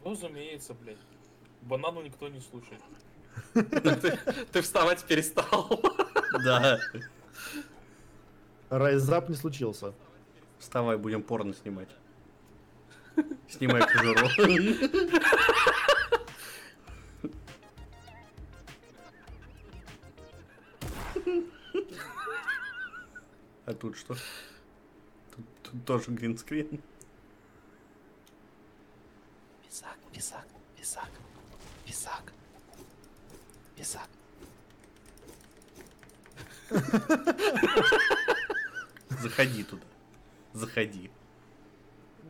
[0.04, 0.98] Ну, разумеется, блядь.
[1.62, 2.80] Банану никто не слушает.
[4.52, 5.80] Ты вставать перестал.
[6.44, 6.78] Да.
[8.70, 9.94] Райзап не случился.
[10.58, 11.90] Вставай, будем порно снимать.
[13.48, 14.28] Снимай кожуру.
[23.64, 24.14] А тут что?
[25.34, 26.80] Тут, тут тоже гринскрин.
[30.12, 31.10] Писак, писак,
[31.86, 32.32] писак,
[33.76, 34.08] писак.
[39.20, 39.82] Заходи туда.
[40.54, 41.10] Заходи.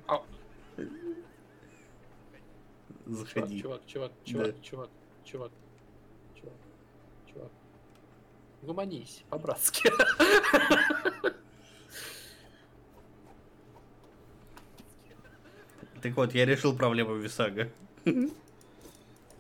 [0.07, 0.25] Ау.
[3.07, 3.61] Заходи.
[3.61, 4.91] Чувак, чувак, чувак, чувак,
[5.25, 5.51] чувак,
[6.35, 6.55] чувак,
[7.33, 7.51] чувак.
[8.63, 9.91] Гуманись, по-братски.
[16.03, 17.71] Так вот, я решил проблему Висага.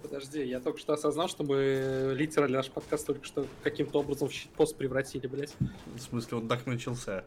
[0.00, 4.32] Подожди, я только что осознал, что мы литерально наш подкаст только что каким-то образом в
[4.32, 5.54] щитпост превратили, блядь.
[5.86, 7.24] В смысле, он так начался.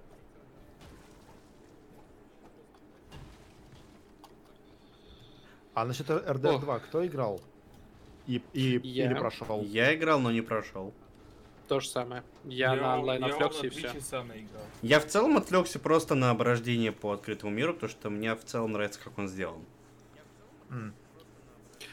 [5.74, 7.42] А насчет RDR 2 кто играл?
[8.28, 9.06] И, и, Я.
[9.08, 9.62] или прошел?
[9.64, 10.94] Я играл, но не прошел.
[11.68, 12.24] То же самое.
[12.44, 13.92] Я, на онлайн я отвлекся и все.
[14.82, 18.74] Я в целом отвлекся просто на оброждение по открытому миру, потому что мне в целом
[18.74, 19.62] нравится, как он сделан.
[20.70, 20.94] М.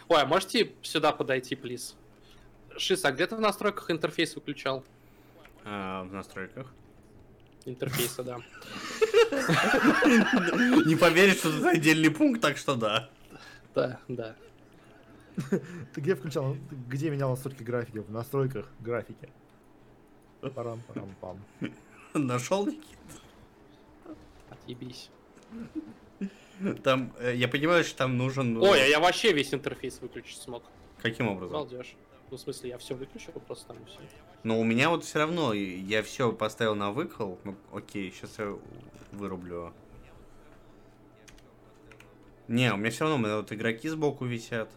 [0.08, 1.96] Ой, а можете сюда подойти, плиз?
[2.76, 4.84] Шис, а где ты в настройках интерфейс выключал?
[5.64, 6.72] А, в настройках.
[7.64, 8.38] Интерфейса, да.
[10.84, 13.08] Не поверишь, что это отдельный пункт, так что да.
[13.74, 14.36] Да, да.
[15.94, 16.56] Ты где включал?
[16.88, 17.98] Где менял настройки графики?
[17.98, 19.28] В настройках графики.
[20.50, 21.38] Парам парам пам
[22.14, 22.98] Нашел Никит?
[24.50, 25.10] Отъебись.
[26.84, 28.54] Там, э, я понимаю, что там нужен...
[28.54, 30.62] ну, Ой, а я вообще весь интерфейс выключить смог.
[31.00, 31.54] Каким образом?
[31.54, 31.94] Балдеж.
[32.30, 33.98] Ну, в смысле, я все выключил, просто там все.
[34.44, 37.38] Но у меня вот все равно, я все поставил на выкол.
[37.44, 38.56] Ну, окей, сейчас я
[39.10, 39.72] вырублю.
[42.48, 44.70] Не, у меня все равно, у меня вот игроки сбоку висят.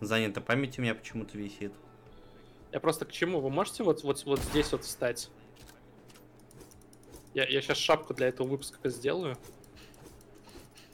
[0.00, 1.72] Занята память у меня почему-то висит.
[2.72, 3.40] Я просто к чему?
[3.40, 5.30] Вы можете вот, вот, вот здесь вот встать?
[7.34, 9.36] Я, я сейчас шапку для этого выпуска сделаю.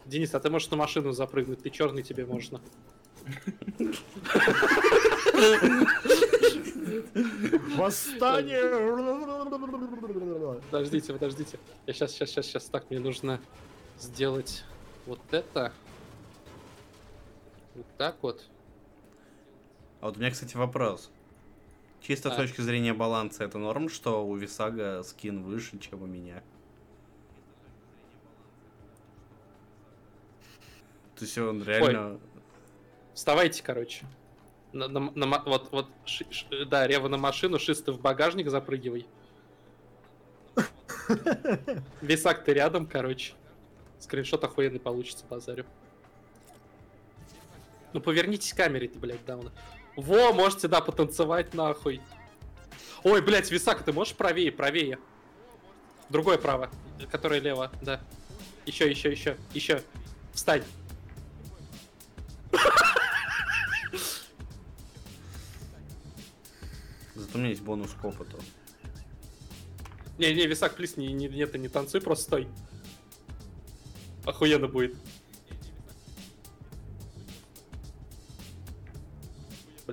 [0.04, 1.62] Денис, а ты можешь на машину запрыгнуть?
[1.62, 2.60] Ты черный, тебе можно.
[7.76, 8.60] Восстание!
[10.70, 11.58] Подождите, подождите.
[11.86, 12.64] Я сейчас, сейчас, сейчас, сейчас.
[12.66, 13.40] Так, мне нужно
[13.98, 14.64] сделать
[15.06, 15.72] вот это.
[17.74, 18.44] Вот так вот.
[20.00, 21.10] А вот у меня, кстати, вопрос.
[22.06, 22.42] Чисто с Так.
[22.46, 26.42] точки зрения баланса, это норм, что у Висага скин выше, чем у меня?
[31.16, 32.20] То есть он реально...
[33.14, 34.04] Вставайте, короче.
[34.74, 39.06] На- на- на вот, вот, ши- ш- да, Рева на машину, шисты в багажник запрыгивай.
[42.02, 43.32] Висак, ты рядом, короче.
[43.98, 45.64] Скриншот охуенный получится, базарю.
[47.94, 49.52] Ну повернитесь к камере-то, блядь, давно.
[49.96, 52.00] Во, можете, да, потанцевать нахуй.
[53.04, 54.98] Ой, блядь, Висак, ты можешь правее, правее?
[56.08, 56.70] Другое право,
[57.10, 58.00] которое лево, да.
[58.66, 59.82] Еще, еще, еще, еще.
[60.32, 60.64] Встань.
[67.14, 68.38] Зато у меня есть бонус к опыту.
[70.18, 72.48] Не, не, Висак, плиз, не, не, нет, ты не танцуй, просто стой.
[74.24, 74.96] Охуенно будет.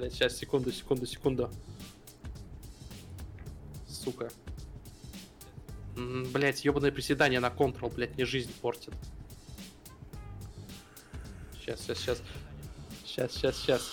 [0.01, 1.51] Блять, сейчас, секунду, секунду, секунду.
[3.87, 4.31] Сука.
[5.95, 8.95] Блять, ебаное приседание на контрол, блять, мне жизнь портит.
[11.53, 12.21] Сейчас, сейчас, сейчас.
[13.05, 13.91] Сейчас, сейчас, сейчас.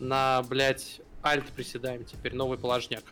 [0.00, 3.04] На, блять, альт приседаем теперь, новый положняк.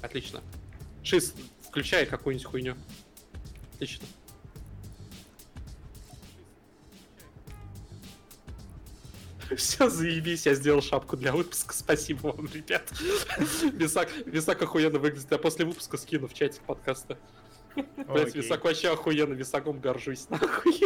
[0.00, 0.40] Отлично.
[1.02, 1.34] Шиз,
[1.68, 2.76] включай какую-нибудь хуйню.
[3.74, 4.06] Отлично.
[9.56, 11.74] Все, заебись, я сделал шапку для выпуска.
[11.76, 12.90] Спасибо вам, ребят.
[13.72, 15.30] Висак, Висак охуенно выглядит.
[15.30, 17.18] Я после выпуска скину в чатик подкаста.
[17.74, 18.34] Блять.
[18.34, 20.28] Висак вообще охуенно, Висаком горжусь.
[20.30, 20.80] Нахуй.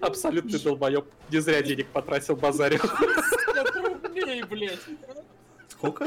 [0.00, 1.06] Абсолютный долбоеб.
[1.30, 2.80] Не зря денег потратил, базарил.
[2.80, 4.80] 50 рублей, блядь.
[5.68, 6.06] Сколько?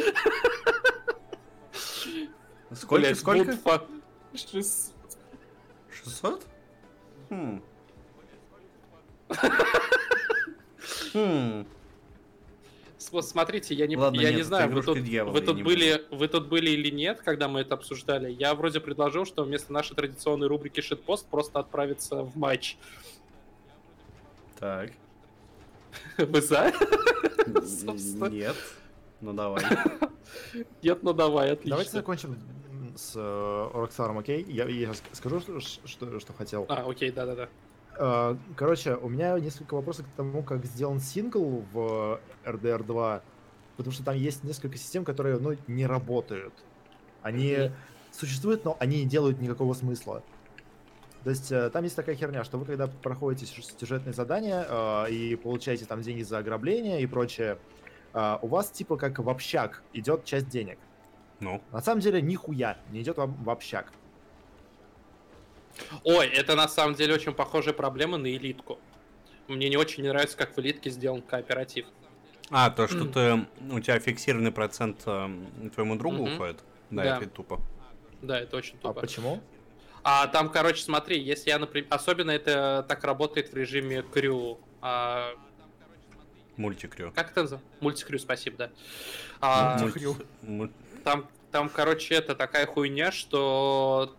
[2.74, 3.02] Сколько?
[3.02, 3.88] Блядь, Сколько?
[4.34, 4.94] Шест-
[5.92, 6.44] 600?
[7.30, 7.62] Хм.
[11.14, 11.66] Хм.
[12.98, 16.06] Смотрите, я не, Ладно, я нет, не знаю, вы тут, дьявола, вы, тут не были,
[16.10, 18.32] вы тут были или нет, когда мы это обсуждали.
[18.32, 22.78] Я вроде предложил, что вместо нашей традиционной рубрики «Шитпост» просто отправиться в матч.
[24.58, 24.92] Так.
[26.18, 26.72] Вы за?
[28.30, 28.56] Нет.
[29.20, 29.64] Ну давай.
[30.82, 31.72] Нет, ну давай, отлично.
[31.72, 32.38] Давайте закончим
[32.96, 34.44] с э, Rockstar ом, окей?
[34.48, 36.66] Я, скажу, что, что, что хотел.
[36.70, 37.50] А, окей, да-да-да.
[37.98, 43.22] Э, Короче, у меня несколько вопросов к тому, как сделан сингл в RDR 2,
[43.78, 46.54] потому что там есть несколько систем, которые, ну, не работают.
[47.22, 47.74] Они Мгм.
[48.12, 50.24] существуют, но они не делают никакого смысла.
[51.24, 55.10] То есть э, там есть такая херня, что вы когда проходите сю- сюжетные задания э,
[55.12, 57.58] и получаете там деньги за ограбление и прочее,
[58.14, 60.78] э, у вас типа как в общак идет часть денег.
[61.40, 61.62] Ну.
[61.72, 63.94] На самом деле нихуя не идет вам в общак.
[66.04, 68.80] Ой, это на самом деле очень похожая проблема на элитку.
[69.48, 71.86] Мне не очень нравится, как в элитке сделан кооператив.
[72.50, 76.64] А, то, что ты, у тебя фиксированный процент эм, твоему другу уходит?
[76.90, 77.18] Да, Да.
[77.18, 77.62] это тупо.
[78.22, 79.02] Да, это очень А тупо.
[79.02, 79.42] почему?
[80.04, 84.60] А там, короче, смотри, если я, например, особенно это так работает в режиме крю.
[84.82, 85.32] А,
[86.58, 87.12] Мультикрю.
[87.16, 87.70] как это называется?
[87.80, 88.70] Мультикрю, спасибо, да.
[89.42, 90.72] А, Мульти- муль-
[91.04, 94.16] там, там, короче, это такая хуйня, что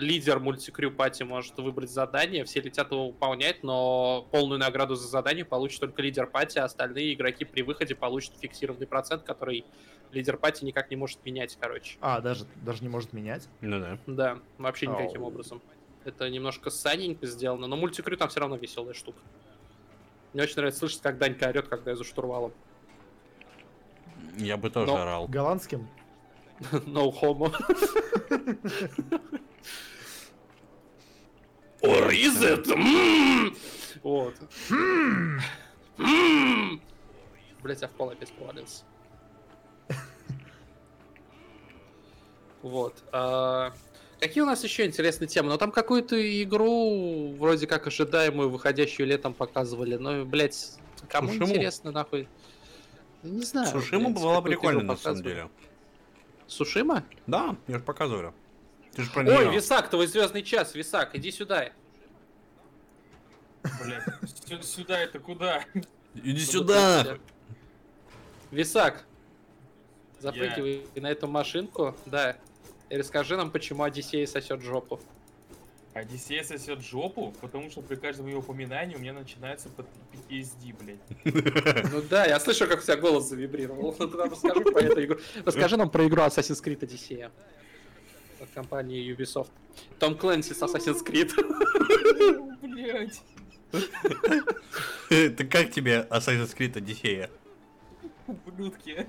[0.00, 5.44] лидер мультикрю пати может выбрать задание, все летят его выполнять, но полную награду за задание
[5.44, 9.64] получит только лидер пати, а остальные игроки при выходе получат фиксированный процент, который
[10.12, 11.96] лидер пати никак не может менять, короче.
[12.00, 13.48] А, даже, даже не может менять?
[13.60, 13.98] Ну да.
[14.06, 15.28] Да, вообще никаким Ау.
[15.28, 15.60] образом.
[16.04, 19.20] Это немножко саненько сделано, но мультикрю там все равно веселая штука.
[20.32, 22.52] Мне очень нравится слышать, как Данька орет, когда я за штурвалом.
[24.38, 25.26] Я бы тоже Но- орал.
[25.28, 25.88] Голландским?
[26.86, 27.50] No homo.
[31.82, 33.54] Or is it?
[34.02, 34.34] Вот.
[37.62, 38.84] Блять, я в пол опять провалился.
[42.62, 42.94] Вот.
[43.12, 43.72] а,
[44.18, 45.48] Какие у нас еще интересные темы?
[45.48, 49.96] Ну, там какую-то игру, вроде как ожидаемую, выходящую летом показывали.
[49.96, 50.74] Но, блять,
[51.08, 51.48] кому Сушиму?
[51.48, 52.28] интересно, нахуй?
[53.22, 53.68] Ну, Не знаю.
[53.68, 55.22] Сушима блядь, была игру на самом показывали.
[55.22, 55.50] деле.
[56.46, 57.04] Сушима?
[57.26, 58.32] Да, я же показывали.
[58.94, 59.54] Ты же про Ой.
[59.54, 61.70] Висак, твой звездный час, Висак, иди сюда.
[63.62, 64.02] Блядь,
[64.46, 65.64] сю- сюда это куда?
[66.14, 67.18] Иди сюда!
[68.50, 69.04] Висак,
[70.18, 72.36] запрыгивай на эту машинку, да.
[72.88, 74.98] И расскажи нам, почему Одиссея сосет жопу.
[75.94, 81.92] Одиссея сосет жопу, потому что при каждом ее упоминании у меня начинается под PTSD, блядь.
[81.92, 83.82] Ну да, я слышу, как у тебя голос завибрировал.
[83.82, 85.18] Ну, тогда расскажи про эту игру.
[85.44, 87.30] Расскажи нам про игру Assassin's Creed Одиссея.
[88.40, 89.50] От компании Ubisoft.
[89.98, 91.30] Том Клэнси с Assassin's Creed.
[92.62, 93.22] Блядь.
[95.08, 97.30] Ты как тебе Assassin's Creed Одиссея?
[98.26, 99.06] Ублюдки.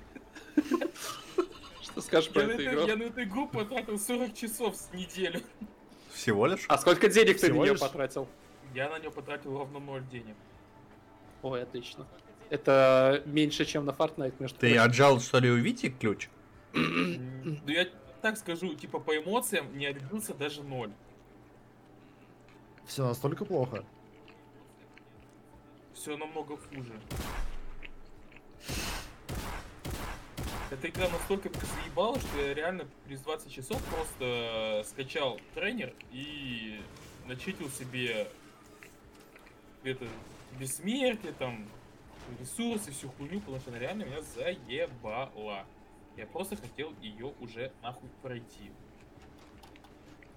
[1.81, 2.87] Что скажешь про Я на, эту игру?
[2.87, 5.41] я на эту игру потратил 40 часов с неделю.
[6.13, 6.65] Всего лишь?
[6.67, 8.27] А сколько денег ты на нее потратил?
[8.73, 10.35] Я на нее потратил ровно 0 денег.
[11.41, 12.05] Ой, отлично.
[12.49, 14.81] Это меньше, чем на Fortnite, между Ты прочим.
[14.81, 16.27] отжал, что ли, у Вити ключ?
[16.73, 17.87] Ну я
[18.21, 20.91] так скажу, типа по эмоциям не отбился даже 0.
[22.85, 23.83] Все настолько плохо.
[25.93, 26.93] Все намного хуже.
[30.71, 36.81] Эта игра настолько заебала, что я реально через 20 часов просто скачал тренер и
[37.25, 38.27] начитил себе
[39.83, 40.07] это
[40.59, 41.67] бессмертие, там,
[42.39, 45.65] ресурсы, всю хуйню, потому что она реально меня заебала.
[46.17, 48.71] Я просто хотел ее уже нахуй пройти.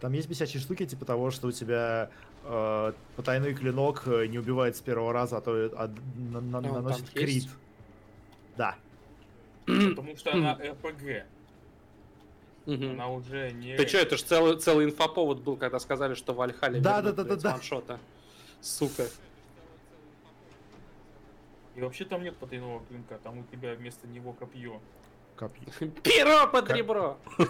[0.00, 2.10] Там есть бесячие штуки, типа того, что у тебя
[2.44, 6.72] э, потайной клинок э, не убивает с первого раза, а то а на- на- там
[6.74, 7.14] наносит есть?
[7.14, 7.48] крит.
[8.56, 8.76] Да.
[9.66, 11.26] Потому что она РПГ.
[12.66, 12.92] Мгм.
[12.92, 13.76] Она уже не...
[13.76, 17.12] Ты чё, это же целый, целый инфоповод был, когда сказали, что в Альхале Да, да,
[17.12, 17.52] да, да, да.
[17.52, 17.98] ваншота.
[18.60, 19.06] Сука.
[21.74, 24.80] И вообще там нет потайного клинка, там у тебя вместо него копье.
[25.36, 25.66] Копье.
[26.02, 27.18] Перо под ребро!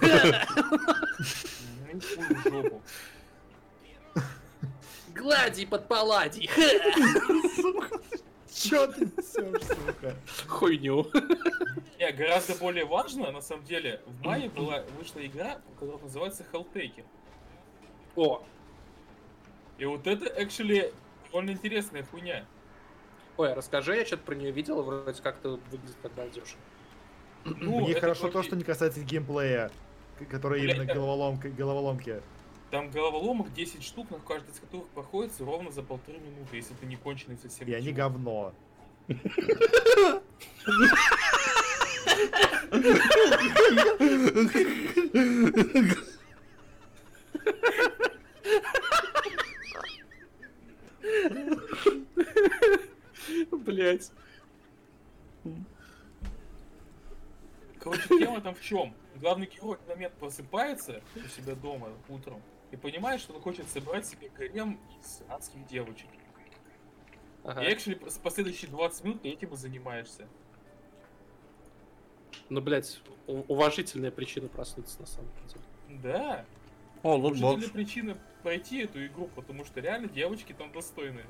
[5.14, 6.50] Глади под паладий!
[8.52, 10.14] Чё ты несешь, сука?
[10.46, 11.06] Хуйню.
[11.98, 17.04] Не, гораздо более важно, на самом деле, в мае была, вышла игра, которая называется Helltaker.
[18.16, 18.44] О,
[19.78, 20.94] И вот это, actually,
[21.26, 22.46] довольно интересная хуйня.
[23.36, 26.54] ой, а расскажи, я что-то про нее видел, вроде как-то выглядит как балдеж.
[27.44, 29.70] Ну, Мне хорошо то, что не касается геймплея,
[30.30, 32.20] который Бля, именно это- головоломка, головоломки.
[32.70, 36.86] Там головоломок 10 штук, на каждый из которых проходится ровно за полторы минуты, если ты
[36.86, 37.68] не конченый совсем.
[37.68, 38.12] И они чувак.
[38.12, 38.52] говно.
[53.52, 54.10] Блять.
[57.84, 58.94] Короче, тема там в чем?
[59.16, 63.68] Главный герой в этот момент просыпается у себя дома утром и понимает, что он хочет
[63.68, 66.08] собрать себе гарем из адских девочек.
[67.44, 67.62] Ага.
[67.62, 70.26] И actually с последующие 20 минут ты этим и занимаешься.
[72.48, 76.00] Ну, блять, уважительная причина проснуться на самом деле.
[76.02, 76.44] Да.
[77.02, 77.40] О, лутбокс.
[77.42, 81.26] Уважительная причина пройти эту игру, потому что реально девочки там достойные.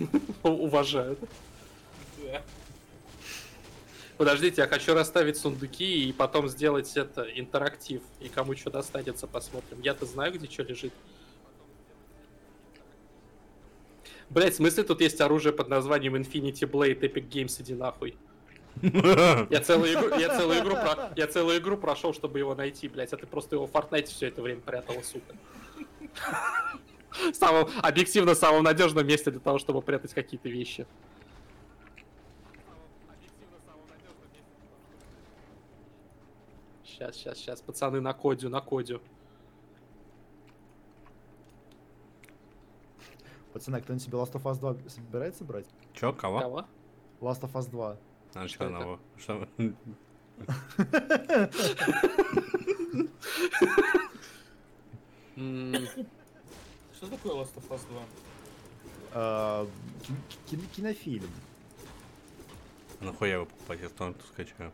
[0.42, 1.18] У- Уважаю.
[2.22, 2.42] Да.
[4.18, 8.02] Подождите, я хочу расставить сундуки и потом сделать это интерактив.
[8.20, 9.80] И кому что достанется, посмотрим.
[9.80, 10.92] Я-то знаю, где что лежит.
[14.28, 18.16] Блять, в смысле тут есть оружие под названием Infinity Blade Epic Games, иди нахуй.
[18.82, 23.12] Я целую игру, я целую игру, про- я целую игру прошел, чтобы его найти, блять,
[23.12, 25.34] а ты просто его в Fortnite все это время прятала, сука.
[27.32, 30.86] В самом, объективно, самом надежном месте для того, чтобы прятать какие-то вещи.
[36.98, 39.00] Сейчас, сейчас, сейчас, пацаны, на кодю, на кодю.
[43.52, 45.66] Пацаны, а кто-нибудь себе Last of Us 2 собирается брать?
[45.92, 46.40] Чё, кого?
[46.40, 46.64] Кого?
[47.20, 47.96] Last of Us 2.
[48.34, 48.98] А Что нового?
[49.16, 49.46] Что?
[56.94, 58.02] Что такое Last of Us 2?
[59.14, 59.66] А,
[60.02, 60.16] кин-
[60.46, 61.30] кин- кинофильм.
[63.00, 64.72] Нахуя его покупать, я там скачаю.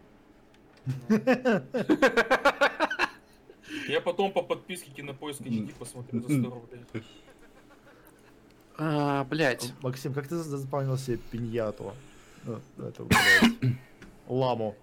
[3.88, 6.80] Я потом по подписке Кинопоиск HD посмотрю за 100 рублей.
[8.76, 9.72] А, блять.
[9.82, 11.94] Максим, как ты за- заполнил себе пиньяту?
[12.44, 13.74] Ну, это, блядь,
[14.28, 14.74] Ламу.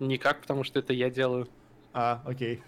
[0.00, 1.48] Никак, потому что это я делаю.
[1.92, 2.62] А, окей.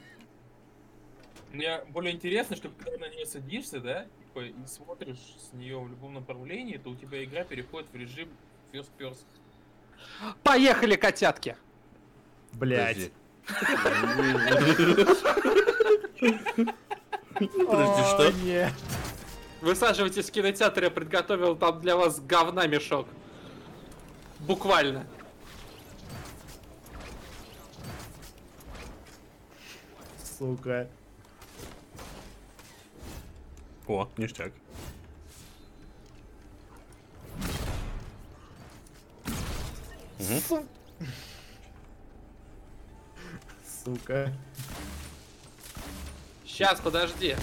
[1.53, 5.89] Мне более интересно, что когда на нее садишься, да, типа, и смотришь с нее в
[5.89, 8.29] любом направлении, то у тебя игра переходит в режим
[8.73, 9.25] first person.
[10.43, 11.57] Поехали, котятки!
[12.52, 13.10] Блять.
[17.39, 18.32] Подожди, что?
[18.43, 18.73] Нет.
[19.60, 23.09] Высаживайтесь в кинотеатр, я подготовил там для вас говна мешок.
[24.40, 25.06] Буквально.
[30.39, 30.89] Сука.
[33.86, 34.52] О, ништяк.
[40.18, 40.66] Су-
[43.87, 44.33] Сука.
[46.45, 47.37] Сейчас, подожди.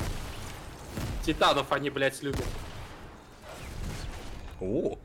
[1.26, 2.44] Титанов они, блядь, любят.
[4.60, 4.98] О,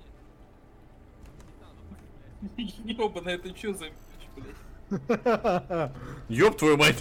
[2.57, 3.87] Ёбаный, это чё за
[4.35, 4.57] блядь?
[6.29, 7.01] ёб твою мать!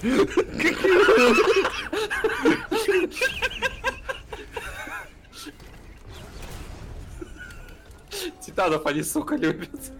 [8.39, 9.91] Титанов они, сука, любят.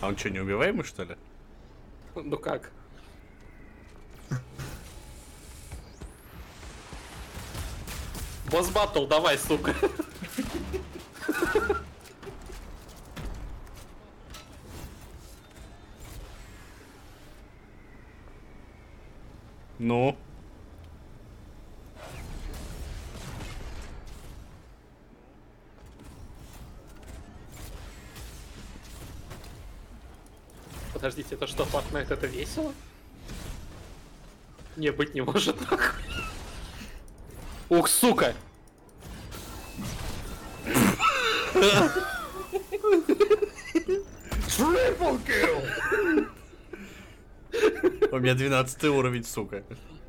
[0.00, 1.16] А он что, неубиваемый, что ли?
[2.14, 2.70] Ну как?
[8.50, 9.74] Босс баттл, давай, сука.
[19.78, 20.16] Ну?
[30.96, 32.72] Подождите, это что, Fortnite это весело?
[34.76, 36.02] Не, быть не может нахуй.
[37.68, 38.34] Ух, сука!
[48.10, 49.64] У меня 12 уровень, сука.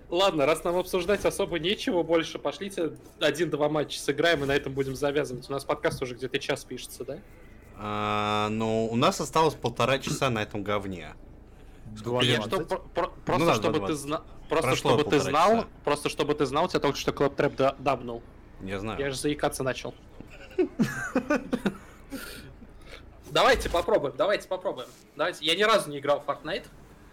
[0.10, 4.96] Ладно, раз нам обсуждать особо нечего больше, пошлите один-два матча сыграем и на этом будем
[4.96, 5.50] завязывать.
[5.50, 7.20] У нас подкаст уже где-то час пишется, да?
[7.80, 11.14] А, ну, у нас осталось полтора часа на этом говне.
[11.96, 12.20] Что-
[12.66, 13.88] про- про- просто да, чтобы 2.20.
[13.88, 15.68] ты знал, просто Прошло чтобы ты знал, часа.
[15.84, 18.22] просто чтобы ты знал, тебя только что Клэптрэп да- дабнул.
[18.62, 19.00] Не знаю.
[19.00, 19.94] Я же заикаться начал.
[23.32, 24.88] Давайте попробуем, давайте попробуем.
[25.16, 25.46] Давайте.
[25.46, 26.66] Я ни разу не играл в Fortnite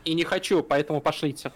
[0.04, 1.52] и не хочу, поэтому пошлите.